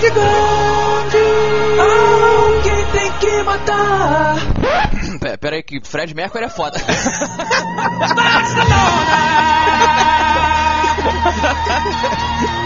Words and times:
gigante. 0.00 1.16
Alguém 1.80 2.86
tem 2.92 3.12
que 3.18 3.42
matar. 3.42 4.36
Pera, 5.20 5.38
pera 5.38 5.56
aí 5.56 5.62
que 5.62 5.80
Fred 5.82 6.14
Mercury 6.14 6.44
é 6.44 6.48
foda. 6.48 6.78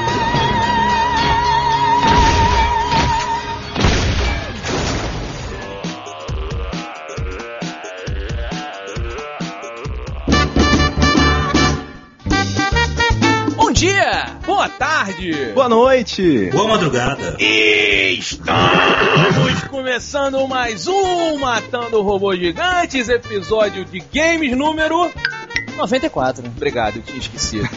tarde! 15.11 15.53
Boa 15.55 15.69
noite! 15.69 16.51
Boa 16.53 16.69
madrugada! 16.69 17.37
Estamos 17.39 18.51
começando 19.69 20.47
mais 20.47 20.87
um 20.87 21.39
Matando 21.39 22.01
Robôs 22.03 22.39
Gigantes, 22.39 23.09
episódio 23.09 23.85
de 23.85 24.01
games 24.13 24.57
número 24.57 25.11
94. 25.81 26.45
Obrigado, 26.57 26.97
eu 26.97 27.03
tinha 27.03 27.19
esquecido. 27.19 27.69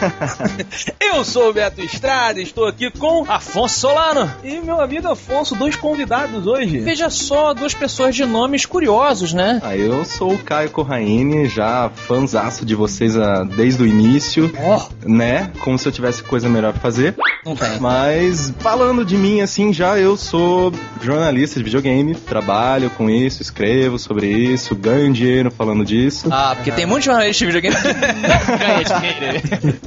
eu 1.02 1.24
sou 1.24 1.50
o 1.50 1.54
Beto 1.54 1.82
Estrada, 1.82 2.42
estou 2.42 2.66
aqui 2.68 2.90
com 2.92 3.26
Afonso 3.30 3.80
Solano 3.80 4.32
e 4.44 4.60
meu 4.60 4.80
amigo 4.82 5.08
Afonso, 5.08 5.56
dois 5.56 5.76
convidados 5.76 6.46
hoje. 6.48 6.80
Veja 6.80 7.10
só, 7.10 7.54
duas 7.54 7.74
pessoas 7.74 8.16
de 8.16 8.26
nomes 8.26 8.66
curiosos, 8.66 9.34
né? 9.34 9.60
Ah, 9.64 9.76
eu 9.76 10.04
sou 10.06 10.34
o 10.34 10.38
Caio 10.38 10.70
Corraine, 10.70 11.48
já 11.48 11.90
fãzaço 11.94 12.66
de 12.66 12.76
vocês 12.76 13.18
ah, 13.18 13.44
desde 13.44 13.84
o 13.84 13.88
início, 13.88 14.52
Oh, 14.60 14.82
né? 15.08 15.52
Como 15.60 15.78
se 15.78 15.88
eu 15.88 15.92
tivesse 15.92 16.24
coisa 16.24 16.48
melhor 16.50 16.72
pra 16.74 16.82
fazer. 16.82 17.16
não 17.46 17.56
tem. 17.56 17.80
Mas 17.80 18.54
falando 18.60 19.04
de 19.06 19.18
mim 19.18 19.42
assim, 19.42 19.74
já 19.74 19.98
eu 19.98 20.16
sou 20.18 20.72
jornalista 21.02 21.58
de 21.60 21.64
videogame, 21.64 22.16
trabalho 22.16 22.90
com 22.92 23.10
isso, 23.10 23.42
escrevo 23.42 23.98
sobre 24.00 24.28
isso, 24.28 24.76
ganho 24.76 25.12
dinheiro 25.12 25.52
falando 25.52 25.84
disso. 25.86 26.28
Ah, 26.32 26.54
porque 26.56 26.72
tem 26.72 26.86
muitos 26.86 27.06
jornalistas 27.06 27.38
de 27.38 27.46
videogame 27.46 27.76
ganha 27.94 28.84
dinheiro. 29.00 29.80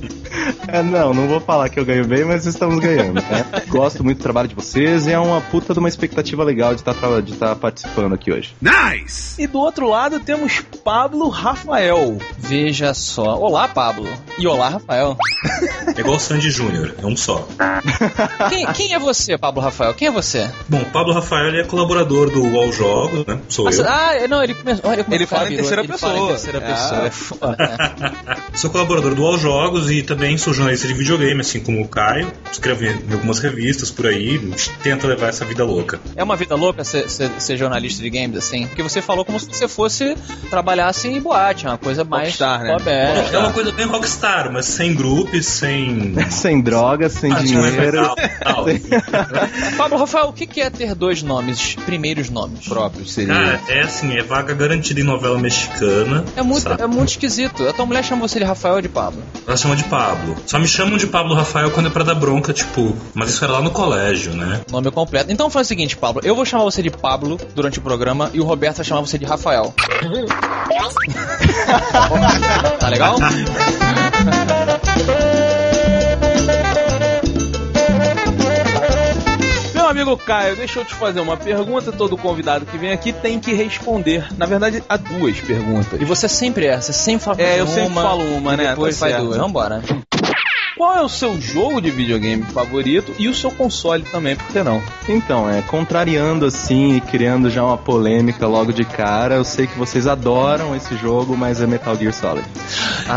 É, 0.69 0.83
não, 0.83 1.15
não 1.15 1.27
vou 1.29 1.41
falar 1.41 1.69
que 1.69 1.79
eu 1.79 1.85
ganho 1.85 2.05
bem, 2.07 2.25
mas 2.25 2.47
estamos 2.47 2.79
ganhando, 2.79 3.15
né? 3.15 3.45
Gosto 3.69 4.03
muito 4.05 4.19
do 4.19 4.23
trabalho 4.23 4.49
de 4.49 4.55
vocês 4.55 5.07
e 5.07 5.13
é 5.13 5.19
uma 5.19 5.41
puta 5.41 5.73
de 5.73 5.79
uma 5.79 5.89
expectativa 5.89 6.43
legal 6.45 6.75
de 6.75 6.81
estar 6.81 6.95
de 7.23 7.33
estar 7.33 7.55
participando 7.57 8.15
aqui 8.15 8.33
hoje. 8.33 8.55
E 9.39 9.47
do 9.47 9.59
outro 9.59 9.89
lado 9.89 10.21
temos 10.21 10.61
Pablo 10.85 11.29
Rafael. 11.29 12.19
Veja 12.39 12.93
só. 12.95 13.39
Olá, 13.39 13.69
Pablo. 13.69 14.09
E 14.39 14.47
olá, 14.47 14.69
Rafael. 14.71 15.17
É 15.97 16.01
igual 16.01 16.17
o 16.17 16.21
Sandy 16.21 16.51
Júnior, 16.51 16.95
é 17.03 17.07
um 17.07 17.17
só. 17.17 17.47
Quem, 18.49 18.67
quem 18.73 18.95
é 18.95 18.99
você, 18.99 19.37
Pablo 19.39 19.63
Rafael? 19.63 19.95
Quem 19.95 20.09
é 20.09 20.11
você? 20.11 20.51
Bom, 20.69 20.79
o 20.81 20.85
Pablo 20.87 21.13
Rafael 21.13 21.49
ele 21.49 21.61
é 21.61 21.65
colaborador 21.65 22.31
do 22.31 22.43
UOL 22.43 22.73
Jogos, 22.73 23.25
né? 23.27 23.39
Sou 23.49 23.71
eu. 23.71 23.89
Ah, 23.89 24.13
não, 24.29 24.43
ele 24.43 24.55
começou. 24.55 24.93
Ele 24.93 25.05
cara 25.05 25.27
fala 25.27 25.53
em 25.53 25.57
terceira 25.57 25.83
Ele 25.83 25.99
fala 25.99 26.13
em 26.13 26.17
pessoa. 26.17 26.29
terceira 26.29 26.59
Ah. 26.59 26.63
pessoa. 26.73 27.07
É 27.07 27.11
foda. 27.11 27.86
Sou 28.55 28.71
colaborador 28.71 29.15
do 29.15 29.23
UOL 29.23 29.39
Jogos 29.39 29.91
e 29.91 30.03
também 30.03 30.37
sou 30.39 30.53
jornalista 30.55 30.87
de 30.89 30.95
videogame, 30.95 31.41
assim 31.41 31.61
como 31.61 31.83
o 31.83 31.89
Caio. 31.89 32.31
Escrevo 32.51 32.85
em 32.85 33.13
algumas 33.13 33.39
revistas 33.39 33.91
por 33.91 34.07
aí, 34.07 34.39
tenta 34.83 35.07
levar 35.07 35.29
essa 35.29 35.45
vida 35.45 35.65
louca. 35.65 36.01
É 36.15 36.23
uma 36.25 36.37
vida 36.37 36.55
louca 36.55 36.85
ser, 36.85 37.09
ser- 37.11 37.31
ser 37.39 37.57
jornalista 37.57 38.03
de 38.03 38.09
games, 38.11 38.37
assim? 38.37 38.67
Porque 38.67 38.83
você 38.83 39.03
falou 39.03 39.25
como 39.25 39.39
se 39.39 39.47
você 39.47 39.69
fosse 39.69 40.17
trabalhasse 40.51 41.09
em 41.09 41.21
boate, 41.21 41.67
uma 41.67 41.79
coisa 41.79 42.05
mais. 42.05 42.27
Rockstar, 42.29 42.63
né? 42.63 42.77
É. 42.87 43.35
É 43.35 43.39
uma 43.39 43.53
coisa 43.53 43.73
bem 43.73 43.87
rockstar, 43.87 44.51
mas 44.53 44.67
sem 44.67 44.95
grupos, 44.95 45.47
sem... 45.47 46.15
sem 46.31 46.61
drogas, 46.61 47.13
sem 47.13 47.35
dinheiro. 47.35 47.99
Tal, 48.43 48.65
tal. 48.65 48.67
Pablo 49.77 49.99
Rafael, 49.99 50.29
o 50.29 50.33
que 50.33 50.61
é 50.61 50.71
ter 50.71 50.95
dois 50.95 51.23
nomes, 51.23 51.75
primeiros 51.85 52.31
nomes? 52.31 52.67
Próprio 52.67 53.07
seria. 53.07 53.35
Cara, 53.35 53.61
é 53.69 53.81
assim, 53.83 54.17
é 54.17 54.23
vaga 54.23 54.55
garantida 54.55 55.01
em 55.01 55.05
novela 55.05 55.39
mexicana. 55.39 56.25
É 56.37 56.43
muito, 56.43 56.63
sabe? 56.63 56.83
é 56.83 56.87
muito 56.87 57.11
esquisito. 57.11 57.63
A 57.77 57.79
tua 57.85 57.85
mulher 57.85 58.03
chama 58.03 58.27
você 58.27 58.39
de 58.39 58.45
Rafael 58.47 58.77
ou 58.77 58.81
de 58.81 58.89
Pablo? 58.89 59.23
Ela 59.47 59.55
chama 59.55 59.77
de 59.77 59.85
Pablo. 59.85 60.35
Só 60.47 60.59
me 60.59 60.67
chamam 60.67 60.97
de 60.97 61.07
Pablo 61.07 61.35
Rafael 61.35 61.71
quando 61.71 61.89
é 61.89 61.91
pra 61.91 62.03
dar 62.03 62.15
bronca, 62.15 62.51
tipo. 62.51 62.97
Mas 63.13 63.29
isso 63.29 63.45
era 63.45 63.53
lá 63.53 63.61
no 63.61 63.71
colégio, 63.71 64.33
né? 64.33 64.63
Nome 64.71 64.91
completo. 64.91 65.31
Então 65.31 65.51
faz 65.51 65.67
o 65.67 65.69
seguinte, 65.69 65.95
Pablo. 65.95 66.23
Eu 66.25 66.35
vou 66.35 66.47
chamar 66.47 66.65
você 66.65 66.83
de 66.83 66.89
Pablo 66.89 67.39
durante 67.55 67.79
o 67.79 67.83
programa 67.83 68.31
e 68.33 68.41
o 68.41 68.45
Roberto 68.45 68.77
vai 68.77 68.85
chamar 68.87 69.03
você 69.03 69.19
de 69.19 69.27
Rafael. 69.27 69.75
tá 72.81 72.89
legal? 72.89 73.19
Meu 79.87 79.93
amigo 79.93 80.17
Caio, 80.17 80.57
deixa 80.57 80.81
eu 80.81 80.85
te 80.85 80.93
fazer 80.97 81.21
uma 81.21 81.37
pergunta. 81.37 81.93
Todo 81.93 82.17
convidado 82.17 82.67
que 82.67 82.77
vem 82.77 82.91
aqui 82.91 83.13
tem 83.13 83.39
que 83.39 83.53
responder. 83.55 84.27
Na 84.37 84.45
verdade, 84.45 84.83
há 84.89 84.97
duas 84.97 85.41
perguntas. 85.41 86.01
E 86.01 86.05
você 86.05 86.29
sempre 86.29 86.67
é, 86.67 86.81
você 86.81 86.93
sempre 86.93 87.25
fala 87.25 87.41
É, 87.41 87.61
eu 87.61 87.65
uma, 87.65 87.73
sempre 87.73 87.95
falo 87.95 88.25
uma, 88.37 88.57
né? 88.57 88.71
Depois 88.71 88.97
Tá 88.97 89.01
faz 89.07 89.13
certo. 89.13 89.25
duas. 89.27 89.39
Vambora. 89.39 89.81
Qual 90.77 90.95
é 90.95 91.03
o 91.03 91.09
seu 91.09 91.41
jogo 91.41 91.81
de 91.81 91.91
videogame 91.91 92.43
favorito 92.43 93.11
e 93.19 93.29
o 93.29 93.35
seu 93.35 93.51
console 93.51 94.03
também, 94.03 94.37
por 94.37 94.47
que 94.49 94.63
não? 94.63 94.83
Então, 95.09 95.49
é, 95.49 95.63
contrariando 95.63 96.45
assim 96.45 96.97
e 96.97 97.01
criando 97.01 97.49
já 97.49 97.65
uma 97.65 97.79
polêmica 97.79 98.47
logo 98.47 98.75
de 98.75 98.85
cara, 98.85 99.37
eu 99.37 99.45
sei 99.45 99.67
que 99.67 99.79
vocês 99.79 100.07
adoram 100.07 100.77
esse 100.77 100.95
jogo, 100.99 101.35
mas 101.35 101.63
é 101.63 101.67
Metal 101.67 101.97
Gear 101.97 102.13
Solid. 102.13 102.47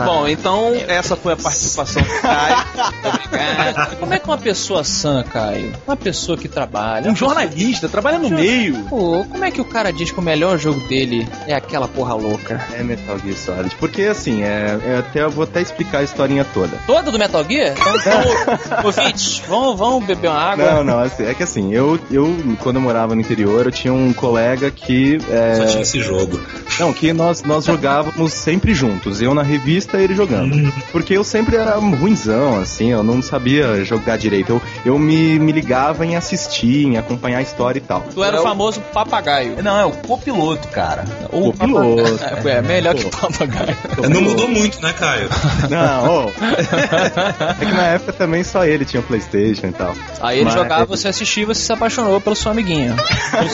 Bom, 0.05 0.25
então 0.25 0.73
essa 0.87 1.17
foi 1.17 1.33
a 1.33 1.35
participação 1.35 2.01
do 2.01 2.21
Caio. 2.21 2.65
Obrigado. 3.03 3.95
Como 3.99 4.13
é 4.13 4.19
que 4.19 4.25
uma 4.25 4.37
pessoa 4.37 4.83
sã, 4.85 5.21
Caio? 5.23 5.73
Uma 5.85 5.97
pessoa 5.97 6.37
que 6.37 6.47
trabalha. 6.47 7.11
Um 7.11 7.15
jornalista, 7.15 7.89
trabalha 7.89 8.19
no 8.19 8.29
meio. 8.29 8.85
Pô, 8.85 9.25
como 9.29 9.43
é 9.43 9.51
que 9.51 9.59
o 9.59 9.65
cara 9.65 9.91
diz 9.91 10.11
que 10.11 10.19
o 10.19 10.21
melhor 10.21 10.57
jogo 10.57 10.79
dele 10.87 11.27
é 11.45 11.53
aquela 11.53 11.87
porra 11.87 12.13
louca? 12.13 12.65
É 12.73 12.83
Metal 12.83 13.19
Gear 13.19 13.35
Solid. 13.35 13.75
Porque 13.75 14.03
assim, 14.03 14.43
é, 14.43 14.79
é 14.85 14.97
até, 14.99 15.23
eu 15.23 15.29
vou 15.29 15.43
até 15.43 15.61
explicar 15.61 15.99
a 15.99 16.03
historinha 16.03 16.45
toda. 16.53 16.77
Toda 16.87 17.11
do 17.11 17.19
Metal 17.19 17.43
Gear? 17.49 17.73
Então, 17.73 18.83
ouvintes, 18.85 19.41
vamos, 19.47 19.77
vamos 19.79 20.05
beber 20.05 20.29
uma 20.29 20.39
água. 20.39 20.71
Não, 20.71 20.83
não, 20.83 20.99
assim, 20.99 21.23
é 21.25 21.33
que 21.33 21.43
assim, 21.43 21.73
eu, 21.73 21.99
eu, 22.11 22.35
quando 22.61 22.75
eu 22.77 22.81
morava 22.81 23.15
no 23.15 23.21
interior, 23.21 23.65
eu 23.65 23.71
tinha 23.71 23.93
um 23.93 24.13
colega 24.13 24.69
que. 24.71 25.17
é, 25.29 25.55
Só 25.55 25.65
tinha 25.65 25.81
esse 25.81 25.99
jogo. 26.01 26.39
Não, 26.79 26.93
que 26.93 27.11
nós, 27.11 27.43
nós 27.43 27.65
jogávamos 27.65 28.33
sempre 28.33 28.73
juntos. 28.73 29.21
Eu 29.21 29.33
na 29.33 29.43
revista 29.43 29.97
e 29.97 30.03
ele 30.03 30.15
jogando. 30.15 30.55
Hum. 30.55 30.71
Porque 30.91 31.13
eu 31.13 31.23
sempre 31.23 31.55
era 31.57 31.75
ruimzão, 31.75 32.59
assim, 32.61 32.91
eu 32.91 33.03
não 33.03 33.21
sabia 33.21 33.83
jogar 33.83 34.17
direito. 34.17 34.51
Eu, 34.53 34.61
eu 34.85 34.99
me, 34.99 35.38
me 35.39 35.51
ligava 35.51 36.05
em 36.05 36.15
assistir, 36.15 36.85
em 36.85 36.97
acompanhar 36.97 37.39
a 37.39 37.41
história 37.41 37.79
e 37.79 37.81
tal. 37.81 38.01
Tu 38.13 38.23
era 38.23 38.39
o 38.39 38.43
famoso 38.43 38.79
papagaio. 38.93 39.61
Não, 39.61 39.77
é 39.79 39.85
o 39.85 39.91
copiloto, 39.91 40.67
cara. 40.69 41.03
Ou 41.31 41.51
Copiloto. 41.51 42.03
papagaio. 42.17 42.49
É, 42.49 42.61
melhor 42.61 42.95
que 42.95 43.05
papagaio. 43.05 43.77
Não 44.09 44.21
mudou 44.21 44.47
muito, 44.47 44.81
né, 44.81 44.91
Caio? 44.93 45.29
Não, 45.69 46.25
ô. 46.25 46.31
É 47.39 47.66
que 47.66 47.72
na 47.72 47.83
época 47.88 48.13
também 48.13 48.44
só 48.44 48.65
ele 48.65 48.86
tinha 48.86 49.01
Playstation 49.01 49.68
e 49.68 49.71
tal. 49.71 49.94
Aí 50.21 50.38
ele 50.38 50.45
Mas- 50.45 50.53
jogava, 50.53 50.86
você 50.86 51.07
assistia 51.07 51.44
e 51.44 51.45
você 51.45 51.62
se 51.62 51.71
apaixonou 51.74 52.19
pelo 52.19 52.36
seu 52.36 52.51
amiguinho. 52.51 52.95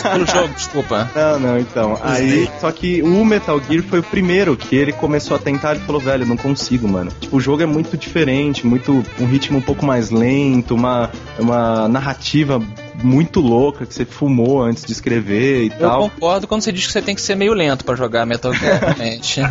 Pelo 0.02 0.26
jogo, 0.26 0.54
desculpa. 0.54 1.10
Não, 1.16 1.40
não, 1.40 1.60
então. 1.60 2.00
Aí, 2.02 2.50
só 2.60 2.72
que 2.72 3.02
o 3.02 3.26
Metal 3.26 3.60
Gear 3.70 3.84
foi 3.84 4.00
o 4.00 4.04
primeiro 4.04 4.56
que 4.58 4.76
ele 4.76 4.92
começou 4.94 5.36
a 5.36 5.40
tentar 5.40 5.76
e 5.76 5.80
falou, 5.80 6.02
velho, 6.02 6.26
não 6.26 6.38
consigo, 6.38 6.88
mano. 6.88 7.12
Tipo, 7.20 7.38
o 7.38 7.40
jogo 7.40 7.62
é 7.62 7.66
muito 7.66 7.98
diferente, 7.98 8.66
muito 8.66 9.04
um 9.20 9.26
ritmo 9.26 9.58
um 9.58 9.62
pouco 9.62 9.86
mais 9.86 10.10
lento, 10.10 10.74
uma, 10.76 11.10
uma 11.40 11.88
narrativa 11.88 12.62
muito 13.04 13.40
louca 13.40 13.86
que 13.86 13.94
você 13.94 14.06
fumou 14.06 14.62
antes 14.64 14.84
de 14.84 14.92
escrever 14.92 15.64
e 15.64 15.68
Eu 15.68 15.80
tal. 15.90 16.10
concordo 16.10 16.48
quando 16.48 16.62
você 16.62 16.72
diz 16.72 16.86
que 16.88 16.94
você 16.94 17.02
tem 17.02 17.16
que 17.16 17.22
ser 17.22 17.36
meio 17.36 17.54
lento 17.54 17.84
pra 17.86 17.96
jogar 17.96 18.26
Metal 18.26 18.54
Gear, 18.54 18.80
realmente. 18.96 19.42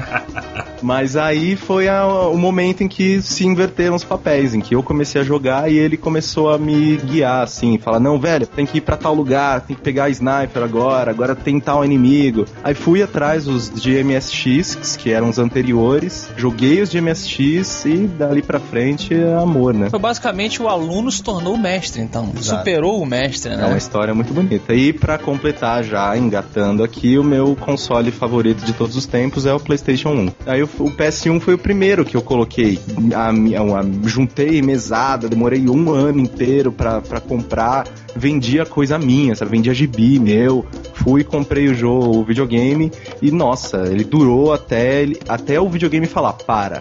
Mas 0.82 1.17
aí 1.17 1.56
foi 1.56 1.88
a- 1.88 2.06
o 2.29 2.37
momento 2.37 2.82
em 2.82 2.88
que 2.88 3.23
se 3.23 3.46
inverteram 3.46 3.94
os 3.96 4.05
papéis, 4.05 4.55
em 4.55 4.61
que 4.61 4.75
eu 4.75 4.82
comecei 4.82 5.20
a 5.20 5.25
jogar 5.25 5.70
e 5.70 5.76
ele 5.79 5.96
começou 5.96 6.52
a 6.52 6.58
me 6.58 6.96
guiar, 6.99 7.43
assim, 7.43 7.79
falar, 7.79 8.00
não, 8.00 8.19
velho, 8.19 8.46
tem 8.46 8.67
que 8.67 8.79
ir 8.79 8.81
pra 8.82 8.96
tal 8.96 9.14
lugar, 9.14 9.61
tem 9.62 9.75
que 9.76 9.82
pegar 9.82 10.08
sniper 10.11 10.62
agora, 10.62 11.11
agora 11.11 11.35
tem 11.35 11.58
tal 11.61 11.85
inimigo. 11.85 12.44
Aí 12.62 12.75
fui 12.75 13.02
atrás 13.02 13.44
dos 13.44 13.70
de 13.70 14.02
MSX, 14.02 14.96
que 14.96 15.11
eram 15.11 15.29
os 15.31 15.38
anteriores, 15.38 16.29
joguei 16.37 16.82
os 16.82 16.91
de 16.91 17.00
MSX 17.00 17.85
e 17.87 17.96
dali 18.06 18.43
pra 18.43 18.61
frente 18.61 19.14
é 19.14 19.35
amor, 19.35 19.73
né? 19.75 19.88
Foi 19.91 19.99
basicamente 19.99 20.61
o 20.62 20.69
aluno 20.69 21.11
se 21.11 21.23
tornou 21.23 21.55
o 21.55 21.58
mestre, 21.58 22.00
então. 22.02 22.32
Superou 22.41 23.00
o 23.00 23.06
mestre, 23.06 23.33
É 23.62 23.64
uma 23.64 23.70
né? 23.72 23.78
história 23.78 24.14
muito 24.14 24.32
bonita. 24.32 24.75
E 24.75 24.92
pra 24.92 25.19
completar 25.19 25.82
já, 25.84 26.16
engatando 26.16 26.82
aqui, 26.82 27.19
o 27.19 27.25
meu 27.25 27.54
console 27.56 28.10
favorito 28.10 28.64
de 28.64 28.72
todos 28.72 28.96
os 28.96 29.06
tempos 29.06 29.46
é 29.46 29.52
o 29.54 29.60
PlayStation 29.60 30.10
1. 30.10 30.28
Aí 30.46 30.62
o, 30.62 30.69
o 30.78 30.90
PS1 30.90 31.40
foi 31.40 31.54
o 31.54 31.58
primeiro 31.58 32.04
que 32.04 32.16
eu 32.16 32.22
coloquei. 32.22 32.78
A, 33.14 33.32
minha- 33.32 33.60
a- 33.60 33.84
juntei 34.08 34.60
mesada, 34.62 35.28
demorei 35.28 35.69
um 35.69 35.90
ano 35.90 36.20
inteiro 36.20 36.70
pra 36.72 37.00
comprar. 37.26 37.86
Vendia 38.16 38.64
coisa 38.64 38.98
minha, 38.98 39.34
sabe? 39.34 39.50
Vendia 39.50 39.75
gibi 39.75 40.19
meu. 40.19 40.64
Fui, 40.94 41.25
comprei 41.25 41.69
o 41.69 41.75
jogo, 41.75 42.19
o 42.19 42.25
videogame. 42.25 42.90
E 43.20 43.31
nossa, 43.31 43.88
ele 43.90 44.04
durou 44.04 44.52
até, 44.52 45.04
até 45.28 45.60
o 45.60 45.69
videogame 45.69 46.06
falar: 46.06 46.32
para. 46.34 46.81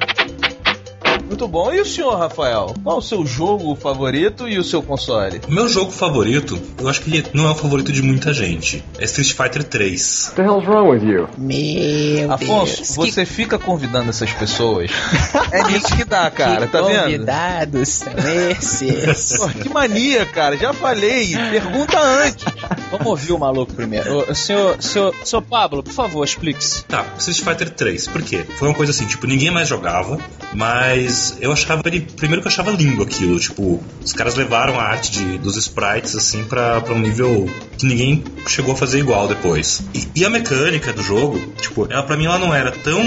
Muito 1.28 1.48
bom. 1.48 1.74
E 1.74 1.82
o 1.82 1.86
senhor, 1.86 2.18
Rafael? 2.18 2.74
Qual 2.84 2.98
o 2.98 3.02
seu 3.02 3.26
jogo 3.26 3.76
favorito 3.76 4.48
e 4.48 4.58
o 4.58 4.64
seu 4.64 4.82
console? 4.82 5.42
O 5.48 5.52
meu 5.52 5.68
jogo 5.68 5.92
favorito, 5.92 6.60
eu 6.80 6.88
acho 6.88 7.02
que 7.02 7.10
ele 7.10 7.26
não 7.34 7.48
é 7.48 7.52
o 7.52 7.56
favorito 7.56 7.92
de 7.92 8.02
muita 8.02 8.34
gente. 8.34 8.84
É 9.00 9.06
Street 9.06 9.34
Fighter 9.34 9.64
3. 9.64 10.26
What 10.28 10.36
the 10.36 10.44
hell's 10.44 10.66
wrong 10.68 10.90
with 10.90 11.04
you? 11.04 11.28
Meu 11.38 12.32
Afonso, 12.32 12.78
Deus. 12.78 12.96
você 12.96 13.26
fica 13.26 13.58
convidando 13.58 14.10
essas 14.10 14.32
pessoas. 14.32 14.92
é 15.52 15.64
nisso 15.64 15.96
que 15.96 16.06
dá, 16.06 16.30
cara, 16.30 16.68
que 16.68 16.72
tá 16.72 16.82
vendo? 16.82 17.04
convidados 17.04 17.90
são 17.90 18.14
esses? 18.18 19.38
Pô, 19.38 19.50
que 19.50 19.70
mania, 19.70 20.26
cara. 20.26 20.58
Já 20.58 20.74
falei. 20.74 21.36
Pergunta 21.52 22.00
antes. 22.00 22.46
Vamos 22.92 23.08
ouvir 23.08 23.34
o 23.34 23.40
maluco 23.40 23.74
primeiro. 23.74 24.30
Ô, 24.30 24.36
senhor, 24.36 24.82
senhor, 24.82 25.16
senhor 25.24 25.42
Pablo, 25.42 25.82
por 25.84 25.94
favor, 25.94 26.24
explique-se. 26.24 26.84
Tá, 26.86 27.06
Street 27.18 27.42
Fighter 27.42 27.70
3. 27.70 28.08
Por 28.08 28.22
quê? 28.22 28.46
Foi 28.58 28.68
uma 28.68 28.76
coisa 28.76 28.92
assim, 28.92 29.06
tipo, 29.06 29.26
ninguém 29.26 29.52
mais 29.52 29.68
jogava, 29.68 30.18
mas 30.54 31.23
eu 31.40 31.52
achava 31.52 31.82
ele. 31.86 32.02
Primeiro 32.02 32.42
que 32.42 32.48
eu 32.48 32.52
achava 32.52 32.72
lindo 32.72 33.04
aquilo. 33.04 33.40
Tipo, 33.40 33.84
os 34.04 34.14
caras 34.14 34.36
levaram 34.36 34.80
a 34.80 34.84
arte 34.84 35.12
de, 35.12 35.38
dos 35.38 35.58
sprites, 35.58 36.16
assim, 36.16 36.44
pra, 36.44 36.82
pra 36.82 36.94
um 36.94 37.00
nível 37.00 37.50
que 37.78 37.86
ninguém 37.86 38.24
chegou 38.48 38.74
a 38.74 38.78
fazer 38.78 39.00
igual 39.00 39.28
depois. 39.28 39.84
E, 39.94 40.08
e 40.16 40.26
a 40.26 40.30
mecânica 40.30 40.92
do 40.94 41.02
jogo, 41.02 41.40
tipo, 41.62 41.88
ela 41.92 42.04
pra 42.04 42.18
mim 42.18 42.26
ela 42.26 42.40
não 42.40 42.54
era 42.54 42.72
tão 42.72 43.02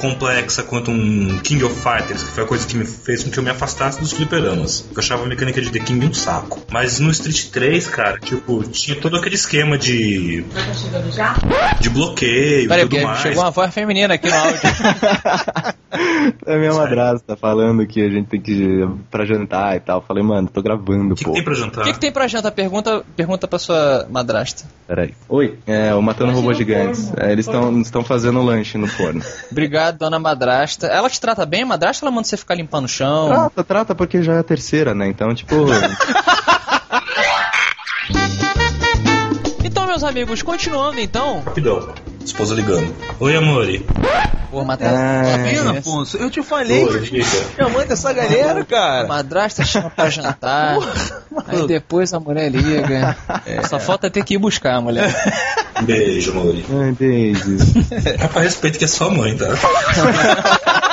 complexa 0.00 0.62
quanto 0.62 0.90
um 0.90 1.38
King 1.42 1.64
of 1.64 1.74
Fighters, 1.74 2.22
que 2.22 2.30
foi 2.30 2.44
a 2.44 2.46
coisa 2.46 2.66
que 2.66 2.76
me 2.76 2.84
fez 2.84 3.24
com 3.24 3.30
que 3.30 3.38
eu 3.38 3.42
me 3.42 3.50
afastasse 3.50 4.00
dos 4.00 4.12
fliperamas. 4.12 4.86
Eu 4.90 4.98
achava 4.98 5.24
a 5.24 5.26
mecânica 5.26 5.60
de 5.60 5.70
The 5.70 5.80
King 5.80 6.06
um 6.06 6.14
saco. 6.14 6.60
Mas 6.70 6.98
no 7.00 7.10
Street 7.10 7.46
3, 7.50 7.88
cara, 7.88 8.18
tipo, 8.18 8.62
tinha 8.64 8.96
todo 8.96 9.16
aquele 9.16 9.34
esquema 9.34 9.78
de. 9.78 10.44
de 11.80 11.90
bloqueio 11.90 12.72
e 12.72 12.80
tudo 12.80 13.00
mais. 13.02 13.20
chegou 13.20 13.42
uma 13.42 13.50
voz 13.50 13.72
feminina 13.72 14.14
aqui 14.14 14.28
no 14.28 14.36
áudio. 14.36 14.60
É 16.46 16.58
minha 16.58 16.74
madrasta 16.74 17.36
tá 17.36 17.36
falando 17.48 17.86
que 17.86 18.02
a 18.04 18.10
gente 18.10 18.26
tem 18.28 18.40
que 18.40 18.52
ir 18.52 18.88
pra 19.10 19.24
jantar 19.24 19.74
e 19.76 19.80
tal. 19.80 20.02
Falei, 20.02 20.22
mano, 20.22 20.48
tô 20.52 20.60
gravando, 20.60 21.14
O 21.14 21.16
que, 21.16 21.24
que 21.24 21.30
pô. 21.30 21.32
tem 21.32 21.42
pra 21.42 21.52
O 21.52 21.56
jantar? 21.56 21.84
que, 21.84 21.92
que 21.94 21.98
tem 22.00 22.12
pra 22.12 22.26
janta? 22.28 22.50
Pergunta, 22.50 23.02
pergunta 23.16 23.48
pra 23.48 23.58
sua 23.58 24.06
madrasta. 24.10 24.64
Peraí. 24.86 25.14
Oi. 25.28 25.58
É, 25.66 25.94
o 25.94 26.02
Matando 26.02 26.32
Robôs 26.32 26.56
Gigantes. 26.58 27.10
É, 27.16 27.32
eles 27.32 27.48
estão 27.82 28.04
fazendo 28.04 28.42
lanche 28.42 28.76
no 28.76 28.86
forno. 28.86 29.22
Obrigado, 29.50 29.96
dona 29.98 30.18
madrasta. 30.18 30.86
Ela 30.86 31.08
te 31.08 31.18
trata 31.20 31.46
bem, 31.46 31.64
madrasta? 31.64 32.04
Ela 32.04 32.10
manda 32.14 32.26
você 32.28 32.36
ficar 32.36 32.54
limpando 32.54 32.84
o 32.84 32.88
chão? 32.88 33.28
Trata, 33.28 33.64
trata, 33.64 33.94
porque 33.94 34.22
já 34.22 34.34
é 34.34 34.38
a 34.40 34.44
terceira, 34.44 34.94
né? 34.94 35.08
Então, 35.08 35.34
tipo. 35.34 35.54
Então, 39.64 39.86
meus 39.86 40.02
amigos, 40.02 40.42
continuando 40.42 40.98
então. 40.98 41.40
Rapidão. 41.40 41.92
Esposa 42.28 42.54
ligando. 42.54 42.94
Oi, 43.20 43.36
amore. 43.36 43.84
Pô, 44.50 44.62
madrasta. 44.64 44.98
Ah, 44.98 45.22
Tá 45.24 45.36
vendo, 45.42 45.74
é. 45.74 45.78
Afonso? 45.78 46.16
Eu 46.18 46.30
te 46.30 46.42
falei. 46.42 46.84
Oi, 46.84 47.00
diga. 47.00 47.24
Chamando 47.56 47.90
essa 47.90 48.12
galera, 48.12 48.60
A 48.60 48.64
cara. 48.64 49.06
madrasta 49.08 49.64
chama 49.64 49.90
pra 49.90 50.08
jantar. 50.10 50.76
aí 51.46 51.66
depois 51.66 52.12
a 52.12 52.20
mulher 52.20 52.50
liga. 52.50 53.16
Só 53.68 53.78
falta 53.80 54.10
ter 54.10 54.22
que 54.24 54.34
ir 54.34 54.38
buscar 54.38 54.74
a 54.76 54.80
mulher. 54.80 55.12
Beijo, 55.82 56.32
amore. 56.32 56.64
Ai, 56.70 56.92
Daisy. 56.92 57.56
Rapaz, 58.18 58.44
respeito 58.44 58.78
que 58.78 58.84
é 58.84 58.88
sua 58.88 59.10
mãe, 59.10 59.36
tá? 59.36 59.46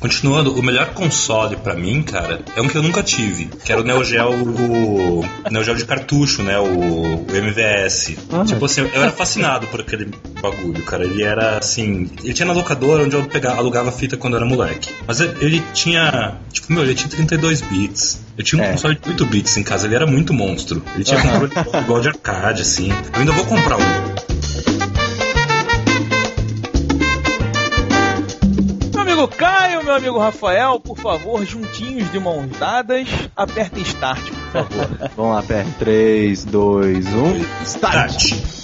Continuando, 0.00 0.58
o 0.58 0.62
melhor 0.62 0.86
console 0.94 1.56
pra 1.56 1.74
mim, 1.74 2.02
cara, 2.02 2.40
é 2.56 2.60
um 2.62 2.68
que 2.68 2.76
eu 2.76 2.82
nunca 2.82 3.02
tive, 3.02 3.50
que 3.64 3.70
era 3.70 3.82
o 3.82 3.84
Neo 3.84 4.02
Geo, 4.02 4.30
o 4.32 5.24
Neo 5.50 5.62
Geo 5.62 5.74
de 5.76 5.84
cartucho, 5.84 6.42
né, 6.42 6.58
o, 6.58 6.64
o 6.64 7.26
MVS. 7.30 8.16
Tipo 8.46 8.64
assim, 8.64 8.80
eu 8.80 9.02
era 9.02 9.12
fascinado 9.12 9.66
por 9.66 9.80
aquele 9.80 10.10
bagulho, 10.40 10.82
cara. 10.84 11.04
Ele 11.04 11.22
era 11.22 11.58
assim, 11.58 12.10
ele 12.24 12.32
tinha 12.32 12.46
na 12.46 12.54
locadora 12.54 13.04
onde 13.04 13.14
eu 13.14 13.24
pegava, 13.24 13.58
alugava 13.58 13.92
fita 13.92 14.16
quando 14.16 14.34
eu 14.34 14.38
era 14.40 14.46
moleque. 14.48 14.88
Mas 15.06 15.20
ele- 15.20 15.36
ele 15.40 15.62
tinha, 15.74 16.36
tipo, 16.50 16.72
meu, 16.72 16.82
ele 16.82 16.94
tinha 16.94 17.08
32 17.10 17.60
bits. 17.60 18.20
Eu 18.38 18.44
tinha 18.44 18.62
um 18.62 18.64
É. 18.64 18.70
console 18.72 18.94
de 19.02 19.10
8 19.10 19.26
bits 19.26 19.56
em 19.58 19.62
casa, 19.62 19.86
ele 19.86 19.94
era 19.96 20.06
muito 20.06 20.32
monstro. 20.32 20.82
Ele 20.94 21.04
tinha 21.04 21.20
controle 21.20 21.52
igual 21.84 22.00
de 22.00 22.08
arcade, 22.08 22.62
assim. 22.62 22.88
Eu 23.12 23.20
ainda 23.20 23.32
vou 23.32 23.44
comprar 23.44 23.76
um. 23.76 24.09
Caio, 29.36 29.84
meu 29.84 29.94
amigo 29.94 30.18
Rafael, 30.18 30.78
por 30.80 30.98
favor, 30.98 31.44
juntinhos 31.44 32.10
de 32.10 32.18
mãos 32.18 32.48
dadas, 32.58 33.08
apertem 33.36 33.82
start, 33.82 34.22
por 34.22 34.52
favor. 34.52 35.10
Vamos 35.16 35.36
lá, 35.36 35.42
PR. 35.42 35.70
3, 35.78 36.44
2, 36.44 37.06
1. 37.06 37.64
Start. 37.64 38.59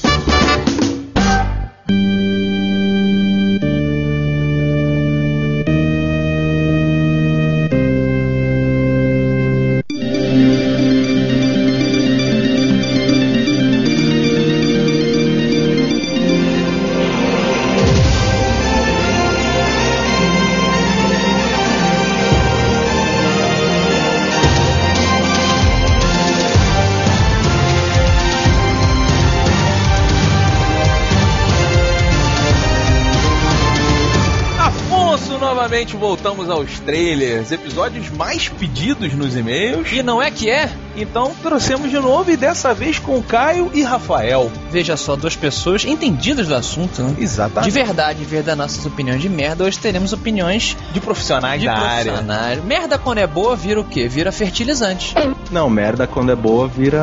Novamente 35.77 35.97
voltamos 35.99 36.49
aos 36.49 36.81
trailers, 36.81 37.53
episódios 37.53 38.09
mais 38.09 38.49
pedidos 38.49 39.13
nos 39.13 39.37
e-mails. 39.37 39.93
E 39.93 40.03
não 40.03 40.23
é 40.23 40.31
que 40.31 40.49
é? 40.49 40.71
Então 40.97 41.35
trouxemos 41.43 41.91
de 41.91 41.99
novo 41.99 42.31
e 42.31 42.37
dessa 42.37 42.73
vez 42.73 42.99
com 42.99 43.23
Caio 43.23 43.71
e 43.75 43.83
Rafael. 43.83 44.51
Veja 44.71 44.97
só, 44.97 45.15
duas 45.17 45.37
pessoas 45.37 45.85
entendidas 45.85 46.49
do 46.49 46.55
assunto, 46.55 47.03
né? 47.03 47.13
De 47.15 47.23
Exatamente. 47.23 47.71
verdade, 47.73 48.23
em 48.23 48.25
vez 48.25 48.43
das 48.43 48.57
nossas 48.57 48.87
opiniões 48.87 49.21
de 49.21 49.29
merda, 49.29 49.65
hoje 49.65 49.79
teremos 49.79 50.15
opiniões 50.15 50.75
De 50.95 51.01
profissionais 51.01 51.61
de 51.61 51.67
da 51.67 51.75
área. 51.77 52.05
profissionais. 52.13 52.65
Merda 52.65 52.97
quando 52.97 53.19
é 53.19 53.27
boa 53.27 53.55
vira 53.55 53.79
o 53.79 53.85
quê? 53.85 54.09
Vira 54.09 54.33
fertilizante. 54.33 55.15
Não, 55.51 55.69
merda 55.69 56.07
quando 56.07 56.33
é 56.33 56.37
boa 56.37 56.67
vira. 56.67 57.03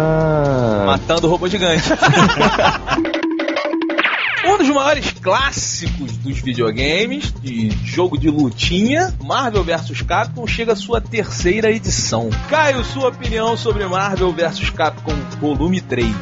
Matando 0.87 1.27
o 1.27 1.29
robô 1.29 1.47
gigante. 1.47 1.83
Dos 4.63 4.73
maiores 4.73 5.11
clássicos 5.21 6.13
dos 6.19 6.39
videogames, 6.39 7.33
de 7.41 7.69
jogo 7.83 8.17
de 8.17 8.29
lutinha, 8.29 9.13
Marvel 9.21 9.61
vs 9.61 10.01
Capcom, 10.03 10.47
chega 10.47 10.71
à 10.71 10.75
sua 10.77 11.01
terceira 11.01 11.69
edição. 11.69 12.29
Caio, 12.49 12.81
sua 12.85 13.09
opinião 13.09 13.57
sobre 13.57 13.85
Marvel 13.85 14.31
vs 14.31 14.69
Capcom 14.69 15.17
Volume 15.41 15.81
3. 15.81 16.15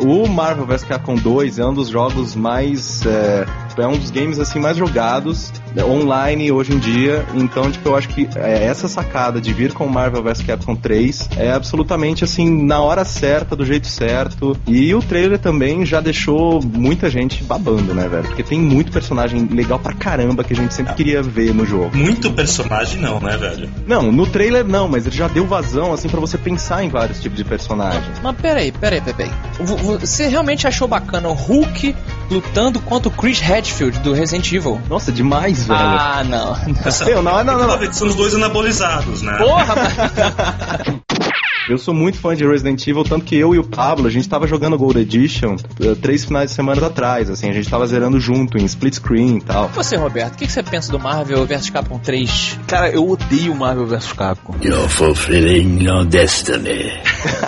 O 0.00 0.28
Marvel 0.28 0.66
vs 0.66 0.84
Capcom 0.84 1.14
2 1.14 1.58
é 1.58 1.66
um 1.66 1.74
dos 1.74 1.88
jogos 1.88 2.34
mais. 2.34 3.04
É, 3.06 3.46
é 3.76 3.86
um 3.86 3.96
dos 3.96 4.10
games 4.10 4.38
assim 4.38 4.60
mais 4.60 4.76
jogados 4.76 5.52
né, 5.74 5.84
online 5.84 6.50
hoje 6.52 6.72
em 6.72 6.78
dia. 6.78 7.24
Então, 7.34 7.70
tipo, 7.70 7.88
eu 7.88 7.96
acho 7.96 8.08
que 8.08 8.28
é, 8.36 8.64
essa 8.64 8.88
sacada 8.88 9.40
de 9.40 9.52
vir 9.52 9.72
com 9.72 9.84
o 9.84 9.90
Marvel 9.90 10.22
vs 10.22 10.42
Capcom 10.42 10.76
3 10.76 11.30
é 11.36 11.52
absolutamente 11.52 12.24
assim, 12.24 12.64
na 12.64 12.80
hora 12.80 13.04
certa, 13.04 13.56
do 13.56 13.64
jeito 13.64 13.86
certo. 13.86 14.56
E 14.66 14.94
o 14.94 15.02
trailer 15.02 15.38
também 15.38 15.84
já 15.84 16.00
deixou 16.00 16.62
muita 16.62 17.10
gente 17.10 17.42
babando, 17.42 17.94
né, 17.94 18.08
velho? 18.08 18.24
Porque 18.24 18.42
tem 18.42 18.58
muito 18.58 18.92
personagem 18.92 19.46
legal 19.46 19.78
pra 19.78 19.92
caramba 19.92 20.44
que 20.44 20.52
a 20.52 20.56
gente 20.56 20.72
sempre 20.72 20.94
queria 20.94 21.22
ver 21.22 21.54
no 21.54 21.66
jogo. 21.66 21.96
Muito 21.96 22.30
personagem 22.30 23.00
não, 23.00 23.20
né, 23.20 23.36
velho? 23.36 23.68
Não, 23.86 24.12
no 24.12 24.26
trailer 24.26 24.64
não, 24.64 24.88
mas 24.88 25.06
ele 25.06 25.16
já 25.16 25.28
deu 25.28 25.46
vazão, 25.46 25.92
assim, 25.92 26.08
pra 26.08 26.20
você 26.20 26.38
pensar 26.38 26.84
em 26.84 26.88
vários 26.88 27.20
tipos 27.20 27.36
de 27.36 27.44
personagens. 27.44 28.20
Mas 28.22 28.36
peraí, 28.36 28.72
peraí, 28.72 29.00
peraí. 29.00 29.30
Você 29.84 30.28
realmente 30.28 30.66
achou 30.66 30.88
bacana 30.88 31.28
o 31.28 31.32
Hulk 31.32 31.94
lutando 32.30 32.80
contra 32.80 33.08
o 33.08 33.12
Chris 33.12 33.40
Redfield 33.40 33.98
do 34.00 34.12
Resident 34.12 34.50
Evil? 34.52 34.80
Nossa, 34.88 35.12
demais, 35.12 35.64
velho. 35.66 35.78
Ah, 35.78 36.24
não. 36.24 36.56
Essa, 36.84 37.04
Meu, 37.04 37.22
não, 37.22 37.44
não, 37.44 37.58
não, 37.58 37.66
não. 37.78 37.92
São 37.92 38.08
os 38.08 38.14
dois 38.14 38.34
anabolizados, 38.34 39.22
né? 39.22 39.36
Porra, 39.36 39.74
mas... 39.76 40.94
Eu 41.68 41.78
sou 41.78 41.94
muito 41.94 42.18
fã 42.18 42.36
de 42.36 42.46
Resident 42.46 42.86
Evil, 42.86 43.04
tanto 43.04 43.24
que 43.24 43.36
eu 43.36 43.54
e 43.54 43.58
o 43.58 43.64
Pablo, 43.64 44.06
a 44.06 44.10
gente 44.10 44.28
tava 44.28 44.46
jogando 44.46 44.76
Gold 44.76 44.98
Edition 44.98 45.56
eh, 45.80 45.94
três 45.94 46.24
finais 46.24 46.50
de 46.50 46.56
semana 46.56 46.86
atrás, 46.86 47.30
assim, 47.30 47.48
a 47.48 47.52
gente 47.52 47.70
tava 47.70 47.86
zerando 47.86 48.20
junto, 48.20 48.58
em 48.58 48.64
split 48.66 48.94
screen 48.94 49.38
e 49.38 49.40
tal. 49.40 49.68
Você, 49.70 49.96
Roberto, 49.96 50.34
o 50.34 50.36
que 50.36 50.46
que 50.46 50.52
você 50.52 50.62
pensa 50.62 50.92
do 50.92 50.98
Marvel 50.98 51.46
vs 51.46 51.70
Capcom 51.70 51.98
3? 51.98 52.58
Cara, 52.66 52.90
eu 52.90 53.08
odeio 53.08 53.54
Marvel 53.54 53.86
vs 53.86 54.12
Capcom. 54.12 54.54
You're 54.62 54.88
fulfilling 54.88 55.82
your 55.82 56.04
destiny. 56.04 56.92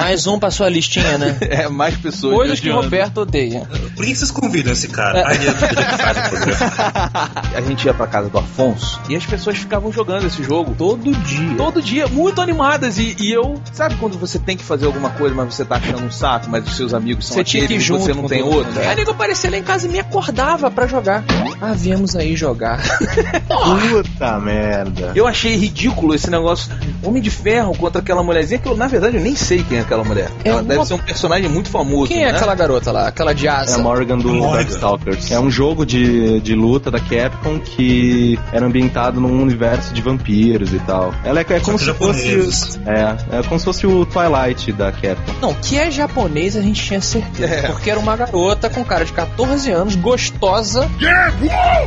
Mais 0.00 0.26
um 0.26 0.38
pra 0.38 0.50
sua 0.50 0.68
listinha, 0.68 1.18
né? 1.18 1.36
É, 1.56 1.68
mais 1.68 1.96
pessoas. 1.96 2.34
Coisas 2.34 2.60
que 2.60 2.68
o. 2.68 2.74
Roberto 2.74 3.18
odeia. 3.18 3.66
Por 3.94 4.04
que 4.04 4.14
vocês 4.14 4.30
convidam 4.30 4.72
esse 4.72 4.88
cara? 4.88 5.20
É 5.20 5.34
ele 5.34 5.48
é 5.48 5.52
que 5.52 6.02
faz 6.02 6.18
o 6.18 6.30
programa. 6.30 7.30
A 7.56 7.60
gente 7.62 7.84
ia 7.84 7.94
pra 7.94 8.06
casa 8.06 8.28
do 8.28 8.38
Afonso 8.38 9.00
e 9.08 9.16
as 9.16 9.24
pessoas 9.24 9.56
ficavam 9.56 9.90
jogando 9.90 10.26
esse 10.26 10.42
jogo 10.42 10.74
todo 10.76 11.10
dia. 11.12 11.54
Todo 11.56 11.80
dia, 11.80 12.06
muito 12.08 12.40
animadas. 12.40 12.98
E, 12.98 13.16
e 13.18 13.32
eu, 13.32 13.60
sabe, 13.72 13.96
quando 14.08 14.18
você 14.20 14.38
tem 14.38 14.56
que 14.56 14.62
fazer 14.62 14.86
alguma 14.86 15.10
coisa, 15.10 15.34
mas 15.34 15.52
você 15.54 15.64
tá 15.64 15.76
achando 15.76 16.04
um 16.04 16.10
saco, 16.12 16.46
mas 16.48 16.64
os 16.66 16.76
seus 16.76 16.94
amigos 16.94 17.26
são 17.26 17.34
Você 17.36 17.42
tinha 17.44 17.66
que 17.66 17.74
ir 17.74 17.76
aqueles 17.76 17.82
e 17.82 17.86
junto 17.86 18.04
você 18.04 18.14
não 18.14 18.28
tem 18.28 18.40
outro? 18.42 18.72
mundo. 18.72 18.78
Aí 18.78 18.94
nego 18.94 19.10
aparecia 19.10 19.50
lá 19.50 19.56
em 19.56 19.62
casa 19.64 19.86
e 19.86 19.90
me 19.90 19.98
acordava 19.98 20.70
pra 20.70 20.86
jogar. 20.86 21.24
Ah, 21.60 21.72
viemos 21.74 22.14
aí 22.14 22.36
jogar. 22.36 22.80
Puta 23.90 24.38
merda. 24.38 25.12
Eu 25.14 25.26
achei 25.26 25.56
ridículo 25.56 26.14
esse 26.14 26.30
negócio. 26.30 26.72
Homem 27.02 27.20
de 27.22 27.30
Ferro 27.30 27.76
contra 27.76 28.00
aquela 28.00 28.22
mulherzinha 28.22 28.58
que 28.60 28.68
eu, 28.68 28.76
na 28.76 28.86
verdade, 28.86 29.16
eu 29.16 29.22
nem 29.22 29.34
sei 29.34 29.62
quem 29.62 29.78
é 29.78 29.80
aquela 29.80 30.04
mulher. 30.04 30.30
É 30.44 30.48
Ela 30.50 30.58
uma- 30.60 30.68
deve 30.68 30.84
ser 30.86 30.94
um 30.94 30.98
personagem 30.98 31.48
muito 31.48 31.68
famoso. 31.68 32.08
Quem 32.08 32.22
é 32.24 32.30
né? 32.32 32.36
aquela 32.36 32.54
garota 32.54 32.92
lá? 32.92 33.08
Aquela 33.08 33.32
de 33.34 33.46
É 33.46 33.50
asa? 33.50 33.76
a 33.76 33.78
Morgan 33.78 34.18
do. 34.18 34.40
Darkstalkers. 34.40 35.30
É 35.30 35.40
um 35.40 35.50
jogo 35.50 35.84
de, 35.84 36.40
de 36.40 36.54
luta 36.54 36.90
da 36.90 37.00
Capcom 37.00 37.58
que 37.58 38.38
era 38.52 38.64
ambientado 38.66 39.20
num 39.20 39.42
universo 39.42 39.92
de 39.92 40.00
vampiros 40.02 40.72
e 40.72 40.78
tal. 40.80 41.12
Ela 41.24 41.40
é, 41.40 41.46
é 41.48 41.60
como 41.60 41.78
se 41.78 41.86
japoneses. 41.86 42.76
fosse. 42.76 42.80
É, 42.86 43.38
é 43.38 43.42
como 43.42 43.58
se 43.58 43.64
fosse 43.64 43.86
o 43.86 43.95
Twilight 44.04 44.72
da 44.72 44.92
Capcom. 44.92 45.32
Não, 45.40 45.54
que 45.54 45.78
é 45.78 45.90
japonês 45.90 46.56
a 46.56 46.60
gente 46.60 46.82
tinha 46.82 47.00
certeza. 47.00 47.68
Porque 47.68 47.90
era 47.90 47.98
uma 47.98 48.16
garota 48.16 48.68
com 48.68 48.84
cara 48.84 49.04
de 49.04 49.12
14 49.12 49.70
anos, 49.70 49.94
gostosa, 49.94 50.88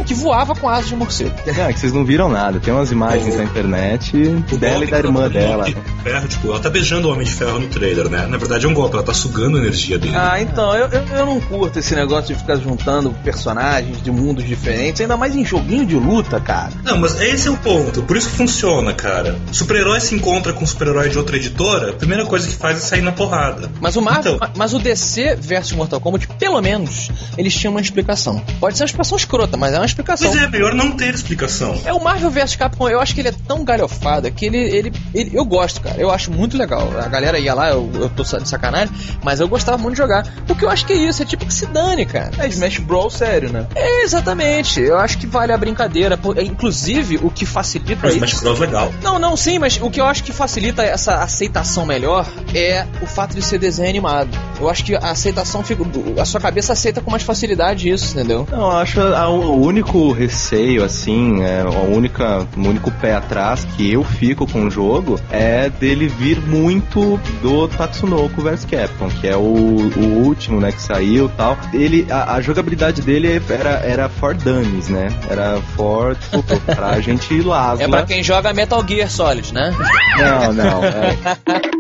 que 0.06 0.14
voava 0.14 0.56
com 0.56 0.68
asas 0.68 0.88
de 0.88 0.96
morcego. 0.96 1.36
É, 1.46 1.74
que 1.74 1.80
vocês 1.80 1.94
não 1.94 2.06
viram 2.06 2.30
nada. 2.30 2.60
Tem 2.60 2.74
umas 2.74 2.92
imagens 2.92 3.36
na 3.36 3.44
internet 3.44 4.18
O 4.52 4.58
dela 4.58 4.84
e 4.84 4.88
da 4.88 4.98
irmã 4.98 5.24
do 5.24 5.30
dela. 5.30 5.66
De 5.66 5.76
Ferro, 6.04 6.28
tipo, 6.28 6.48
ela 6.48 6.60
tá 6.60 6.70
beijando 6.70 7.08
o 7.08 7.12
Homem 7.12 7.26
de 7.26 7.34
Ferro 7.34 7.60
no 7.60 7.68
trailer, 7.68 8.10
né? 8.10 8.26
Na 8.28 8.38
verdade 8.38 8.66
é 8.66 8.70
um 8.70 8.74
golpe, 8.74 8.96
ela 8.96 9.04
tá 9.04 9.14
sugando 9.14 9.58
a 9.58 9.60
energia 9.60 9.98
dele. 9.98 10.16
Ah, 10.16 10.42
então, 10.42 10.76
eu, 10.76 10.88
eu, 10.88 11.04
eu 11.18 11.26
não 11.26 11.40
curto 11.40 11.80
esse 11.80 11.96
negócio 11.96 12.34
de 12.34 12.40
ficar 12.40 12.56
juntando 12.56 13.14
personagens 13.24 14.02
de 14.02 14.12
mundos 14.12 14.46
diferentes, 14.46 15.02
ainda 15.02 15.18
mais 15.18 15.36
em 15.36 15.44
joguinho 15.46 15.86
de 15.86 15.96
luta, 15.96 16.40
cara. 16.40 16.72
Não, 16.84 16.98
mas 16.98 17.20
esse 17.20 17.48
é 17.48 17.52
o 17.52 17.58
ponto. 17.58 18.02
Por 18.04 18.18
isso 18.18 18.30
que 18.30 18.36
funciona, 18.38 18.94
cara. 18.94 19.38
Super-herói 19.52 20.00
se 20.00 20.16
encontra 20.16 20.54
com 20.54 20.66
super-herói 20.66 21.10
de 21.10 21.18
outra 21.18 21.36
editora, 21.38 21.94
primeira 22.00 22.26
coisa 22.26 22.48
que 22.48 22.56
faz 22.56 22.78
é 22.78 22.80
sair 22.80 23.02
na 23.02 23.12
porrada. 23.12 23.70
Mas 23.80 23.96
o 23.96 24.02
Marvel, 24.02 24.36
Então. 24.36 24.50
mas 24.56 24.74
o 24.74 24.80
DC 24.80 25.36
versus 25.36 25.74
Mortal 25.74 26.00
Kombat, 26.00 26.28
pelo 26.40 26.62
menos, 26.62 27.12
eles 27.38 27.54
tinham 27.54 27.72
uma 27.72 27.82
explicação. 27.82 28.42
Pode 28.60 28.78
ser 28.78 28.84
uma 28.84 28.88
explicação 28.88 29.18
escrota, 29.18 29.58
mas 29.58 29.74
é 29.74 29.78
uma 29.80 29.86
explicação. 29.86 30.32
Pois 30.32 30.42
é, 30.42 30.48
melhor 30.48 30.74
não 30.74 30.92
ter 30.92 31.14
explicação. 31.14 31.80
É 31.86 31.94
o 31.94 32.02
Marvel 32.04 32.32
vs 32.32 32.56
Capcom, 32.56 32.90
eu 32.90 33.00
acho 33.00 33.14
que 33.14 33.22
ele 33.22 33.30
é 33.30 33.34
tão 33.48 33.64
galhofada 33.64 34.32
que 34.32 34.46
ele, 34.46 34.58
ele, 34.58 34.94
ele- 35.14 35.32
Eu 35.34 35.46
gosto, 35.46 35.82
cara. 35.82 36.00
Eu 36.00 36.10
acho 36.12 36.32
muito 36.32 36.58
legal. 36.58 36.90
A 37.00 37.08
galera 37.08 37.38
ia 37.40 37.54
lá, 37.54 37.70
eu, 37.70 37.90
eu 37.96 38.10
tô 38.10 38.24
de 38.24 38.48
sacanagem, 38.50 38.94
mas 39.24 39.40
eu 39.40 39.48
gostava 39.48 39.78
muito 39.78 39.94
de 39.96 39.98
jogar. 40.00 40.26
Porque 40.48 40.66
eu 40.66 40.70
acho 40.70 40.86
que 40.86 40.94
é 40.94 40.98
isso, 40.98 41.22
é 41.22 41.26
tipo 41.26 41.46
que 41.46 41.54
se 41.54 41.66
dane, 41.68 42.06
cara. 42.06 42.32
É 42.40 42.48
Smash 42.48 42.80
Brawl 42.80 43.10
sério, 43.10 43.52
né? 43.52 43.68
É, 43.76 44.04
exatamente. 44.04 44.80
Eu 44.82 44.98
acho 44.98 45.18
que 45.18 45.28
vale 45.28 45.52
a 45.52 45.58
brincadeira. 45.58 46.20
É, 46.36 46.44
Inclusive, 46.44 47.18
o 47.22 47.30
que 47.30 47.46
facilita 47.46 48.02
Mas. 48.04 48.16
Smash 48.16 48.40
Bros 48.42 48.60
legal. 48.60 48.92
Não, 49.04 49.18
não, 49.20 49.36
sim, 49.38 49.60
mas 49.60 49.80
o 49.82 49.90
que 49.90 50.00
eu 50.00 50.06
acho 50.06 50.24
que 50.24 50.32
facilita 50.32 50.84
essa 50.84 51.16
aceitação 51.24 51.86
melhor 51.90 52.26
é 52.56 52.86
o 53.02 53.06
fato 53.08 53.36
de 53.36 53.42
ser 53.42 53.58
desenho 53.58 53.90
animado. 53.90 54.30
Eu 54.60 54.70
acho 54.70 54.84
que 54.86 54.96
a 54.96 55.00
aceitação 55.12 55.64
fica. 55.64 55.84
A 56.22 56.26
sua 56.26 56.40
cabeça 56.40 56.74
aceita 56.74 57.02
com 57.02 57.10
mais 57.12 57.24
facilidade 57.24 57.90
isso, 57.90 58.12
entendeu? 58.18 58.48
Não, 58.52 58.60
eu 58.72 58.72
acho 58.78 59.00
a- 59.02 59.30
o 59.30 59.62
único 59.66 60.12
receio, 60.12 60.84
assim, 60.84 61.42
é, 61.42 61.62
a 61.62 61.70
única, 61.96 62.46
o 62.56 62.60
único 62.68 62.92
pé 62.92 63.16
atrás 63.16 63.66
que 63.76 63.92
eu 63.94 64.04
fico 64.04 64.46
com 64.46 64.66
o 64.66 64.72
jogo 64.72 65.20
é 65.32 65.70
dele 65.70 66.08
vir 66.08 66.40
muito 66.42 67.20
do 67.42 67.68
Tatsunoko 67.70 68.42
vs 68.42 68.66
Capcom, 68.66 69.10
que 69.10 69.28
é 69.28 69.36
o, 69.38 69.40
o 69.42 70.24
último, 70.26 70.60
né, 70.60 70.72
que 70.72 70.82
saiu 70.82 71.26
e 71.28 71.30
tal. 71.38 71.58
Ele, 71.74 72.06
a, 72.12 72.36
a 72.36 72.42
jogabilidade 72.42 73.02
dele 73.02 73.42
era, 73.50 73.70
era 73.86 74.10
for 74.10 74.36
dummies, 74.36 74.90
né? 74.90 75.08
Era 75.30 75.60
for, 75.76 76.16
tipo, 76.16 76.44
pra 76.76 77.00
gente 77.02 77.42
lasla. 77.42 77.84
É 77.86 77.88
pra 77.88 78.04
quem 78.04 78.22
joga 78.22 78.54
Metal 78.54 78.86
Gear 78.88 79.10
Solid, 79.10 79.54
né? 79.54 79.74
Não, 80.18 80.54
não. 80.54 80.84
é- 80.84 81.70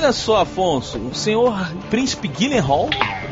olha 0.00 0.12
só, 0.14 0.38
Afonso, 0.38 0.98
o 0.98 1.14
senhor 1.14 1.54
Príncipe 1.90 2.26
Gyllenhaal, 2.26 2.88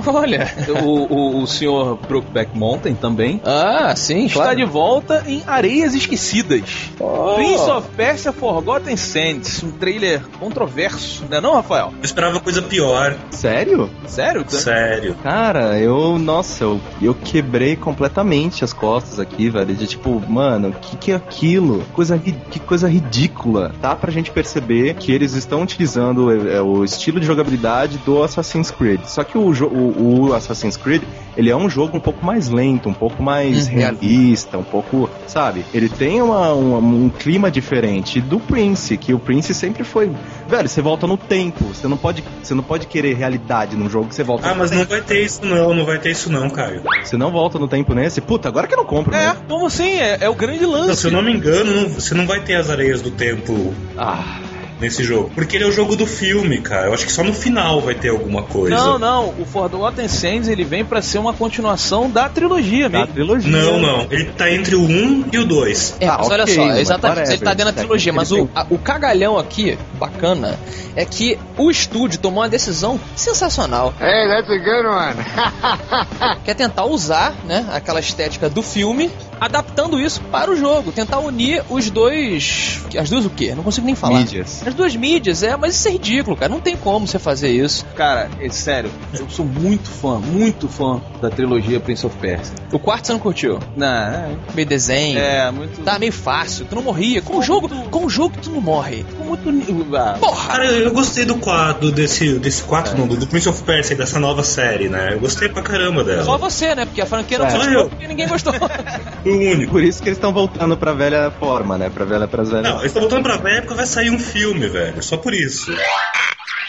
Olha. 0.07 0.49
o, 0.83 1.15
o, 1.15 1.43
o 1.43 1.47
senhor 1.47 1.97
Brokeback 2.09 2.57
Mountain 2.57 2.95
também, 2.95 3.41
Ah, 3.45 3.95
sim, 3.97 4.27
está 4.27 4.41
claro. 4.43 4.57
de 4.57 4.65
volta 4.65 5.25
em 5.27 5.43
Areias 5.47 5.95
Esquecidas. 5.95 6.91
Oh. 7.01 7.35
Prince 7.35 7.71
of 7.71 7.89
Persia 7.97 8.33
Forgotten 8.33 8.97
Sands, 8.97 9.63
um 9.63 9.71
trailer 9.73 10.23
controverso, 10.39 11.25
não 11.29 11.39
é 11.39 11.41
não, 11.41 11.55
Rafael? 11.55 11.93
Eu 11.99 12.05
esperava 12.05 12.41
coisa 12.41 12.63
pior. 12.63 13.17
Sério? 13.31 13.91
Sério? 14.07 14.45
Sério. 14.49 15.15
Cara, 15.23 15.79
eu, 15.79 16.19
nossa, 16.19 16.65
eu, 16.65 16.81
eu 17.01 17.15
quebrei 17.15 17.77
completamente 17.77 18.65
as 18.65 18.73
costas 18.73 19.19
aqui, 19.21 19.49
velho. 19.51 19.75
De 19.75 19.87
tipo, 19.87 20.21
mano, 20.29 20.69
o 20.69 20.73
que, 20.73 20.97
que 20.97 21.13
é 21.13 21.15
aquilo? 21.17 21.85
Coisa, 21.93 22.19
que 22.19 22.59
coisa 22.61 22.89
ridícula. 22.89 23.73
Dá 23.81 23.95
pra 23.95 24.11
gente 24.11 24.31
perceber 24.31 24.95
que 24.95 25.13
eles 25.13 25.35
estão 25.35 25.63
utilizando 25.63 26.49
é, 26.49 26.61
o 26.61 26.85
estilo 26.85 27.21
de 27.21 27.27
jogabilidade 27.27 27.99
do 27.99 28.23
Assassin's 28.23 28.71
Creed. 28.71 29.05
Só 29.05 29.23
que 29.25 29.37
o, 29.37 29.43
o, 29.67 29.88
o 29.89 30.35
Assassin's 30.35 30.77
Creed, 30.77 31.03
ele 31.37 31.51
é 31.51 31.57
um 31.57 31.69
jogo 31.71 31.97
um 31.97 32.01
pouco 32.01 32.25
mais 32.25 32.49
lento, 32.49 32.89
um 32.89 32.95
pouco 32.95 33.23
mais 33.23 33.67
Uhum. 33.69 33.75
realista, 33.75 34.59
um 34.59 34.63
pouco, 34.65 35.09
sabe? 35.27 35.65
Ele 35.73 35.89
tem 35.89 36.21
uma- 36.21 36.53
uma- 36.53 36.79
um 36.79 37.09
clima 37.09 37.51
diferente 37.51 38.21
do 38.21 38.39
Prince, 38.41 38.97
que 38.97 39.15
o 39.15 39.19
Prince 39.19 39.55
sempre 39.55 39.85
foi. 39.85 40.11
Velho, 40.49 40.69
você 40.69 40.81
volta 40.83 41.07
no 41.07 41.17
tempo. 41.17 41.65
Você 41.67 41.87
não 41.87 41.97
pode, 41.97 42.25
você 42.43 42.55
não 42.55 42.63
pode 42.63 42.87
querer 42.87 43.15
realidade 43.15 43.77
num 43.77 43.89
jogo 43.89 44.09
que 44.09 44.15
você 44.15 44.25
volta 44.25 44.49
Ah, 44.49 44.55
no 44.55 44.61
mas 44.61 44.71
tempo. 44.71 44.83
não 44.83 44.89
vai 44.89 45.01
ter 45.01 45.25
isso 45.25 45.45
não, 45.45 45.75
não 45.75 45.85
vai 45.85 45.99
ter 45.99 46.11
isso 46.11 46.31
não, 46.31 46.49
Caio. 46.51 46.83
Você 47.05 47.17
não 47.17 47.31
volta 47.31 47.59
no 47.59 47.69
tempo 47.69 47.95
nesse? 47.95 48.21
Puta, 48.21 48.49
agora 48.49 48.67
que 48.67 48.75
eu 48.75 48.79
não 48.79 48.85
compro, 48.85 49.15
É, 49.15 49.29
né? 49.29 49.37
como 49.49 49.67
assim? 49.67 49.91
É, 49.99 50.19
é 50.23 50.29
o 50.29 50.35
grande 50.35 50.65
lance. 50.67 50.89
Não, 50.89 50.95
se 50.97 51.07
eu 51.07 51.13
não 51.13 51.23
me 51.23 51.33
engano, 51.33 51.73
não- 51.73 51.89
você 51.89 52.15
não 52.15 52.27
vai 52.27 52.41
ter 52.41 52.55
as 52.57 52.69
areias 52.71 53.01
do 53.03 53.11
tempo 53.11 53.73
Ah, 53.97 54.39
nesse 54.81 55.03
jogo. 55.05 55.31
Porque 55.35 55.57
ele 55.57 55.65
é 55.65 55.67
o 55.67 55.73
jogo 55.73 55.97
do 55.97 56.07
filme, 56.07 56.61
cara. 56.61 56.87
Eu 56.87 56.95
acho 56.95 57.05
que 57.07 57.13
só 57.13 57.23
no 57.25 57.33
final 57.33 57.81
vai 57.81 57.95
ter 57.95 58.09
alguma 58.11 58.43
coisa. 58.43 58.75
Não, 58.77 58.99
não, 58.99 59.29
o 59.39 59.45
Forgotten 59.45 60.09
Sands 60.09 60.49
ele 60.49 60.65
vem 60.65 60.85
pra 60.85 61.03
ser 61.03 61.19
uma 61.19 61.33
continuação 61.33 62.11
da 62.11 62.29
trilogia 62.29 62.89
da 62.89 63.01
mesmo. 63.01 63.15
trilogia. 63.15 63.51
Não, 63.51 63.79
não. 63.81 64.07
Ele 64.11 64.25
tá 64.27 64.51
entre 64.51 64.75
o 64.75 64.83
1 64.83 65.25
e 65.33 65.39
o 65.39 65.45
2. 65.47 65.97
É, 66.01 66.07
Ah, 66.09 66.17
mas 66.19 66.31
olha 66.31 66.43
ok, 66.45 66.55
só, 66.55 66.65
mas 66.67 66.79
exatamente, 66.79 67.19
whatever. 67.19 67.35
ele 67.37 67.45
tá 67.45 67.55
dentro 67.55 67.73
da 67.73 67.79
trilogia, 67.79 68.13
mas 68.13 68.33
o, 68.33 68.49
a- 68.55 68.67
o 68.71 68.79
cagalhão 68.79 69.39
aqui, 69.39 69.79
bacana, 69.95 70.59
é 70.97 71.05
que 71.05 71.39
o 71.57 71.71
estúdio 71.71 72.19
tomou 72.21 72.43
uma 72.43 72.49
decisão 72.49 72.99
sensacional. 73.17 73.93
Hey, 74.01 74.29
that's 74.29 74.51
a 74.51 74.59
good 74.59 74.87
one. 74.87 76.39
que 76.45 76.51
é 76.51 76.55
tentar 76.55 76.85
usar, 76.85 77.35
né, 77.45 77.67
aquela 77.73 78.01
estética 78.01 78.49
do 78.49 78.63
filme, 78.63 79.11
adaptando 79.41 79.99
isso 80.01 80.21
para 80.31 80.51
o 80.51 80.57
jogo, 80.57 80.93
tentar 80.93 81.19
unir 81.21 81.63
os 81.69 81.91
dois, 81.91 82.81
as 82.99 83.09
duas 83.11 83.25
o 83.25 83.31
quê? 83.31 83.55
Não 83.55 83.63
consigo 83.63 83.87
nem 83.87 83.95
falar. 83.95 84.19
Mídias. 84.19 84.63
As 84.67 84.75
duas 84.75 84.95
mídias, 84.97 85.43
é, 85.43 85.57
mas 85.57 85.75
isso 85.75 85.89
é 85.89 85.93
ridículo, 85.93 86.37
cara, 86.37 86.51
não 86.51 86.61
tem 86.61 86.77
como 86.77 87.07
você 87.07 87.19
fazer 87.19 87.51
isso. 87.51 87.85
Cara, 87.97 88.29
é 88.41 88.49
sério, 88.51 88.91
eu 89.19 89.29
sou 89.29 89.45
muito 89.45 89.89
fã, 89.89 90.19
muito 90.19 90.69
fã 90.69 91.01
da 91.21 91.31
trilogia 91.31 91.81
Prince 91.81 92.07
of 92.07 92.17
Persia. 92.19 92.55
O 92.73 92.79
quarto 92.79 93.07
você 93.07 93.13
não 93.13 93.21
curtiu? 93.21 93.59
Não, 93.77 94.37
Meio 94.55 94.67
desenho. 94.69 95.19
é, 95.19 95.47
é 95.47 95.51
muito. 95.51 95.81
Tá 95.83 95.99
meio 95.99 96.13
fácil, 96.13 96.67
tu 96.67 96.75
não 96.75 96.83
morria. 96.83 97.23
Com 97.23 97.39
o 97.39 97.43
jogo, 97.43 97.69
com 97.91 98.05
o 98.05 98.11
jogo 98.11 98.37
tu 98.43 98.51
não 98.51 98.61
morre. 98.61 99.05
muito. 99.19 99.49
ah, 99.97 100.17
Porra! 100.21 100.49
Cara, 100.49 100.65
eu 100.67 100.93
gostei 100.93 101.25
do 101.25 101.37
quadro, 101.37 101.91
desse, 101.91 102.39
desse 102.39 102.63
quadro, 102.63 102.97
não, 102.99 103.07
do, 103.07 103.17
do 103.17 103.27
Prince 103.27 103.49
of 103.49 103.63
Persia, 103.63 103.97
dessa 103.97 104.19
nova 104.19 104.43
série, 104.43 104.89
né? 104.89 105.11
Eu 105.13 105.21
gostei 105.21 105.49
pra 105.49 105.63
caramba 105.63 106.03
dela. 106.05 106.25
Só 106.25 106.37
você, 106.39 106.75
né? 106.75 106.85
Porque 106.85 107.01
a 107.01 107.07
franquia 107.07 107.39
não 107.39 107.47
É. 107.47 107.51
gostou, 107.53 107.73
Eu. 107.73 107.89
porque 107.89 108.07
ninguém 108.09 108.29
gostou. 108.29 108.53
O 109.29 109.37
único. 109.53 109.73
Por 109.73 109.83
isso 109.83 110.03
que 110.03 110.09
eles 110.09 110.17
estão 110.19 110.33
voltando 110.33 110.77
pra 110.77 110.93
velha 110.93 111.31
forma, 111.39 111.77
né? 111.79 111.91
Pra 111.91 112.05
velha, 112.05 112.27
pras 112.27 112.51
velhas. 112.51 112.65
Não, 112.65 112.77
eles 112.79 112.87
estão 112.87 113.03
voltando 113.03 113.23
pra 113.23 113.37
velha 113.37 113.61
porque 113.63 113.75
vai 113.75 113.87
sair 113.87 114.11
um 114.11 114.19
filme, 114.19 114.69
velho. 114.69 115.03
Só 115.03 115.17
por 115.17 115.35
isso. 115.35 115.73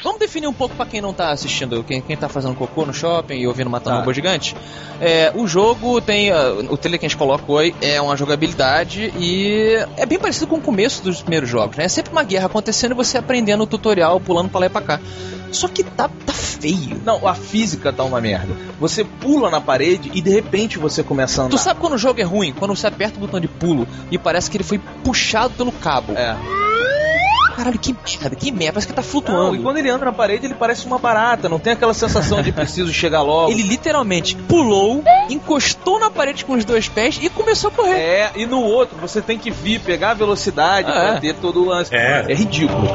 Vamos 0.01 0.17
definir 0.19 0.47
um 0.47 0.53
pouco 0.53 0.73
pra 0.75 0.85
quem 0.85 1.01
não 1.01 1.11
tá 1.13 1.29
assistindo, 1.29 1.83
quem, 1.83 2.01
quem 2.01 2.15
tá 2.15 2.29
fazendo 2.29 2.55
cocô 2.55 2.85
no 2.85 2.93
shopping 2.93 3.33
e 3.41 3.47
ouvindo 3.47 3.69
Matando 3.69 3.97
Tá. 3.97 3.99
Robô 3.99 4.13
Gigante. 4.13 4.55
É, 5.01 5.29
o 5.35 5.45
jogo 5.45 5.99
tem. 5.99 6.31
ah, 6.31 6.53
o 6.69 6.77
trailer 6.77 6.97
que 7.01 7.05
a 7.05 7.09
gente 7.09 7.17
colocou 7.17 7.57
aí 7.57 7.75
é 7.81 7.99
uma 7.99 8.15
jogabilidade 8.15 9.13
e 9.19 9.75
é 9.97 10.05
bem 10.05 10.17
parecido 10.17 10.47
com 10.47 10.55
o 10.55 10.61
começo 10.61 11.03
dos 11.03 11.21
primeiros 11.21 11.49
jogos, 11.49 11.75
né? 11.75 11.83
É 11.83 11.89
sempre 11.89 12.13
uma 12.13 12.23
guerra 12.23 12.45
acontecendo 12.45 12.91
e 12.93 12.95
você 12.95 13.17
aprendendo 13.17 13.63
o 13.63 13.67
tutorial, 13.67 14.21
pulando 14.21 14.49
pra 14.49 14.61
lá 14.61 14.65
e 14.67 14.69
pra 14.69 14.81
cá. 14.81 14.99
Só 15.51 15.67
que 15.67 15.83
tá, 15.83 16.09
tá 16.25 16.33
feio. 16.33 17.01
Não, 17.05 17.27
a 17.27 17.33
física 17.33 17.91
tá 17.93 18.03
uma 18.03 18.19
merda. 18.21 18.53
Você 18.79 19.03
pula 19.03 19.49
na 19.49 19.59
parede 19.61 20.11
e 20.13 20.21
de 20.21 20.29
repente 20.29 20.77
você 20.77 21.01
começa 21.03 21.41
a 21.41 21.45
andar. 21.45 21.57
Tu 21.57 21.61
sabe 21.61 21.79
quando 21.79 21.93
o 21.93 21.97
jogo 21.97 22.19
é 22.19 22.23
ruim? 22.23 22.53
Quando 22.53 22.75
você 22.75 22.87
aperta 22.87 23.17
o 23.17 23.19
botão 23.21 23.39
de 23.39 23.47
pulo 23.47 23.87
e 24.11 24.17
parece 24.17 24.49
que 24.49 24.57
ele 24.57 24.63
foi 24.63 24.79
puxado 25.03 25.53
pelo 25.55 25.71
cabo. 25.71 26.13
É. 26.13 26.35
Caralho, 27.55 27.77
que 27.77 27.91
merda, 27.93 28.35
que 28.37 28.51
merda, 28.53 28.73
parece 28.73 28.87
que 28.87 28.93
tá 28.93 29.01
Não, 29.01 29.09
flutuando. 29.09 29.55
e 29.55 29.59
quando 29.61 29.77
ele 29.77 29.89
anda 29.89 30.05
na 30.05 30.13
parede, 30.13 30.45
ele 30.45 30.53
parece 30.53 30.85
uma 30.85 30.97
barata. 30.97 31.49
Não 31.49 31.59
tem 31.59 31.73
aquela 31.73 31.93
sensação 31.93 32.41
de 32.41 32.53
preciso 32.53 32.93
chegar 32.93 33.21
logo. 33.21 33.51
Ele 33.51 33.63
literalmente 33.63 34.33
pulou, 34.47 35.03
encostou 35.29 35.99
na 35.99 36.09
parede 36.09 36.45
com 36.45 36.53
os 36.53 36.63
dois 36.63 36.87
pés 36.87 37.19
e 37.21 37.29
começou 37.29 37.69
a 37.69 37.73
correr. 37.73 37.99
É, 37.99 38.31
e 38.37 38.45
no 38.45 38.61
outro 38.61 38.97
você 38.97 39.21
tem 39.21 39.37
que 39.37 39.51
vir, 39.51 39.81
pegar 39.81 40.11
a 40.11 40.13
velocidade 40.13 40.89
Ah, 40.89 40.93
pra 40.93 41.15
é. 41.15 41.19
ter 41.19 41.35
todo 41.35 41.61
o 41.61 41.65
lance. 41.65 41.93
É. 41.93 42.25
É 42.29 42.33
ridículo, 42.33 42.87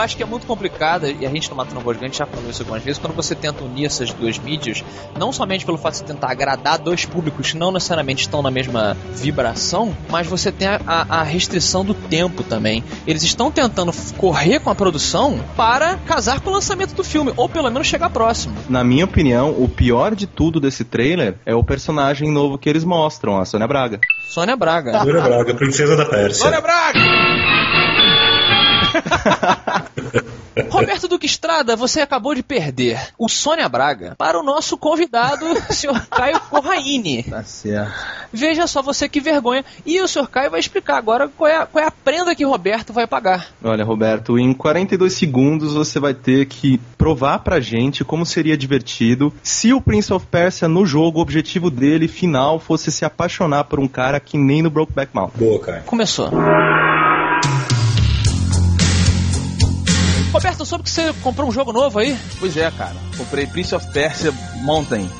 acho 0.00 0.16
que 0.16 0.22
é 0.22 0.26
muito 0.26 0.46
complicada, 0.46 1.10
e 1.10 1.24
a 1.26 1.30
gente 1.30 1.48
no 1.50 1.56
Matando 1.56 1.80
Gigante 1.92 2.18
já 2.18 2.26
falou 2.26 2.50
isso 2.50 2.62
algumas 2.62 2.82
vezes, 2.82 2.98
quando 3.00 3.14
você 3.14 3.34
tenta 3.34 3.62
unir 3.64 3.86
essas 3.86 4.12
duas 4.12 4.38
mídias, 4.38 4.82
não 5.18 5.32
somente 5.32 5.64
pelo 5.64 5.78
fato 5.78 5.92
de 5.92 5.98
você 5.98 6.04
tentar 6.04 6.30
agradar 6.30 6.78
dois 6.78 7.04
públicos 7.04 7.52
que 7.52 7.58
não 7.58 7.70
necessariamente 7.72 8.22
estão 8.22 8.42
na 8.42 8.50
mesma 8.50 8.96
vibração, 9.14 9.96
mas 10.08 10.26
você 10.26 10.50
tem 10.50 10.68
a, 10.68 10.80
a- 10.86 11.20
a 11.20 11.22
restrição 11.22 11.84
do 11.84 11.94
tempo 11.94 12.42
também. 12.42 12.82
Eles 13.06 13.22
estão 13.22 13.50
tentando 13.50 13.92
correr 14.16 14.60
com 14.60 14.70
a 14.70 14.74
produção 14.74 15.38
para 15.56 15.96
casar 15.96 16.40
com 16.40 16.50
o 16.50 16.52
lançamento 16.52 16.94
do 16.94 17.04
filme, 17.04 17.32
ou 17.36 17.48
pelo 17.48 17.70
menos 17.70 17.86
chegar 17.86 18.10
próximo. 18.10 18.54
Na 18.68 18.82
minha 18.84 19.04
opinião, 19.04 19.50
o 19.50 19.68
pior 19.68 20.14
de 20.14 20.26
tudo 20.26 20.60
desse 20.60 20.84
trailer 20.84 21.36
é 21.44 21.54
o 21.54 21.62
personagem 21.64 22.30
novo 22.30 22.58
que 22.58 22.68
eles 22.68 22.84
mostram, 22.84 23.38
a 23.38 23.44
Sônia 23.44 23.66
Braga. 23.68 24.00
Sônia 24.28 24.56
Braga. 24.56 24.98
Júlia 25.04 25.20
Braga, 25.22 25.54
princesa 25.54 25.96
da 25.96 26.04
Pérsia. 26.06 26.44
Sônia 26.44 26.60
Braga! 26.60 27.79
Roberto 30.68 31.08
Duque 31.08 31.26
Estrada, 31.26 31.76
você 31.76 32.00
acabou 32.00 32.34
de 32.34 32.42
perder 32.42 32.98
o 33.18 33.28
Sônia 33.28 33.68
Braga 33.68 34.14
para 34.18 34.38
o 34.38 34.42
nosso 34.42 34.76
convidado, 34.76 35.46
senhor 35.72 36.00
Caio 36.10 36.40
Corraine. 36.40 37.22
Tá 37.22 37.42
certo. 37.44 37.92
Veja 38.32 38.66
só 38.66 38.82
você 38.82 39.08
que 39.08 39.20
vergonha. 39.20 39.64
E 39.86 40.00
o 40.00 40.08
senhor 40.08 40.28
Caio 40.28 40.50
vai 40.50 40.60
explicar 40.60 40.96
agora 40.98 41.28
qual 41.28 41.50
é, 41.50 41.56
a- 41.56 41.66
qual 41.66 41.82
é 41.84 41.86
a 41.86 41.90
prenda 41.90 42.34
que 42.34 42.44
Roberto 42.44 42.92
vai 42.92 43.06
pagar. 43.06 43.48
Olha, 43.62 43.84
Roberto, 43.84 44.38
em 44.38 44.52
42 44.52 45.12
segundos 45.14 45.74
você 45.74 45.98
vai 45.98 46.14
ter 46.14 46.46
que 46.46 46.78
provar 46.98 47.38
pra 47.40 47.60
gente 47.60 48.04
como 48.04 48.26
seria 48.26 48.56
divertido 48.56 49.32
se 49.42 49.72
o 49.72 49.80
Prince 49.80 50.12
of 50.12 50.26
Persia 50.26 50.68
no 50.68 50.84
jogo, 50.84 51.18
o 51.18 51.22
objetivo 51.22 51.70
dele 51.70 52.06
final 52.08 52.58
fosse 52.58 52.90
se 52.90 53.04
apaixonar 53.04 53.64
por 53.64 53.80
um 53.80 53.88
cara 53.88 54.20
que 54.20 54.36
nem 54.36 54.62
no 54.62 54.70
Brokeback 54.70 55.14
Mountain. 55.14 55.38
Boa, 55.46 55.60
cara. 55.60 55.80
Começou. 55.86 56.30
Soube 60.70 60.84
que 60.84 60.90
você 60.90 61.12
comprou 61.14 61.48
um 61.48 61.52
jogo 61.52 61.72
novo 61.72 61.98
aí? 61.98 62.16
Pois 62.38 62.56
é, 62.56 62.70
cara. 62.70 62.94
Comprei 63.16 63.44
Prince 63.46 63.74
of 63.74 63.84
Persia 63.92 64.32
Mountain. 64.62 65.10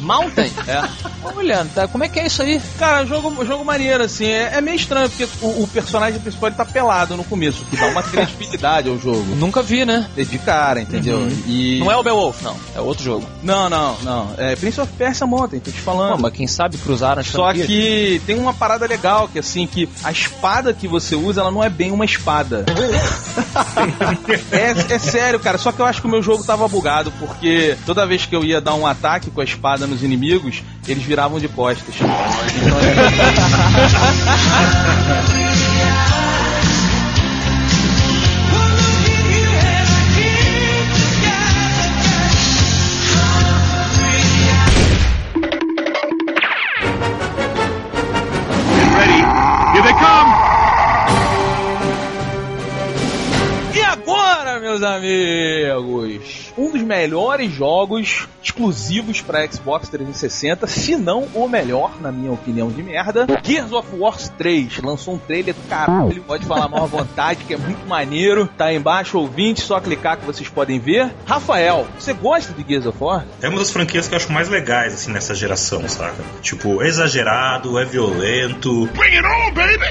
Mountain? 0.00 0.50
É. 0.66 0.88
Olha, 1.22 1.66
tá, 1.74 1.88
como 1.88 2.04
é 2.04 2.08
que 2.08 2.20
é 2.20 2.26
isso 2.26 2.42
aí? 2.42 2.60
Cara, 2.78 3.04
jogo, 3.04 3.44
jogo 3.44 3.64
maneiro, 3.64 4.04
assim. 4.04 4.26
É, 4.26 4.54
é 4.54 4.60
meio 4.60 4.76
estranho, 4.76 5.08
porque 5.08 5.28
o, 5.42 5.62
o 5.62 5.68
personagem 5.68 6.20
principal 6.20 6.48
ele 6.48 6.56
tá 6.56 6.64
pelado 6.64 7.16
no 7.16 7.24
começo, 7.24 7.64
que 7.66 7.76
dá 7.76 7.88
uma 7.88 8.02
credibilidade 8.04 8.88
ao 8.88 8.98
jogo. 8.98 9.34
Nunca 9.36 9.62
vi, 9.62 9.84
né? 9.84 10.08
É 10.16 10.24
de 10.24 10.38
cara, 10.38 10.80
entendeu? 10.80 11.26
E... 11.46 11.78
Não 11.80 11.90
é 11.90 11.96
o 11.96 12.02
Beowulf, 12.02 12.42
não. 12.42 12.56
É 12.74 12.80
outro 12.80 13.04
jogo. 13.04 13.26
Não, 13.42 13.68
não, 13.68 13.96
não. 14.02 14.34
É 14.36 14.56
Prince 14.56 14.80
of 14.80 14.92
Persia 14.92 15.26
Mountain, 15.26 15.60
tô 15.60 15.70
te 15.70 15.80
falando. 15.80 16.10
Não, 16.10 16.18
mas 16.18 16.32
quem 16.32 16.46
sabe 16.46 16.76
cruzaram 16.78 17.20
as 17.20 17.28
Só 17.28 17.52
que 17.52 18.20
tem 18.26 18.38
uma 18.38 18.54
parada 18.54 18.86
legal, 18.86 19.28
que 19.28 19.38
assim, 19.38 19.66
que 19.66 19.88
a 20.02 20.10
espada 20.12 20.72
que 20.72 20.86
você 20.86 21.14
usa, 21.14 21.40
ela 21.40 21.50
não 21.50 21.62
é 21.62 21.68
bem 21.68 21.90
uma 21.90 22.04
espada. 22.04 22.64
é, 24.52 24.94
é 24.94 24.98
sério, 24.98 25.40
cara. 25.40 25.58
Só 25.58 25.72
que 25.72 25.80
eu 25.80 25.86
acho 25.86 26.00
que 26.00 26.06
o 26.06 26.10
meu 26.10 26.22
jogo 26.22 26.44
tava 26.44 26.66
bugado, 26.68 27.12
porque 27.18 27.76
toda 27.84 28.06
vez 28.06 28.26
que 28.26 28.34
eu 28.34 28.44
ia 28.44 28.60
dar 28.60 28.74
um 28.74 28.86
ataque 28.86 29.30
com 29.30 29.40
a 29.40 29.44
espada 29.44 29.85
nos 29.86 30.02
inimigos, 30.02 30.62
eles 30.86 31.04
viravam 31.04 31.40
de 31.40 31.48
costas. 31.48 31.94
Então, 31.94 32.08
meus 54.76 54.82
amigos, 54.82 56.52
um 56.56 56.70
dos 56.70 56.82
melhores 56.82 57.50
jogos 57.50 58.28
exclusivos 58.42 59.20
para 59.20 59.46
Xbox 59.50 59.88
360, 59.88 60.66
se 60.66 60.96
não 60.96 61.24
o 61.34 61.48
melhor, 61.48 62.00
na 62.00 62.12
minha 62.12 62.30
opinião 62.30 62.68
de 62.68 62.82
merda, 62.82 63.26
Gears 63.42 63.72
of 63.72 63.88
War 63.96 64.16
3. 64.16 64.78
Lançou 64.82 65.14
um 65.14 65.18
trailer 65.18 65.54
do 65.54 65.68
caralho, 65.68 66.22
pode 66.22 66.46
falar 66.46 66.68
mal 66.68 66.84
à 66.84 66.86
vontade, 66.86 67.44
que 67.44 67.54
é 67.54 67.56
muito 67.56 67.86
maneiro. 67.86 68.48
Tá 68.56 68.66
aí 68.66 68.76
embaixo, 68.76 69.18
ouvinte, 69.18 69.62
só 69.62 69.80
clicar 69.80 70.18
que 70.18 70.24
vocês 70.24 70.48
podem 70.48 70.78
ver. 70.78 71.12
Rafael, 71.24 71.86
você 71.98 72.12
gosta 72.12 72.52
de 72.52 72.64
Gears 72.66 72.86
of 72.86 72.98
War? 73.02 73.24
É 73.42 73.48
uma 73.48 73.58
das 73.58 73.70
franquias 73.70 74.06
que 74.06 74.14
eu 74.14 74.16
acho 74.16 74.32
mais 74.32 74.48
legais, 74.48 74.94
assim, 74.94 75.12
nessa 75.12 75.34
geração, 75.34 75.88
saca? 75.88 76.22
Tipo, 76.40 76.82
é 76.82 76.86
exagerado, 76.86 77.78
é 77.78 77.84
violento. 77.84 78.88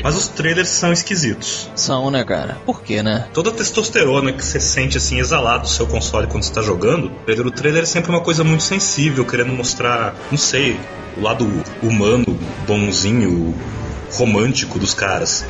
Mas 0.01 0.15
os 0.15 0.27
trailers 0.29 0.69
são 0.69 0.93
esquisitos. 0.93 1.69
São, 1.75 2.09
né, 2.09 2.23
cara? 2.23 2.57
Por 2.65 2.81
quê, 2.81 3.03
né? 3.03 3.27
Toda 3.33 3.49
a 3.49 3.53
testosterona 3.53 4.31
que 4.31 4.43
você 4.43 4.59
sente, 4.75 4.97
assim, 4.97 5.19
exalado 5.19 5.63
do 5.63 5.69
seu 5.69 5.87
console 5.87 6.27
quando 6.27 6.43
você 6.43 6.53
tá 6.53 6.61
jogando, 6.61 7.05
o 7.07 7.09
trailer, 7.25 7.47
o 7.47 7.51
trailer 7.51 7.83
é 7.83 7.85
sempre 7.85 8.09
uma 8.11 8.21
coisa 8.21 8.43
muito 8.43 8.63
sensível, 8.63 9.25
querendo 9.25 9.53
mostrar, 9.53 10.13
não 10.29 10.37
sei, 10.37 10.77
o 11.17 11.21
lado 11.21 11.49
humano, 11.81 12.25
bonzinho, 12.67 13.55
romântico 14.11 14.77
dos 14.77 14.93
caras. 14.93 15.45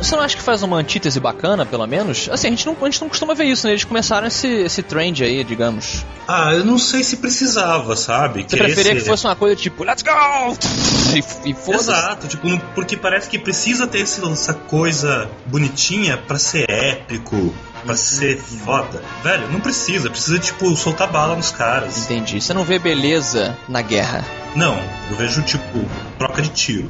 Você 0.00 0.16
não 0.16 0.22
acha 0.22 0.36
que 0.36 0.42
faz 0.42 0.62
uma 0.62 0.76
antítese 0.78 1.20
bacana, 1.20 1.64
pelo 1.66 1.86
menos? 1.86 2.28
Assim, 2.30 2.46
a 2.48 2.50
gente 2.50 2.66
não, 2.66 2.76
a 2.80 2.84
gente 2.86 3.00
não 3.00 3.08
costuma 3.08 3.34
ver 3.34 3.44
isso, 3.44 3.66
né? 3.66 3.72
Eles 3.72 3.84
começaram 3.84 4.26
esse, 4.26 4.46
esse 4.48 4.82
trend 4.82 5.22
aí, 5.22 5.44
digamos. 5.44 6.04
Ah, 6.26 6.52
eu 6.54 6.64
não 6.64 6.78
sei 6.78 7.02
se 7.04 7.18
precisava, 7.18 7.94
sabe? 7.96 8.44
Você 8.48 8.56
preferia 8.56 8.92
esse- 8.92 9.02
que 9.02 9.06
fosse 9.08 9.26
uma 9.26 9.36
coisa 9.36 9.54
tipo, 9.56 9.84
let's 9.84 10.02
go! 10.02 10.12
E, 11.14 11.50
e. 11.50 11.54
Exato, 11.72 12.26
tipo, 12.26 12.48
porque 12.74 12.96
parece 12.96 13.28
que 13.30 13.38
precisa 13.38 13.86
ter 13.86 14.00
essa 14.00 14.52
coisa 14.52 15.30
bonitinha 15.46 16.16
pra 16.16 16.38
ser 16.38 16.68
épico, 16.68 17.54
ser 17.94 18.38
foda. 18.38 19.02
Velho, 19.22 19.50
não 19.50 19.60
precisa, 19.60 20.08
precisa, 20.08 20.38
tipo, 20.38 20.74
soltar 20.76 21.10
bala 21.10 21.36
nos 21.36 21.50
caras. 21.50 22.04
Entendi. 22.04 22.40
Você 22.40 22.54
não 22.54 22.64
vê 22.64 22.78
beleza 22.78 23.56
na 23.68 23.82
guerra. 23.82 24.24
Não, 24.54 24.78
eu 25.10 25.16
vejo, 25.16 25.42
tipo, 25.42 25.84
troca 26.16 26.40
de 26.40 26.48
tiro. 26.50 26.88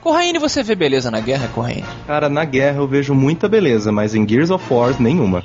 Corraine, 0.00 0.38
você 0.38 0.62
vê 0.62 0.74
beleza 0.74 1.10
na 1.10 1.20
guerra, 1.20 1.48
Corraine? 1.48 1.84
Cara, 2.06 2.28
na 2.28 2.44
guerra 2.44 2.78
eu 2.78 2.86
vejo 2.86 3.14
muita 3.14 3.48
beleza, 3.48 3.90
mas 3.90 4.14
em 4.14 4.26
Gears 4.26 4.50
of 4.50 4.64
War 4.72 4.94
nenhuma. 5.00 5.42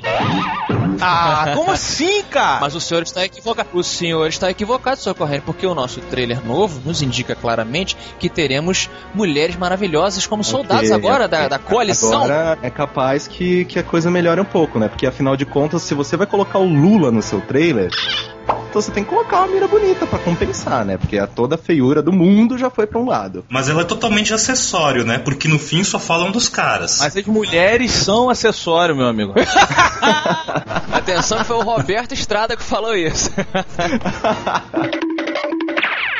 Ah, 1.10 1.52
como 1.54 1.70
assim, 1.70 2.22
cara? 2.24 2.60
Mas 2.60 2.74
o 2.74 2.80
senhor 2.80 3.02
está 3.02 3.24
equivocado. 3.24 3.68
O 3.72 3.82
senhor 3.82 4.28
está 4.28 4.50
equivocado, 4.50 5.00
senhor 5.00 5.14
Corraine, 5.14 5.42
porque 5.44 5.66
o 5.66 5.74
nosso 5.74 6.00
trailer 6.00 6.44
novo 6.44 6.80
nos 6.84 7.02
indica 7.02 7.34
claramente 7.34 7.96
que 8.18 8.28
teremos 8.28 8.90
mulheres 9.14 9.56
maravilhosas 9.56 10.26
como 10.26 10.44
soldados 10.44 10.90
Ok, 10.90 10.96
agora 10.96 11.24
ok. 11.26 11.28
da, 11.28 11.48
da 11.48 11.58
coalição. 11.58 12.24
Agora 12.24 12.58
é 12.62 12.70
capaz 12.70 13.26
que, 13.26 13.64
que 13.64 13.78
a 13.78 13.82
coisa 13.82 14.10
melhore 14.10 14.40
um 14.40 14.44
pouco, 14.44 14.78
né? 14.78 14.88
Porque 14.88 15.06
afinal 15.06 15.36
de 15.36 15.46
contas, 15.46 15.82
se 15.82 15.94
você 15.94 16.16
vai 16.16 16.26
colocar 16.26 16.58
o 16.58 16.66
Lula 16.66 17.10
no 17.10 17.22
seu 17.22 17.40
trailer, 17.40 17.90
então 18.68 18.82
você 18.82 18.90
tem 18.90 19.02
que 19.02 19.10
colocar 19.10 19.38
uma 19.38 19.48
mira 19.48 19.66
bonita 19.66 20.06
pra 20.06 20.18
compensar, 20.18 20.84
né? 20.84 20.96
Porque 20.96 21.18
a 21.18 21.26
toda 21.26 21.54
a 21.56 21.58
feiura 21.58 22.02
do 22.02 22.12
mundo 22.12 22.56
já 22.56 22.70
foi 22.70 22.86
pra 22.86 22.98
um 22.98 23.06
lado. 23.06 23.44
Mas 23.48 23.68
ela 23.68 23.82
é 23.82 23.84
totalmente 23.84 24.32
acessório, 24.32 25.04
né? 25.04 25.18
Porque 25.18 25.48
no 25.48 25.58
fim 25.58 25.82
só 25.82 25.98
falam 25.98 26.30
dos 26.30 26.48
caras. 26.48 26.98
Mas 27.00 27.16
as 27.16 27.24
mulheres 27.26 27.90
são 27.90 28.30
acessório, 28.30 28.94
meu 28.94 29.06
amigo. 29.06 29.34
Atenção, 30.92 31.44
foi 31.44 31.56
o 31.56 31.62
Roberto 31.62 32.12
Estrada 32.12 32.56
que 32.56 32.62
falou 32.62 32.94
isso. 32.94 33.30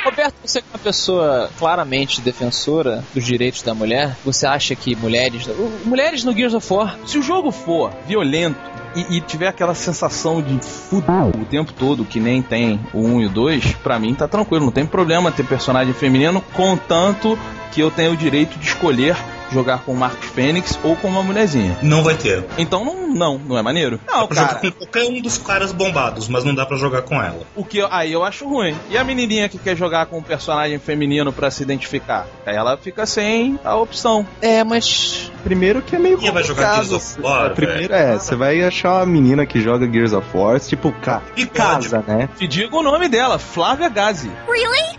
Roberto, 0.05 0.35
você 0.43 0.61
é 0.61 0.63
uma 0.73 0.79
pessoa 0.79 1.51
claramente 1.59 2.21
defensora 2.23 3.05
dos 3.15 3.25
direitos 3.25 3.63
da 3.63 3.75
mulher. 3.75 4.17
Você 4.25 4.47
acha 4.47 4.75
que 4.75 4.97
mulheres. 4.97 5.47
Mulheres 5.85 6.25
no 6.25 6.33
Gears 6.33 6.55
of 6.55 6.73
War. 6.73 6.97
Se 7.07 7.19
o 7.19 7.23
jogo 7.23 7.51
for 7.51 7.93
violento 8.07 8.78
e, 8.99 9.17
e 9.17 9.21
tiver 9.21 9.49
aquela 9.49 9.75
sensação 9.75 10.43
de 10.43 10.59
fudeu 10.61 11.29
o 11.29 11.45
tempo 11.45 11.73
todo, 11.73 12.05
que 12.05 12.19
nem 12.19 12.43
tem 12.43 12.81
o 12.93 13.01
1 13.01 13.21
e 13.21 13.27
o 13.27 13.29
2, 13.29 13.75
pra 13.77 13.99
mim 13.99 14.15
tá 14.15 14.27
tranquilo, 14.27 14.65
não 14.65 14.73
tem 14.73 14.87
problema 14.87 15.31
ter 15.31 15.45
personagem 15.45 15.93
feminino, 15.95 16.43
contanto 16.55 17.39
que 17.73 17.81
eu 17.81 17.91
tenha 17.91 18.11
o 18.11 18.17
direito 18.17 18.59
de 18.59 18.67
escolher 18.67 19.17
jogar 19.53 19.79
com 19.85 19.93
o 19.93 19.97
Marcos 19.97 20.29
Fênix 20.31 20.79
ou 20.83 20.95
com 20.97 21.09
uma 21.09 21.23
mulherzinha. 21.23 21.77
Não 21.83 22.03
vai 22.03 22.15
ter. 22.15 22.45
Então 22.59 22.85
não, 22.85 23.09
não, 23.09 23.39
não 23.39 23.59
é 23.59 23.63
maneiro. 23.63 23.99
Não, 24.07 24.21
Dá 24.21 24.27
pra 24.27 24.37
jogar 24.37 24.49
cara. 24.55 24.61
com 24.61 24.79
qualquer 24.79 25.05
um 25.05 25.21
dos 25.23 25.39
caras 25.39 25.73
bombados, 25.73 26.29
mas 26.29 26.45
não 26.45 26.55
dá 26.55 26.65
pra 26.67 26.77
jogar 26.77 27.03
com 27.03 27.15
ela. 27.23 27.41
O 27.57 27.65
que 27.65 27.79
eu- 27.79 27.89
aí 27.91 28.13
eu 28.13 28.25
acho 28.25 28.47
ruim. 28.49 28.75
E 28.91 28.97
a 28.99 29.05
menininha 29.05 29.49
que 29.49 29.59
quer 29.59 29.77
jogar 29.77 30.07
com 30.07 30.19
um 30.19 30.23
personagem 30.23 30.79
feminino 30.79 31.33
pra 31.33 31.51
se 31.51 31.63
identificar? 31.63 32.27
Aí 32.47 32.55
ela 32.57 32.77
fica 32.77 33.07
sem 33.07 33.59
a 33.65 33.75
opção. 33.77 34.27
É, 34.43 34.63
mas. 34.65 35.31
Primeiro 35.45 35.81
que 35.83 35.97
é 35.97 35.99
meio 35.99 36.19
E 36.21 36.31
vai 36.31 36.43
jogar 36.43 36.77
complicado. 36.77 36.89
Gears 36.89 36.93
of 37.17 37.21
War, 37.23 37.51
Primeiro 37.55 37.95
é, 37.95 38.19
você 38.19 38.35
vai 38.37 38.63
achar 38.63 38.95
uma 38.97 39.07
menina 39.07 39.47
que 39.47 39.61
joga 39.61 39.91
Gears 39.91 40.13
of 40.13 40.27
War, 40.37 40.59
tipo, 40.61 40.93
ca 41.01 41.23
E 41.37 41.47
casa, 41.47 42.05
né? 42.07 42.29
Te 42.37 42.47
digo 42.47 42.79
o 42.79 42.83
nome 42.83 43.09
dela, 43.09 43.39
Flávia 43.39 43.89
Gazi. 43.89 44.31
Really? 44.47 44.99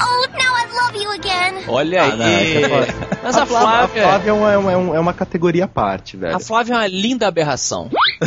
Oh, 0.00 0.26
now 0.32 0.54
I 0.54 0.66
love 0.72 0.96
you 1.02 1.10
again. 1.12 1.64
Olha 1.68 2.02
Ah, 2.04 2.16
não, 2.16 2.24
aí. 2.26 2.56
isso 2.62 2.74
é. 2.74 2.86
Mas 3.22 3.36
a 3.36 3.42
a 3.42 3.46
Flávia, 3.46 3.46
Flávia. 3.46 4.02
a 4.02 4.06
Flávia 4.08 4.30
é, 4.30 4.32
uma, 4.32 4.52
é 4.52 4.56
uma- 4.76 4.96
é 4.96 5.00
uma 5.00 5.12
categoria 5.14 5.64
à 5.64 5.68
parte, 5.68 6.16
velho. 6.16 6.36
A 6.36 6.40
Flávia 6.40 6.74
é 6.74 6.76
uma 6.76 6.86
linda 6.86 7.26
aberração. 7.26 7.90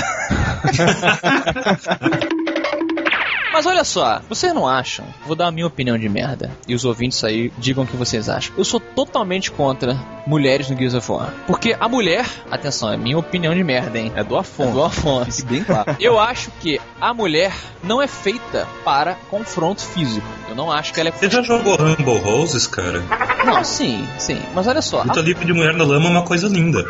Mas 3.52 3.66
olha 3.66 3.84
só, 3.84 4.22
vocês 4.30 4.54
não 4.54 4.68
acham? 4.68 5.04
Vou 5.26 5.36
dar 5.36 5.48
a 5.48 5.52
minha 5.52 5.66
opinião 5.68 5.98
de 5.98 6.08
merda. 6.08 6.52
E 6.68 6.76
os 6.76 6.86
ouvintes 6.86 7.22
aí 7.24 7.52
digam 7.58 7.84
o 7.84 7.88
que 7.88 7.98
vocês 7.98 8.30
acham. 8.30 8.54
Eu 8.58 8.64
sou 8.64 8.80
totalmente 8.80 9.52
contra 9.52 9.98
mulheres 10.30 10.70
no 10.70 10.78
Gears 10.78 10.94
of 10.94 11.12
War. 11.12 11.34
Porque 11.48 11.76
a 11.80 11.90
mulher, 11.90 12.24
atenção, 12.52 12.94
é 12.94 12.96
minha 12.98 13.18
opinião 13.18 13.54
de 13.54 13.64
merda, 13.64 13.98
hein? 13.98 14.12
É 14.16 14.24
do 14.24 14.36
É 14.36 14.40
Afonso. 14.40 14.72
do 14.72 14.84
Afonso. 14.84 15.32
Fique 15.42 15.48
bem 15.54 15.64
claro. 15.64 15.96
Eu 16.00 16.20
acho 16.20 16.52
que 16.62 16.80
a 17.02 17.14
mulher 17.14 17.52
não 17.84 18.00
é 18.02 18.08
feita 18.08 18.68
para 18.86 19.16
confronto 19.30 19.82
físico. 19.82 20.28
Eu 20.48 20.56
não 20.56 20.72
acho 20.72 20.94
que 20.94 21.00
ela 21.00 21.10
é. 21.10 21.12
Você 21.12 21.30
já 21.30 21.42
jogou 21.42 21.76
Rumble 21.76 22.20
Roses, 22.20 22.68
cara? 22.68 23.02
Não, 23.44 23.64
sim, 23.64 24.08
sim. 24.20 24.40
Mas 24.54 24.68
olha 24.68 24.82
só. 24.82 25.02
Luta 25.02 25.20
livre 25.22 25.46
de 25.46 25.54
mulher 25.54 25.74
na 25.74 25.84
lama 25.84 26.06
é 26.08 26.10
uma 26.10 26.24
coisa 26.24 26.48
linda. 26.48 26.86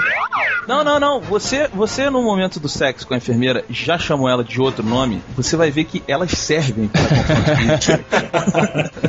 Não, 0.68 0.84
não, 0.84 1.00
não. 1.00 1.20
Você, 1.22 1.68
você 1.74 2.10
no 2.10 2.22
momento 2.22 2.60
do 2.60 2.68
sexo 2.68 3.08
com 3.08 3.14
a 3.14 3.18
enfermeira 3.18 3.64
já 3.70 3.98
chamou 3.98 4.28
ela 4.30 4.44
de 4.44 4.60
outro 4.62 4.84
nome. 4.86 5.22
Você 5.36 5.56
vai 5.56 5.72
ver 5.72 5.86
que 5.86 6.04
elas 6.08 6.32
servem 6.32 6.88
para 6.90 7.02
confronto 7.08 7.56
físico. 7.58 8.04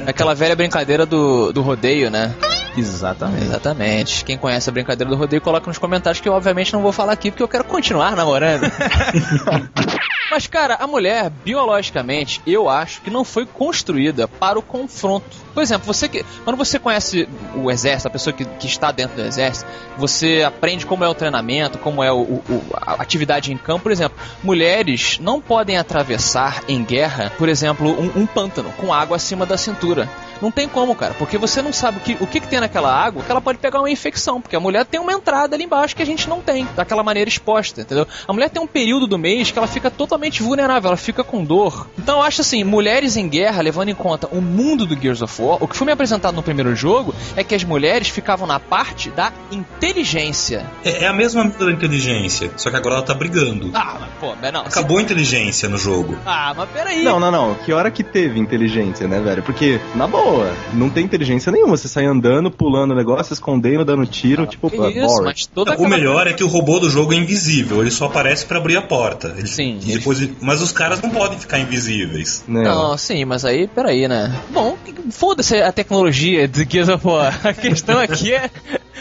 Aquela 0.06 0.34
velha 0.34 0.54
brincadeira 0.56 1.04
do, 1.04 1.52
do 1.52 1.62
rodeio, 1.62 2.10
né? 2.10 2.32
Exatamente. 2.76 3.44
Exatamente. 3.44 4.19
Quem 4.22 4.38
conhece 4.38 4.68
a 4.68 4.72
brincadeira 4.72 5.10
do 5.10 5.16
rodeio, 5.16 5.42
coloca 5.42 5.66
nos 5.66 5.78
comentários 5.78 6.20
que 6.20 6.28
eu 6.28 6.32
obviamente 6.32 6.72
não 6.72 6.82
vou 6.82 6.92
falar 6.92 7.12
aqui 7.12 7.30
porque 7.30 7.42
eu 7.42 7.48
quero 7.48 7.64
continuar 7.64 8.16
namorando. 8.16 8.70
Mas, 10.30 10.46
cara, 10.46 10.76
a 10.80 10.86
mulher, 10.86 11.28
biologicamente, 11.44 12.40
eu 12.46 12.68
acho 12.68 13.00
que 13.02 13.10
não 13.10 13.24
foi 13.24 13.44
construída 13.44 14.28
para 14.28 14.58
o 14.58 14.62
confronto. 14.62 15.26
Por 15.52 15.60
exemplo, 15.62 15.84
você 15.86 16.08
que. 16.08 16.24
Quando 16.44 16.56
você 16.56 16.78
conhece 16.78 17.28
o 17.56 17.68
exército, 17.70 18.06
a 18.06 18.10
pessoa 18.12 18.32
que, 18.32 18.44
que 18.44 18.66
está 18.68 18.92
dentro 18.92 19.16
do 19.16 19.22
exército, 19.26 19.68
você 19.98 20.44
aprende 20.46 20.86
como 20.86 21.02
é 21.04 21.08
o 21.08 21.14
treinamento, 21.14 21.78
como 21.78 22.02
é 22.04 22.12
o, 22.12 22.20
o- 22.20 22.64
a 22.80 22.94
atividade 23.02 23.52
em 23.52 23.56
campo. 23.56 23.82
Por 23.82 23.92
exemplo, 23.92 24.16
mulheres 24.44 25.18
não 25.20 25.40
podem 25.40 25.76
atravessar 25.76 26.62
em 26.68 26.84
guerra, 26.84 27.32
por 27.36 27.48
exemplo, 27.48 27.88
um, 27.90 28.20
um 28.22 28.26
pântano 28.26 28.70
com 28.76 28.92
água 28.94 29.16
acima 29.16 29.44
da 29.44 29.56
cintura. 29.56 30.08
Não 30.40 30.50
tem 30.50 30.66
como, 30.68 30.94
cara, 30.94 31.12
porque 31.18 31.36
você 31.36 31.60
não 31.60 31.70
sabe 31.72 31.98
o 31.98 32.00
que, 32.00 32.16
o 32.18 32.26
que, 32.26 32.40
que 32.40 32.48
tem 32.48 32.60
naquela 32.60 32.90
água, 32.90 33.22
que 33.22 33.30
ela 33.30 33.42
pode 33.42 33.58
pegar 33.58 33.78
uma 33.80 33.90
infecção, 33.90 34.40
porque 34.40 34.56
a 34.56 34.60
mulher 34.60 34.86
tem 34.86 34.98
uma 34.98 35.12
entrada 35.12 35.54
ali 35.54 35.64
embaixo 35.64 35.94
que 35.94 36.00
a 36.02 36.06
gente 36.06 36.26
não 36.30 36.40
tem, 36.40 36.66
daquela 36.74 37.02
maneira 37.02 37.28
exposta, 37.28 37.82
entendeu? 37.82 38.06
A 38.26 38.32
mulher 38.32 38.48
tem 38.48 38.62
um 38.62 38.66
período 38.66 39.06
do 39.06 39.18
mês 39.18 39.50
que 39.50 39.58
ela 39.58 39.66
fica 39.66 39.90
totalmente 39.90 40.19
vulnerável, 40.42 40.88
ela 40.88 40.96
fica 40.96 41.24
com 41.24 41.42
dor. 41.44 41.88
Então 41.98 42.16
eu 42.18 42.22
acho 42.22 42.40
assim, 42.42 42.62
mulheres 42.64 43.16
em 43.16 43.28
guerra, 43.28 43.62
levando 43.62 43.88
em 43.88 43.94
conta 43.94 44.28
o 44.32 44.40
mundo 44.40 44.84
do 44.84 44.94
Gears 45.00 45.22
of 45.22 45.40
War, 45.40 45.56
o 45.62 45.66
que 45.68 45.76
foi 45.76 45.86
me 45.86 45.92
apresentado 45.92 46.34
no 46.34 46.42
primeiro 46.42 46.74
jogo 46.76 47.14
é 47.36 47.42
que 47.44 47.54
as 47.54 47.64
mulheres 47.64 48.08
ficavam 48.08 48.46
na 48.46 48.60
parte 48.60 49.10
da 49.10 49.32
inteligência. 49.50 50.66
É, 50.84 51.04
é 51.04 51.06
a 51.08 51.12
mesma 51.12 51.44
da 51.48 51.70
inteligência, 51.70 52.50
só 52.56 52.70
que 52.70 52.76
agora 52.76 52.96
ela 52.96 53.04
tá 53.04 53.14
brigando. 53.14 53.70
Ah, 53.74 53.96
mas 54.00 54.10
pô, 54.20 54.34
mas 54.40 54.52
não. 54.52 54.60
Acabou 54.62 54.98
a 54.98 55.02
inteligência 55.02 55.68
no 55.68 55.78
jogo. 55.78 56.16
Ah, 56.26 56.52
mas 56.56 56.68
peraí. 56.70 57.02
Não, 57.02 57.18
não, 57.18 57.30
não. 57.30 57.54
Que 57.54 57.72
hora 57.72 57.90
que 57.90 58.02
teve 58.04 58.38
inteligência, 58.38 59.08
né, 59.08 59.20
velho? 59.20 59.42
Porque, 59.42 59.80
na 59.94 60.06
boa, 60.06 60.52
não 60.72 60.90
tem 60.90 61.04
inteligência 61.04 61.50
nenhuma. 61.50 61.76
Você 61.76 61.88
sai 61.88 62.04
andando, 62.04 62.50
pulando 62.50 62.92
o 62.92 62.94
negócio, 62.96 63.32
escondendo, 63.32 63.84
dando 63.84 64.06
tiro, 64.06 64.46
tipo, 64.46 64.70
Que 64.70 64.76
uh, 64.78 64.88
isso, 64.90 65.06
boring. 65.06 65.24
mas 65.24 65.46
toda 65.46 65.70
O 65.70 65.74
aquela- 65.74 65.88
melhor 65.88 66.26
é 66.26 66.32
que 66.32 66.44
o 66.44 66.48
robô 66.48 66.78
do 66.78 66.90
jogo 66.90 67.12
é 67.12 67.16
invisível, 67.16 67.80
ele 67.80 67.90
só 67.90 68.06
aparece 68.06 68.44
pra 68.46 68.58
abrir 68.58 68.76
a 68.76 68.82
porta. 68.82 69.34
Ele- 69.38 69.46
Sim, 69.48 69.78
e 69.84 69.98
mas 70.40 70.60
os 70.60 70.72
caras 70.72 71.00
não 71.00 71.10
podem 71.10 71.38
ficar 71.38 71.58
invisíveis. 71.58 72.44
Não. 72.46 72.62
Não, 72.62 72.98
sim, 72.98 73.24
mas 73.24 73.44
aí, 73.44 73.66
peraí, 73.68 74.08
né? 74.08 74.34
Bom, 74.50 74.76
foda-se 75.10 75.56
a 75.56 75.72
tecnologia 75.72 76.46
de 76.48 76.66
Gears 76.68 76.88
of 76.88 77.06
War. 77.06 77.38
A 77.46 77.52
questão 77.52 77.98
aqui 77.98 78.32
é 78.32 78.50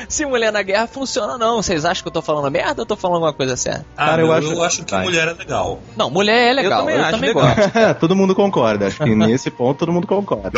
se 0.07 0.25
mulher 0.25 0.51
na 0.51 0.61
guerra 0.61 0.87
funciona 0.87 1.33
ou 1.33 1.39
não. 1.39 1.57
Vocês 1.61 1.85
acham 1.85 2.01
que 2.03 2.07
eu 2.07 2.11
tô 2.13 2.21
falando 2.21 2.49
merda 2.51 2.73
ou 2.77 2.81
eu 2.83 2.85
tô 2.85 2.95
falando 2.95 3.15
alguma 3.17 3.33
coisa 3.33 3.55
certa? 3.55 3.85
Ah, 3.97 4.05
Cara, 4.07 4.21
eu 4.21 4.27
eu, 4.27 4.33
acho- 4.33 4.63
acho, 4.63 4.85
que 4.85 4.91
Vai. 4.91 5.03
mulher 5.03 5.27
é 5.27 5.33
legal. 5.33 5.79
Não, 5.97 6.09
mulher 6.09 6.51
é 6.51 6.53
legal. 6.53 6.81
também 6.81 6.95
acho 6.97 7.17
legal. 7.17 7.43
gosto. 7.55 7.71
todo 7.99 8.15
mundo 8.15 8.33
concorda. 8.35 8.87
Acho 8.87 9.03
que 9.03 9.15
nesse 9.15 9.49
ponto 9.51 9.77
todo 9.79 9.91
mundo 9.91 10.07
concorda. 10.07 10.51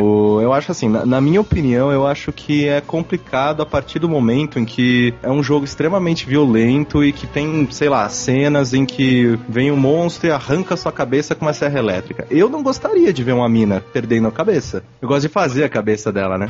O- 0.00 0.40
eu 0.42 0.52
acho 0.52 0.72
assim, 0.72 0.88
na, 0.88 1.06
na 1.06 1.20
minha 1.20 1.40
opinião, 1.40 1.90
eu 1.92 2.06
acho 2.06 2.32
que 2.32 2.68
é 2.68 2.80
complicado 2.80 3.62
a 3.62 3.66
partir 3.66 3.98
do 3.98 4.08
momento 4.08 4.58
em 4.58 4.64
que 4.64 5.14
é 5.22 5.30
um 5.30 5.42
jogo 5.42 5.64
extremamente 5.64 6.26
violento 6.26 7.02
e 7.04 7.12
que 7.12 7.26
tem, 7.26 7.68
sei 7.70 7.88
lá, 7.88 8.08
cenas 8.08 8.74
em 8.74 8.84
que 8.84 9.38
vem 9.48 9.70
um 9.70 9.76
monstro 9.76 10.28
e 10.28 10.30
arranca 10.32 10.76
sua 10.76 10.92
cabeça 10.92 11.34
com 11.34 11.44
uma 11.44 11.52
serra 11.52 11.78
elétrica. 11.78 12.26
Eu 12.30 12.48
não 12.48 12.62
gostaria 12.62 13.12
de 13.12 13.22
ver 13.22 13.32
uma 13.32 13.48
mina 13.48 13.82
perdendo 13.92 14.28
a 14.28 14.32
cabeça. 14.32 14.82
Eu 15.00 15.08
gosto 15.08 15.22
de 15.22 15.28
fazer 15.28 15.64
a 15.64 15.68
cabeça 15.68 16.12
dela, 16.12 16.36
né? 16.38 16.48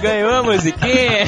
Ganhou 0.00 0.34
a 0.34 0.42
musiquinha. 0.42 1.26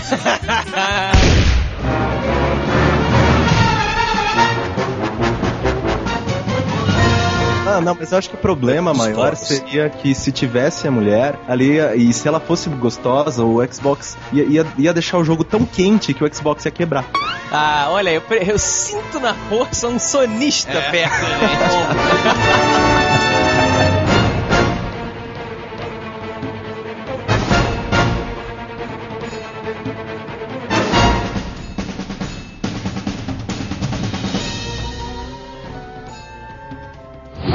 Ah, 7.78 7.80
não, 7.82 7.94
mas 7.94 8.10
eu 8.10 8.18
acho 8.18 8.30
que 8.30 8.34
o 8.34 8.38
problema 8.38 8.92
Os 8.92 8.98
maior 8.98 9.14
corpos. 9.30 9.46
seria 9.46 9.90
que 9.90 10.14
se 10.14 10.32
tivesse 10.32 10.88
a 10.88 10.90
mulher 10.90 11.38
ali 11.46 11.78
e 11.96 12.12
se 12.12 12.26
ela 12.26 12.40
fosse 12.40 12.68
gostosa, 12.70 13.44
o 13.44 13.60
Xbox 13.72 14.16
ia, 14.32 14.44
ia, 14.44 14.66
ia 14.78 14.92
deixar 14.92 15.18
o 15.18 15.24
jogo 15.24 15.44
tão 15.44 15.64
quente 15.64 16.14
que 16.14 16.24
o 16.24 16.34
Xbox 16.34 16.64
ia 16.64 16.70
quebrar. 16.70 17.04
Ah, 17.52 17.88
olha, 17.90 18.10
eu, 18.10 18.22
eu 18.30 18.58
sinto 18.58 19.20
na 19.20 19.34
força 19.34 19.86
um 19.86 19.98
sonista 19.98 20.80
perto 20.90 21.20
da 21.20 21.38
gente. 21.46 22.87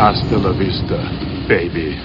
Hasta 0.03 0.37
la 0.37 0.51
vista, 0.51 0.97
baby. 1.47 1.97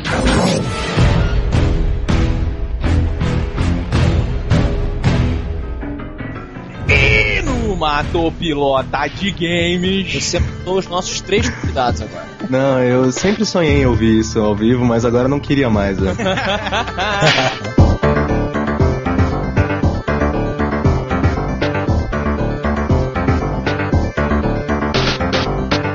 E 6.89 7.43
no 7.43 7.77
Matou 7.77 8.33
Pilota 8.33 9.07
de 9.09 9.31
Games. 9.31 10.13
Você 10.25 10.41
matou 10.41 10.79
os 10.79 10.89
nossos 10.89 11.21
três 11.21 11.49
convidados 11.49 12.03
agora. 12.03 12.27
Não, 12.49 12.83
eu 12.83 13.13
sempre 13.13 13.45
sonhei 13.45 13.83
em 13.83 13.87
ouvir 13.87 14.21
isso 14.21 14.41
ao 14.41 14.55
vivo, 14.55 14.85
mas 14.85 15.05
agora 15.05 15.29
não 15.29 15.39
queria 15.41 15.69
mais. 15.69 15.99
né? 15.99 16.15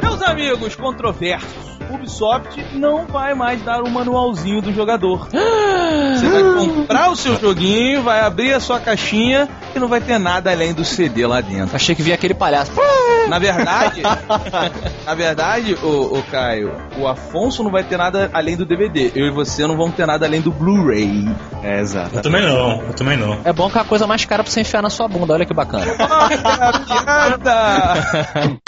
Meus 0.01 0.21
amigos 0.21 0.75
controversos, 0.75 1.72
Ubisoft 2.03 2.61
não 2.73 3.05
vai 3.05 3.33
mais 3.33 3.61
dar 3.61 3.81
o 3.81 3.89
manualzinho 3.89 4.61
do 4.61 4.73
jogador. 4.73 5.29
Você 5.33 6.29
vai 6.29 6.43
comprar 6.43 7.09
o 7.09 7.15
seu 7.15 7.39
joguinho, 7.39 8.03
vai 8.03 8.19
abrir 8.19 8.53
a 8.53 8.59
sua 8.59 8.79
caixinha 8.79 9.49
e 9.75 9.79
não 9.79 9.87
vai 9.87 10.01
ter 10.01 10.17
nada 10.19 10.51
além 10.51 10.73
do 10.73 10.83
CD 10.83 11.25
lá 11.25 11.41
dentro. 11.41 11.75
Achei 11.75 11.95
que 11.95 12.03
vinha 12.03 12.15
aquele 12.15 12.33
palhaço. 12.33 12.71
Na 13.29 13.39
verdade, 13.39 14.01
na 15.05 15.15
verdade, 15.15 15.75
o, 15.81 16.21
Caio, 16.29 16.73
o 16.97 17.07
Afonso 17.07 17.63
não 17.63 17.71
vai 17.71 17.81
ter 17.81 17.97
nada 17.97 18.29
além 18.33 18.57
do 18.57 18.65
DVD. 18.65 19.13
Eu 19.15 19.27
e 19.27 19.31
você 19.31 19.65
não 19.65 19.77
vamos 19.77 19.95
ter 19.95 20.05
nada 20.05 20.25
além 20.25 20.41
do 20.41 20.51
Blu-ray. 20.51 21.33
É, 21.63 21.79
exato. 21.79 22.17
Eu 22.17 22.21
também 22.21 22.41
não, 22.41 22.81
eu 22.81 22.93
também 22.93 23.17
não. 23.17 23.39
É 23.45 23.53
bom 23.53 23.69
que 23.69 23.77
é 23.77 23.81
a 23.81 23.85
coisa 23.85 24.05
mais 24.05 24.25
cara 24.25 24.43
pra 24.43 24.51
você 24.51 24.59
enfiar 24.59 24.81
na 24.81 24.89
sua 24.89 25.07
bunda, 25.07 25.33
olha 25.33 25.45
que 25.45 25.53
bacana. 25.53 25.85
Olha 26.43 26.69
a 26.69 26.79
piada! 26.79 28.59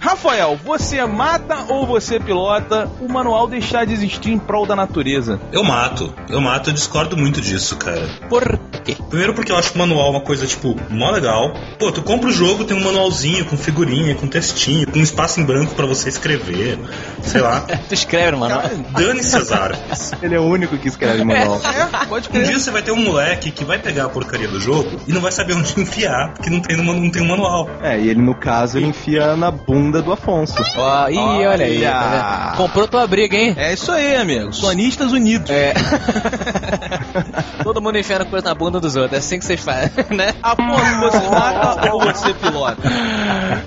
Rafael, 0.00 0.56
você 0.64 1.04
mata 1.04 1.64
ou 1.68 1.84
você 1.86 2.20
pilota 2.20 2.88
o 3.00 3.08
manual 3.12 3.48
deixar 3.48 3.84
de 3.84 3.92
existir 3.92 4.30
em 4.30 4.38
prol 4.38 4.64
da 4.64 4.76
natureza? 4.76 5.40
Eu 5.52 5.64
mato, 5.64 6.14
eu 6.30 6.40
mato, 6.40 6.70
eu 6.70 6.74
discordo 6.74 7.16
muito 7.16 7.40
disso, 7.40 7.76
cara. 7.76 8.08
Por 8.28 8.58
quê? 8.84 8.96
Primeiro 9.08 9.34
porque 9.34 9.50
eu 9.50 9.56
acho 9.56 9.74
o 9.74 9.78
manual 9.78 10.10
uma 10.10 10.20
coisa, 10.20 10.46
tipo, 10.46 10.76
mó 10.88 11.10
legal. 11.10 11.52
Pô, 11.78 11.90
tu 11.90 12.02
compra 12.02 12.28
o 12.28 12.32
jogo, 12.32 12.64
tem 12.64 12.76
um 12.76 12.84
manualzinho, 12.84 13.44
com 13.44 13.56
figurinha, 13.56 14.14
com 14.14 14.28
textinho, 14.28 14.86
com 14.86 15.00
espaço 15.00 15.40
em 15.40 15.44
branco 15.44 15.74
pra 15.74 15.84
você 15.86 16.08
escrever. 16.08 16.78
Sei 17.22 17.40
lá. 17.40 17.64
Tu 17.88 17.94
escreve, 17.94 18.36
mano. 18.36 18.60
Dane-se 18.90 19.34
as 19.36 19.50
árvores. 19.50 20.12
Ele 20.22 20.34
é 20.34 20.38
o 20.40 20.44
único 20.44 20.76
que 20.76 20.88
escreve 20.88 21.24
manual. 21.24 21.58
É, 21.64 22.06
pode 22.06 22.28
Um 22.28 22.32
crer. 22.32 22.44
dia 22.46 22.58
você 22.58 22.70
vai 22.70 22.82
ter 22.82 22.92
um 22.92 23.02
moleque 23.02 23.50
que 23.50 23.64
vai 23.64 23.78
pegar 23.78 24.04
a 24.04 24.08
porcaria 24.10 24.46
do 24.48 24.60
jogo 24.60 25.00
e 25.06 25.12
não 25.12 25.20
vai 25.22 25.32
saber 25.32 25.54
onde 25.54 25.72
enfiar, 25.80 26.34
porque 26.34 26.50
não 26.50 26.60
tem, 26.60 26.76
no 26.76 26.82
não 26.84 27.10
tem 27.10 27.22
um 27.22 27.28
manual. 27.28 27.68
É, 27.82 27.98
e 27.98 28.10
ele, 28.10 28.20
no 28.20 28.34
caso, 28.34 28.76
ele 28.78 28.86
enfia 28.88 29.34
na 29.36 29.50
bunda 29.50 29.87
do 29.90 30.12
Afonso. 30.12 30.54
Ó, 30.76 31.08
ih, 31.08 31.16
olha 31.46 31.64
aí. 31.64 31.78
Olha. 31.78 31.90
tá 31.92 32.46
vendo? 32.50 32.56
Comprou 32.56 32.88
tua 32.88 33.06
briga, 33.06 33.36
hein? 33.36 33.54
É 33.56 33.72
isso 33.72 33.90
aí, 33.90 34.16
amigo. 34.16 34.52
Sonistas 34.52 35.12
Unidos. 35.12 35.50
É. 35.50 35.74
Todo 37.62 37.80
mundo 37.82 37.98
enfiando 37.98 38.26
coisa 38.26 38.48
na 38.48 38.54
bunda 38.54 38.80
dos 38.80 38.96
outros. 38.96 39.14
É 39.14 39.18
assim 39.18 39.38
que 39.38 39.44
vocês 39.44 39.60
fazem, 39.60 39.90
né? 40.10 40.34
Afonso, 40.42 41.00
você 41.00 41.28
mata 41.30 41.92
ou 41.94 42.00
você 42.00 42.34
pilota? 42.34 42.82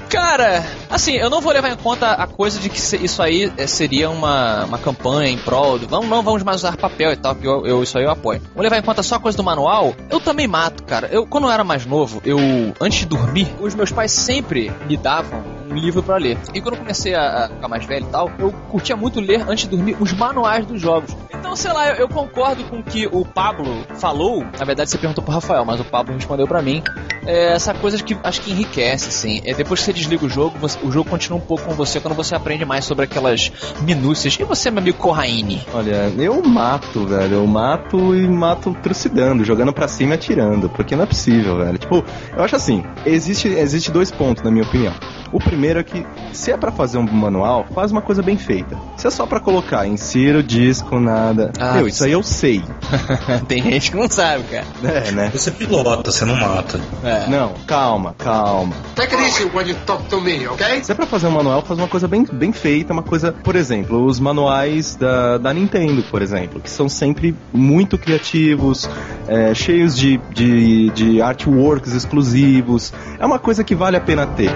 Cara, 0.10 0.64
assim, 0.90 1.14
eu 1.14 1.30
não 1.30 1.42
vou 1.42 1.52
levar 1.54 1.70
em 1.72 1.76
conta 1.78 2.12
a 2.12 2.28
coisa 2.28 2.60
de 2.60 2.70
que 2.70 2.78
isso 2.78 3.22
aí 3.22 3.52
é, 3.58 3.68
seria 3.68 4.10
uma, 4.10 4.66
uma 4.66 4.78
campanha 4.78 5.30
em 5.32 5.38
prol 5.38 5.78
do. 5.80 5.88
Vamos, 5.88 6.08
não 6.10 6.22
vamos 6.24 6.44
mais 6.44 6.58
usar 6.58 6.78
papel 6.78 7.12
e 7.12 7.16
tal, 7.16 7.36
que 7.36 7.46
eu, 7.48 7.66
eu- 7.66 7.84
isso 7.84 7.98
aí 7.98 8.04
eu 8.04 8.12
apoio. 8.12 8.42
Vou 8.54 8.64
levar 8.64 8.78
em 8.78 8.82
conta 8.82 9.04
só 9.04 9.16
a 9.16 9.20
coisa 9.20 9.38
do 9.38 9.44
manual. 9.44 9.94
Eu 10.10 10.20
também 10.20 10.48
mato, 10.48 10.84
cara. 10.84 11.08
Eu, 11.12 11.26
quando 11.26 11.46
eu 11.46 11.52
era 11.52 11.64
mais 11.64 11.86
novo, 11.86 12.22
eu, 12.26 12.38
antes 12.80 13.00
de 13.00 13.06
dormir, 13.06 13.48
os 13.60 13.76
meus 13.76 13.92
pais 13.92 14.12
sempre 14.12 14.72
me 14.88 14.98
davam 14.98 15.44
um 15.72 15.76
livro 15.76 16.04
pra 16.04 16.18
ler. 16.18 16.38
E 16.54 16.62
quando 16.62 16.76
eu 16.76 16.80
comecei 16.82 17.16
a, 17.16 17.50
ficar 17.54 17.68
mais 17.68 17.86
velho 17.86 18.06
e 18.08 18.12
tal, 18.12 18.32
eu 18.40 18.52
curtia 18.70 18.96
muito 18.96 19.20
ler 19.20 19.42
antes 19.48 19.66
de 19.66 19.76
dormir 19.76 19.96
os 20.00 20.12
manuais 20.14 20.66
dos 20.66 20.82
jogos. 20.82 21.16
Então, 21.34 21.56
sei 21.56 21.72
lá, 21.74 21.90
eu, 21.90 21.96
eu 21.96 22.10
concordo 22.10 22.64
com 22.66 22.80
o 22.80 22.84
que 22.84 23.08
o 23.12 23.26
Pablo 23.26 23.86
falou. 24.00 24.44
Na 24.60 24.66
verdade, 24.66 24.90
você 24.90 24.98
perguntou 24.98 25.24
pro 25.24 25.34
Rafael, 25.34 25.66
mas 25.66 25.80
o 25.80 25.84
Pablo 25.84 26.14
respondeu 26.14 26.48
pra 26.48 26.62
mim. 26.62 26.84
É 27.26 27.54
essa 27.54 27.74
coisa 27.74 28.02
que 28.02 28.18
acho 28.24 28.42
que 28.42 28.52
enriquece, 28.52 29.10
assim. 29.10 29.42
É 29.46 29.54
depois 29.54 29.80
que 29.80 29.86
você 29.86 29.94
desliga 29.94 30.26
o 30.26 30.30
jogo, 30.30 30.58
você- 30.60 30.78
o 30.84 30.92
jogo 30.92 31.10
continua 31.10 31.38
um 31.38 31.42
pouco 31.42 31.64
com 31.66 31.74
você 31.74 32.00
quando 32.00 32.16
você 32.16 32.34
aprende 32.36 32.66
mais 32.66 32.86
sobre 32.86 33.06
aquelas 33.06 33.52
minúcias. 33.82 34.38
E 34.40 34.44
você, 34.44 34.72
meu 34.72 34.80
amigo 34.82 34.98
Corraine? 34.98 35.62
Olha, 35.74 36.12
eu 36.18 36.42
mato, 36.42 37.06
velho. 37.06 37.36
Eu 37.36 37.48
mato 37.48 38.16
e 38.16 38.28
mato 38.28 38.76
trucidando, 38.82 39.44
jogando 39.44 39.72
pra 39.74 39.88
cima 39.88 40.14
e 40.14 40.16
atirando. 40.16 40.70
Porque 40.70 40.96
não 40.96 41.04
é 41.04 41.08
possível, 41.08 41.58
velho. 41.58 41.78
Tipo, 41.78 42.04
eu 42.36 42.44
acho 42.44 42.56
assim, 42.56 42.84
existe, 43.06 43.48
existe 43.48 43.92
dois 43.92 44.10
pontos, 44.12 44.44
na 44.44 44.50
minha 44.52 44.64
opinião. 44.64 44.94
O 45.32 45.40
primeiro 45.40 45.61
é 45.68 45.84
que, 45.84 46.06
se 46.34 46.52
é 46.52 46.58
pra 46.58 46.72
fazer 46.72 46.98
um 46.98 47.04
manual, 47.04 47.66
faz 47.74 47.92
uma 47.92 48.02
coisa 48.02 48.22
bem 48.22 48.38
feita. 48.38 48.78
Se 48.98 49.08
é 49.08 49.10
só 49.10 49.26
pra 49.26 49.40
colocar, 49.40 49.86
insira 49.88 50.40
o 50.40 50.44
disco, 50.44 51.00
nada. 51.00 51.52
Ah, 51.60 51.74
Meu, 51.74 51.88
isso 51.88 52.04
aí 52.04 52.12
eu 52.12 52.24
sei. 52.24 52.64
Tem 53.48 53.62
gente 53.64 53.92
que 53.92 53.98
não 53.98 54.10
sabe, 54.10 54.44
cara. 54.46 54.66
É, 54.84 55.12
né? 55.12 55.32
Você 55.34 55.52
pilota, 55.52 56.12
você 56.12 56.26
não 56.26 56.36
mata. 56.36 56.80
É. 57.04 57.28
Não, 57.28 57.54
calma, 57.66 58.16
calma. 58.18 58.74
Take 58.96 59.16
it 59.16 59.26
easy 59.26 59.46
when 59.54 59.68
you 59.68 59.76
talk 59.86 60.04
to 60.10 60.22
me, 60.22 60.48
okay? 60.48 60.84
Se 60.84 60.92
é 60.92 60.96
pra 60.96 61.06
fazer 61.06 61.28
um 61.28 61.32
manual, 61.32 61.62
faz 61.62 61.80
uma 61.80 61.88
coisa 61.88 62.08
bem, 62.08 62.26
bem 62.32 62.52
feita, 62.52 62.94
uma 62.94 63.04
coisa, 63.04 63.32
por 63.32 63.56
exemplo, 63.56 64.06
os 64.06 64.20
manuais 64.20 64.96
da, 64.96 65.38
da 65.38 65.54
Nintendo, 65.54 66.04
por 66.04 66.22
exemplo, 66.22 66.60
que 66.60 66.70
são 66.70 66.88
sempre 66.90 67.36
muito 67.54 67.98
criativos, 67.98 68.90
é, 69.28 69.54
cheios 69.54 69.96
de, 69.96 70.18
de, 70.34 70.90
de 70.90 71.22
artworks 71.22 71.94
exclusivos. 71.94 72.94
É 73.20 73.26
uma 73.26 73.40
coisa 73.40 73.64
que 73.64 73.76
vale 73.76 73.98
a 73.98 74.02
pena 74.02 74.26
ter. 74.26 74.52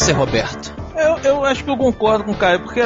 Você, 0.00 0.12
Roberto? 0.12 0.74
Eu, 0.96 1.18
eu 1.22 1.44
acho 1.44 1.62
que 1.62 1.70
eu 1.70 1.76
concordo 1.76 2.24
com 2.24 2.32
o 2.32 2.34
Caio, 2.34 2.60
porque, 2.60 2.80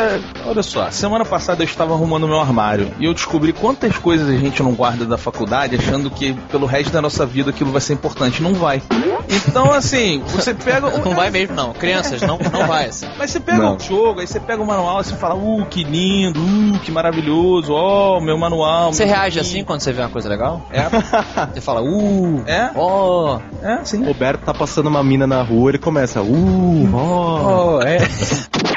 olha 0.44 0.62
só, 0.62 0.90
semana 0.90 1.24
passada 1.24 1.62
eu 1.62 1.64
estava 1.64 1.94
arrumando 1.94 2.28
meu 2.28 2.40
armário 2.40 2.92
e 2.98 3.04
eu 3.04 3.14
descobri 3.14 3.52
quantas 3.52 3.96
coisas 3.98 4.28
a 4.28 4.36
gente 4.36 4.62
não 4.62 4.72
guarda 4.72 5.04
da 5.04 5.16
faculdade 5.16 5.76
achando 5.76 6.10
que 6.10 6.34
pelo 6.50 6.66
resto 6.66 6.92
da 6.92 7.00
nossa 7.00 7.24
vida 7.24 7.50
aquilo 7.50 7.72
vai 7.72 7.80
ser 7.80 7.94
importante. 7.94 8.42
Não 8.42 8.54
vai. 8.54 8.82
Então, 9.28 9.72
assim, 9.72 10.22
você 10.26 10.54
pega. 10.54 10.86
o- 10.88 11.04
Não 11.04 11.14
vai 11.14 11.30
mesmo, 11.30 11.54
não. 11.54 11.72
Crianças, 11.72 12.20
não, 12.22 12.38
não 12.52 12.66
vai. 12.68 12.86
Assim. 12.86 13.06
Mas 13.18 13.30
você 13.30 13.40
pega 13.40 13.58
Não. 13.58 13.76
o 13.76 13.80
jogo, 13.80 14.20
aí 14.20 14.26
você 14.26 14.40
pega 14.40 14.62
o 14.62 14.66
manual 14.66 15.00
e 15.00 15.04
você 15.04 15.14
fala, 15.16 15.34
uh, 15.34 15.64
que 15.66 15.84
lindo, 15.84 16.40
uh, 16.40 16.78
que 16.80 16.90
maravilhoso, 16.90 17.72
ó, 17.72 18.20
meu 18.20 18.36
manual. 18.38 18.92
Você 18.92 19.04
meu 19.04 19.14
reage 19.14 19.38
assim 19.40 19.64
quando 19.64 19.80
você 19.80 19.92
vê 19.92 20.00
uma 20.02 20.08
coisa 20.10 20.28
legal? 20.28 20.66
É, 20.72 20.84
Você 21.54 21.60
fala, 21.60 21.82
uh, 21.82 22.42
É? 22.46 22.70
ó. 22.74 23.38
é, 23.62 23.84
sim. 23.84 24.02
O 24.02 24.06
Roberto 24.06 24.40
tá 24.42 24.54
passando 24.54 24.86
uma 24.88 25.02
mina 25.02 25.26
na 25.26 25.42
rua, 25.42 25.70
ele 25.70 25.78
começa, 25.78 26.20
uh, 26.22 26.90
ó. 26.94 27.76
Oh, 27.78 27.82
é. 27.82 27.98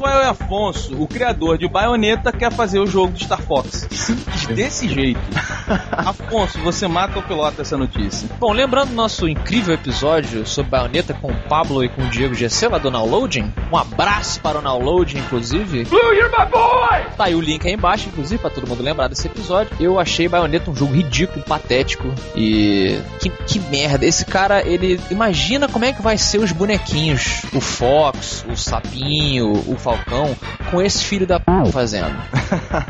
Rafael 0.00 0.30
Afonso, 0.30 0.94
o 0.98 1.06
criador 1.06 1.58
de 1.58 1.68
Bayonetta, 1.68 2.32
quer 2.32 2.50
fazer 2.50 2.78
o 2.78 2.86
jogo 2.86 3.12
de 3.12 3.24
Star 3.24 3.42
Fox. 3.42 3.86
Simples 3.90 4.46
desse 4.46 4.88
jeito. 4.88 5.20
Afonso, 5.92 6.58
você 6.60 6.88
mata 6.88 7.18
ou 7.18 7.22
pilota 7.22 7.60
essa 7.60 7.76
notícia? 7.76 8.26
Bom, 8.38 8.50
lembrando 8.50 8.94
nosso 8.94 9.28
incrível 9.28 9.74
episódio 9.74 10.46
sobre 10.46 10.70
baioneta 10.70 11.12
com 11.12 11.30
o 11.30 11.36
Pablo 11.42 11.84
e 11.84 11.90
com 11.90 12.00
o 12.00 12.08
Diego 12.08 12.34
GC 12.34 12.68
lá 12.68 12.78
do 12.78 12.90
Downloading, 12.90 13.52
um 13.70 13.76
abraço 13.76 14.40
para 14.40 14.58
o 14.58 14.62
Downloading, 14.62 15.18
inclusive. 15.18 15.84
Blue, 15.84 16.14
you're 16.14 16.30
my 16.30 16.46
boy! 16.46 17.04
Tá 17.18 17.24
aí 17.24 17.34
o 17.34 17.40
link 17.40 17.66
aí 17.66 17.74
embaixo, 17.74 18.08
inclusive, 18.08 18.40
pra 18.40 18.48
todo 18.48 18.66
mundo 18.66 18.82
lembrar 18.82 19.08
desse 19.08 19.26
episódio. 19.26 19.70
Eu 19.78 20.00
achei 20.00 20.28
Bayonetta 20.28 20.70
um 20.70 20.74
jogo 20.74 20.94
ridículo, 20.94 21.44
patético 21.44 22.10
e. 22.34 22.98
Que, 23.20 23.28
que 23.28 23.58
merda. 23.58 24.06
Esse 24.06 24.24
cara, 24.24 24.66
ele. 24.66 24.98
Imagina 25.10 25.68
como 25.68 25.84
é 25.84 25.92
que 25.92 26.00
vai 26.00 26.16
ser 26.16 26.38
os 26.38 26.52
bonequinhos. 26.52 27.42
O 27.52 27.60
Fox, 27.60 28.46
o 28.50 28.56
Sapinho, 28.56 29.52
o 29.52 29.76
Falcão, 29.90 30.36
com 30.70 30.80
esse 30.80 31.04
filho 31.04 31.26
da 31.26 31.40
p 31.40 31.50
fazendo. 31.72 32.16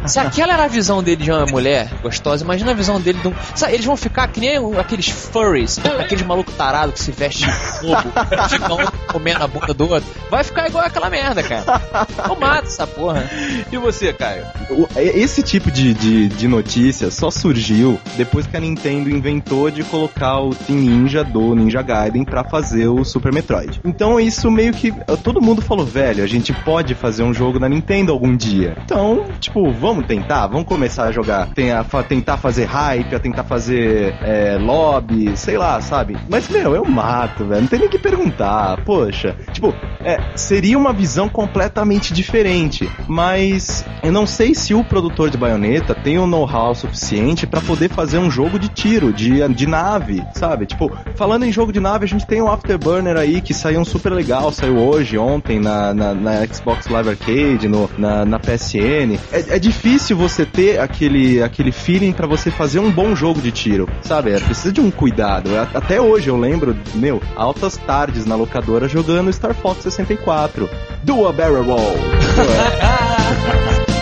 Se 0.07 0.19
aquela 0.19 0.53
era 0.55 0.65
a 0.65 0.69
visão 0.69 1.03
dele 1.03 1.25
de 1.25 1.31
uma 1.31 1.47
mulher 1.47 1.89
gostosa, 2.03 2.45
imagina 2.45 2.71
a 2.71 2.75
visão 2.75 3.01
dele 3.01 3.19
de 3.21 3.29
um. 3.29 3.33
Sabe, 3.55 3.75
eles 3.75 3.85
vão 3.87 3.97
ficar 3.97 4.29
que 4.29 4.41
nem 4.41 4.57
aqueles 4.79 5.09
furries, 5.09 5.79
aqueles 5.99 6.25
maluco 6.25 6.51
tarado 6.53 6.93
que 6.93 7.01
se 7.01 7.11
veste 7.13 7.45
de 7.45 7.53
fogo, 7.53 8.13
ficam 8.49 8.77
um 8.79 8.87
comendo 9.13 9.45
a 9.45 9.47
bunda 9.47 9.75
do 9.75 9.89
outro. 9.89 10.09
Vai 10.31 10.45
ficar 10.45 10.69
igual 10.69 10.85
aquela 10.85 11.11
merda, 11.11 11.43
cara. 11.43 11.81
Eu 12.29 12.37
mato 12.37 12.67
essa 12.69 12.87
porra. 12.87 13.25
E 13.71 13.77
você, 13.77 14.13
Caio? 14.13 14.45
O- 14.71 14.89
Esse 14.97 15.43
tipo 15.43 15.71
de, 15.71 15.93
de, 15.95 16.29
de 16.29 16.49
notícia 16.49 17.11
só 17.11 17.31
surgiu 17.31 17.99
depois 18.17 18.47
que 18.47 18.57
a 18.57 18.61
Nintendo 18.61 19.11
inventou 19.11 19.71
de 19.71 19.83
colocar 19.85 20.39
o 20.41 20.55
Team 20.55 20.79
Ninja 20.79 21.25
do 21.25 21.55
Ninja 21.55 21.83
Gaiden 21.83 22.25
pra 22.25 22.45
fazer 22.45 22.87
o 22.89 23.05
Super 23.05 23.33
Metroid. 23.33 23.81
Então 23.85 24.19
isso 24.21 24.51
meio 24.51 24.73
que 24.73 24.93
todo 25.23 25.41
mundo 25.41 25.61
falou, 25.63 25.85
velho, 25.85 26.23
a 26.23 26.27
gente 26.27 26.53
pode 26.53 26.95
fazer 26.95 27.23
um 27.23 27.35
jogo 27.35 27.59
na 27.59 27.69
Nintendo 27.69 28.13
algum 28.13 28.37
dia. 28.37 28.77
Então, 28.85 29.25
tipo, 29.41 29.50
vamos 29.55 30.07
tentar, 30.07 30.47
vamos 30.47 30.67
começar 30.67 31.05
a 31.05 31.13
jogar, 31.13 31.49
tem 31.55 31.73
a, 31.73 31.83
fa- 31.85 32.03
tentar 32.03 32.37
fazer 32.37 32.65
hype, 32.65 33.15
a 33.15 33.19
tentar 33.19 33.45
fazer 33.45 34.15
é, 34.23 34.57
lobby, 34.61 35.37
sei 35.37 35.59
lá, 35.59 35.81
sabe? 35.81 36.17
Mas 36.29 36.49
meu, 36.49 36.75
eu 36.75 36.85
mato, 36.85 37.45
velho, 37.45 37.63
não 37.63 37.69
tem 37.69 37.81
nem 37.81 37.89
que 37.89 37.99
perguntar. 37.99 38.79
Poxa, 38.85 39.37
tipo, 39.53 39.75
é, 40.05 40.19
seria 40.37 40.79
uma 40.79 40.93
visão 40.93 41.29
completamente 41.29 42.13
diferente, 42.15 42.89
mas 43.09 43.85
eu 44.03 44.13
não 44.13 44.27
sei 44.27 44.55
se 44.55 44.73
o 44.75 44.83
produtor 44.85 45.31
de 45.31 45.37
baioneta 45.37 45.95
tem 45.95 46.19
o 46.19 46.27
know-how 46.27 46.75
suficiente 46.75 47.47
pra 47.47 47.61
poder 47.61 47.89
fazer 47.91 48.19
um 48.19 48.31
jogo 48.31 48.59
de 48.59 48.69
tiro, 48.69 49.13
de, 49.13 49.47
de 49.49 49.67
nave, 49.67 50.23
sabe? 50.35 50.67
Tipo, 50.67 50.91
falando 51.17 51.45
em 51.45 51.53
jogo 51.53 51.73
de 51.73 51.81
nave, 51.81 52.05
a 52.05 52.09
gente 52.09 52.27
tem 52.27 52.41
o 52.41 52.49
Afterburner 52.49 53.17
aí 53.17 53.41
que 53.41 53.53
saiu 53.53 53.81
um 53.81 53.85
super 53.85 54.13
legal, 54.13 54.51
saiu 54.53 54.77
hoje, 54.79 55.19
ontem 55.19 55.59
na, 55.59 55.93
na, 55.93 56.15
na 56.15 56.47
Xbox 56.47 56.87
Live 56.89 57.11
Arcade, 57.11 57.69
no, 57.69 57.91
na, 57.99 58.25
na 58.25 58.39
PSN. 58.39 59.19
É, 59.33 59.40
é 59.49 59.59
difícil 59.59 60.17
você 60.17 60.45
ter 60.47 60.81
aquele, 60.81 61.43
aquele 61.43 61.73
feeling 61.73 62.13
pra 62.13 62.27
você 62.27 62.51
fazer 62.51 62.79
um 62.79 62.91
bom 62.91 63.15
jogo 63.15 63.41
de 63.41 63.51
tiro, 63.51 63.89
sabe? 64.03 64.31
É, 64.33 64.41
precisa 64.41 64.73
de 64.73 64.81
um 64.81 64.91
cuidado. 64.91 65.51
A- 65.57 65.69
Até 65.79 66.01
hoje 66.01 66.29
eu 66.29 66.37
lembro, 66.39 66.77
meu, 66.95 67.21
altas 67.37 67.77
tardes 67.77 68.25
na 68.27 68.35
locadora 68.35 68.89
jogando 68.89 69.33
Star 69.33 69.55
Fox 69.55 69.83
64. 69.83 70.69
Do 71.03 71.27
a 71.27 71.33
Barrel 71.33 71.65
Roll. 71.65 71.97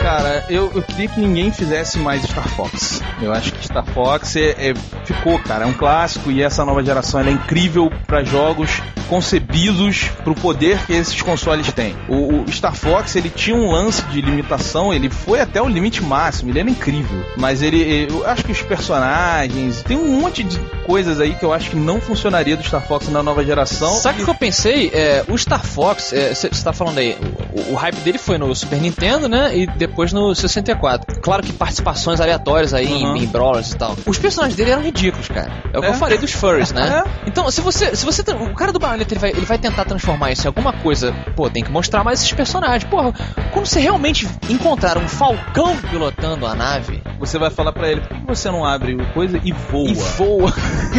Cara, 0.00 0.44
eu, 0.48 0.70
eu 0.74 0.82
queria 0.82 1.08
que 1.08 1.20
ninguém 1.20 1.52
fizesse 1.52 1.98
mais 1.98 2.22
Star 2.22 2.48
Fox. 2.48 3.02
Eu 3.20 3.32
acho 3.32 3.52
que 3.52 3.64
Star 3.64 3.84
Fox 3.86 4.34
é, 4.36 4.70
é- 4.70 4.74
ficou, 5.04 5.38
cara, 5.38 5.64
é 5.64 5.66
um 5.66 5.72
clássico 5.74 6.30
e 6.30 6.42
essa 6.42 6.64
nova 6.64 6.82
geração 6.82 7.20
é 7.20 7.30
incrível 7.30 7.90
para 8.06 8.24
jogos 8.24 8.80
concebidos 9.10 10.04
pro 10.24 10.34
poder 10.34 10.78
que 10.86 10.92
esses 10.92 11.20
consoles 11.20 11.70
têm. 11.72 11.94
O, 12.08 12.42
o 12.42 12.52
Star 12.52 12.74
Fox 12.74 13.16
ele 13.16 13.28
tinha 13.28 13.56
um 13.56 13.70
lance 13.70 14.02
de 14.04 14.20
limitação, 14.22 14.94
ele 14.94 15.10
foi 15.10 15.40
até 15.40 15.60
o 15.60 15.68
limite 15.68 16.02
máximo, 16.02 16.50
ele 16.50 16.60
era 16.60 16.70
incrível. 16.70 17.24
Mas 17.36 17.60
ele, 17.62 18.06
eu 18.10 18.26
acho 18.26 18.44
que 18.44 18.52
os 18.52 18.62
personagens, 18.62 19.82
tem 19.82 19.96
um 19.96 20.20
monte 20.20 20.42
de 20.42 20.58
coisas 20.86 21.20
aí 21.20 21.34
que 21.34 21.44
eu 21.44 21.52
acho 21.52 21.70
que 21.70 21.76
não 21.76 22.00
funcionaria 22.00 22.56
do 22.56 22.62
Star 22.62 22.86
Fox 22.86 23.08
na 23.08 23.22
nova 23.22 23.44
geração. 23.44 23.92
Sabe 23.94 24.22
o 24.22 24.24
que 24.24 24.30
eu 24.30 24.34
pensei? 24.34 24.90
É, 24.92 25.24
o 25.28 25.36
Star 25.36 25.64
Fox, 25.64 26.12
você 26.34 26.48
tá 26.62 26.72
falando 26.72 26.98
aí, 26.98 27.16
o, 27.52 27.72
o 27.72 27.74
hype 27.74 27.96
dele 27.96 28.18
foi 28.18 28.38
no 28.38 28.54
Super 28.54 28.80
Nintendo, 28.80 29.28
né? 29.28 29.56
E 29.56 29.66
depois 29.66 30.12
no 30.12 30.34
64. 30.34 31.20
Claro 31.20 31.42
que 31.42 31.52
participações 31.52 32.20
aleatórias 32.20 32.72
aí 32.74 32.90
Uhum. 32.90 33.16
em, 33.16 33.24
em 33.24 33.26
Brawlers 33.26 33.72
e 33.72 33.76
tal. 33.76 33.96
Os 34.06 34.18
personagens 34.18 34.56
dele 34.56 34.70
eram 34.72 34.82
ridículos, 34.82 35.28
cara. 35.28 35.50
É 35.72 35.78
o 35.78 35.80
que 35.82 35.86
É? 35.86 35.90
eu 35.90 35.94
falei 35.94 36.18
dos 36.18 36.32
furries, 36.32 36.72
né? 36.72 37.04
É. 37.06 37.28
Então, 37.28 37.48
se 37.50 37.60
você. 37.60 37.94
Se 37.94 38.04
você. 38.04 38.22
O 38.32 38.54
cara 38.54 38.72
do 38.72 38.78
Ele 39.08 39.18
vai, 39.18 39.30
ele 39.30 39.46
vai 39.46 39.58
tentar 39.58 39.84
transformar 39.84 40.32
isso 40.32 40.46
em 40.46 40.48
alguma 40.48 40.72
coisa. 40.72 41.12
Pô, 41.34 41.48
tem 41.48 41.62
que 41.62 41.70
mostrar 41.70 42.04
mais 42.04 42.20
esses 42.20 42.32
personagens. 42.32 42.84
Porra, 42.84 43.12
quando 43.52 43.66
você 43.66 43.80
realmente 43.80 44.28
encontrar 44.48 44.98
um 44.98 45.08
falcão 45.08 45.76
pilotando 45.76 46.46
a 46.46 46.54
nave 46.54 47.02
Você 47.18 47.38
vai 47.38 47.50
falar 47.50 47.72
pra 47.72 47.90
ele, 47.90 48.00
por 48.00 48.16
que 48.16 48.26
você 48.26 48.50
não 48.50 48.64
abre 48.64 48.94
o 48.94 49.06
coisa 49.12 49.40
e 49.42 49.52
voa? 49.52 49.88
e 49.88 49.94
voa. 49.94 50.52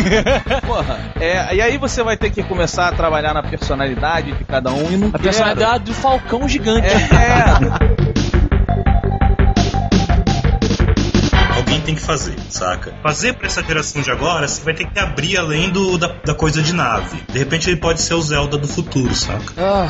Porra, 0.65 0.99
é, 1.19 1.55
e 1.55 1.61
aí 1.61 1.77
você 1.77 2.03
vai 2.03 2.17
ter 2.17 2.29
que 2.29 2.43
começar 2.43 2.87
a 2.87 2.91
trabalhar 2.91 3.33
na 3.33 3.43
personalidade 3.43 4.31
de 4.33 4.43
cada 4.43 4.71
um 4.71 4.91
e 4.91 4.97
não 4.97 5.09
A 5.13 5.19
personalidade 5.19 5.85
do 5.85 5.93
falcão 5.93 6.47
gigante. 6.47 6.87
É, 6.87 8.00
Alguém 11.81 11.95
tem 11.95 11.95
que 11.95 12.01
fazer, 12.01 12.35
saca? 12.49 12.93
Fazer 13.01 13.33
pra 13.33 13.47
essa 13.47 13.63
geração 13.63 14.01
de 14.03 14.11
agora, 14.11 14.47
você 14.47 14.61
vai 14.63 14.73
ter 14.75 14.85
que 14.85 14.99
abrir 14.99 15.35
além 15.37 15.71
do, 15.71 15.97
da, 15.97 16.09
da 16.23 16.35
coisa 16.35 16.61
de 16.61 16.73
nave. 16.73 17.23
De 17.31 17.39
repente 17.39 17.69
ele 17.71 17.79
pode 17.79 18.01
ser 18.01 18.13
o 18.13 18.21
Zelda 18.21 18.55
do 18.57 18.67
futuro, 18.67 19.13
saca? 19.15 19.53
Ah, 19.57 19.89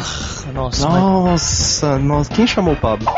nossa, 0.53 0.87
mas- 0.87 1.01
Nossa, 1.01 1.99
nossa, 1.99 2.29
quem 2.33 2.47
chamou 2.47 2.73
o 2.75 2.77
Pablo? 2.77 3.11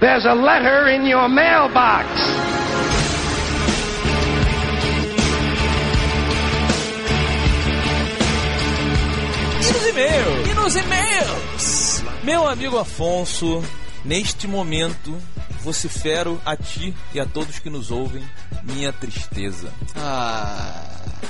There's 0.00 0.24
a 0.24 0.32
letter 0.34 0.88
in 0.88 1.04
your 1.04 1.28
mailbox. 1.28 2.49
E-mails? 10.00 10.48
E 10.48 10.54
nos 10.54 10.76
e-mails? 10.76 12.02
Meu 12.24 12.48
amigo 12.48 12.78
Afonso, 12.78 13.62
neste 14.02 14.46
momento 14.46 15.20
vocifero 15.60 16.40
a 16.44 16.56
ti 16.56 16.94
e 17.12 17.20
a 17.20 17.26
todos 17.26 17.58
que 17.58 17.68
nos 17.68 17.90
ouvem 17.90 18.24
minha 18.62 18.92
tristeza. 18.92 19.70
Ah. 19.94 20.86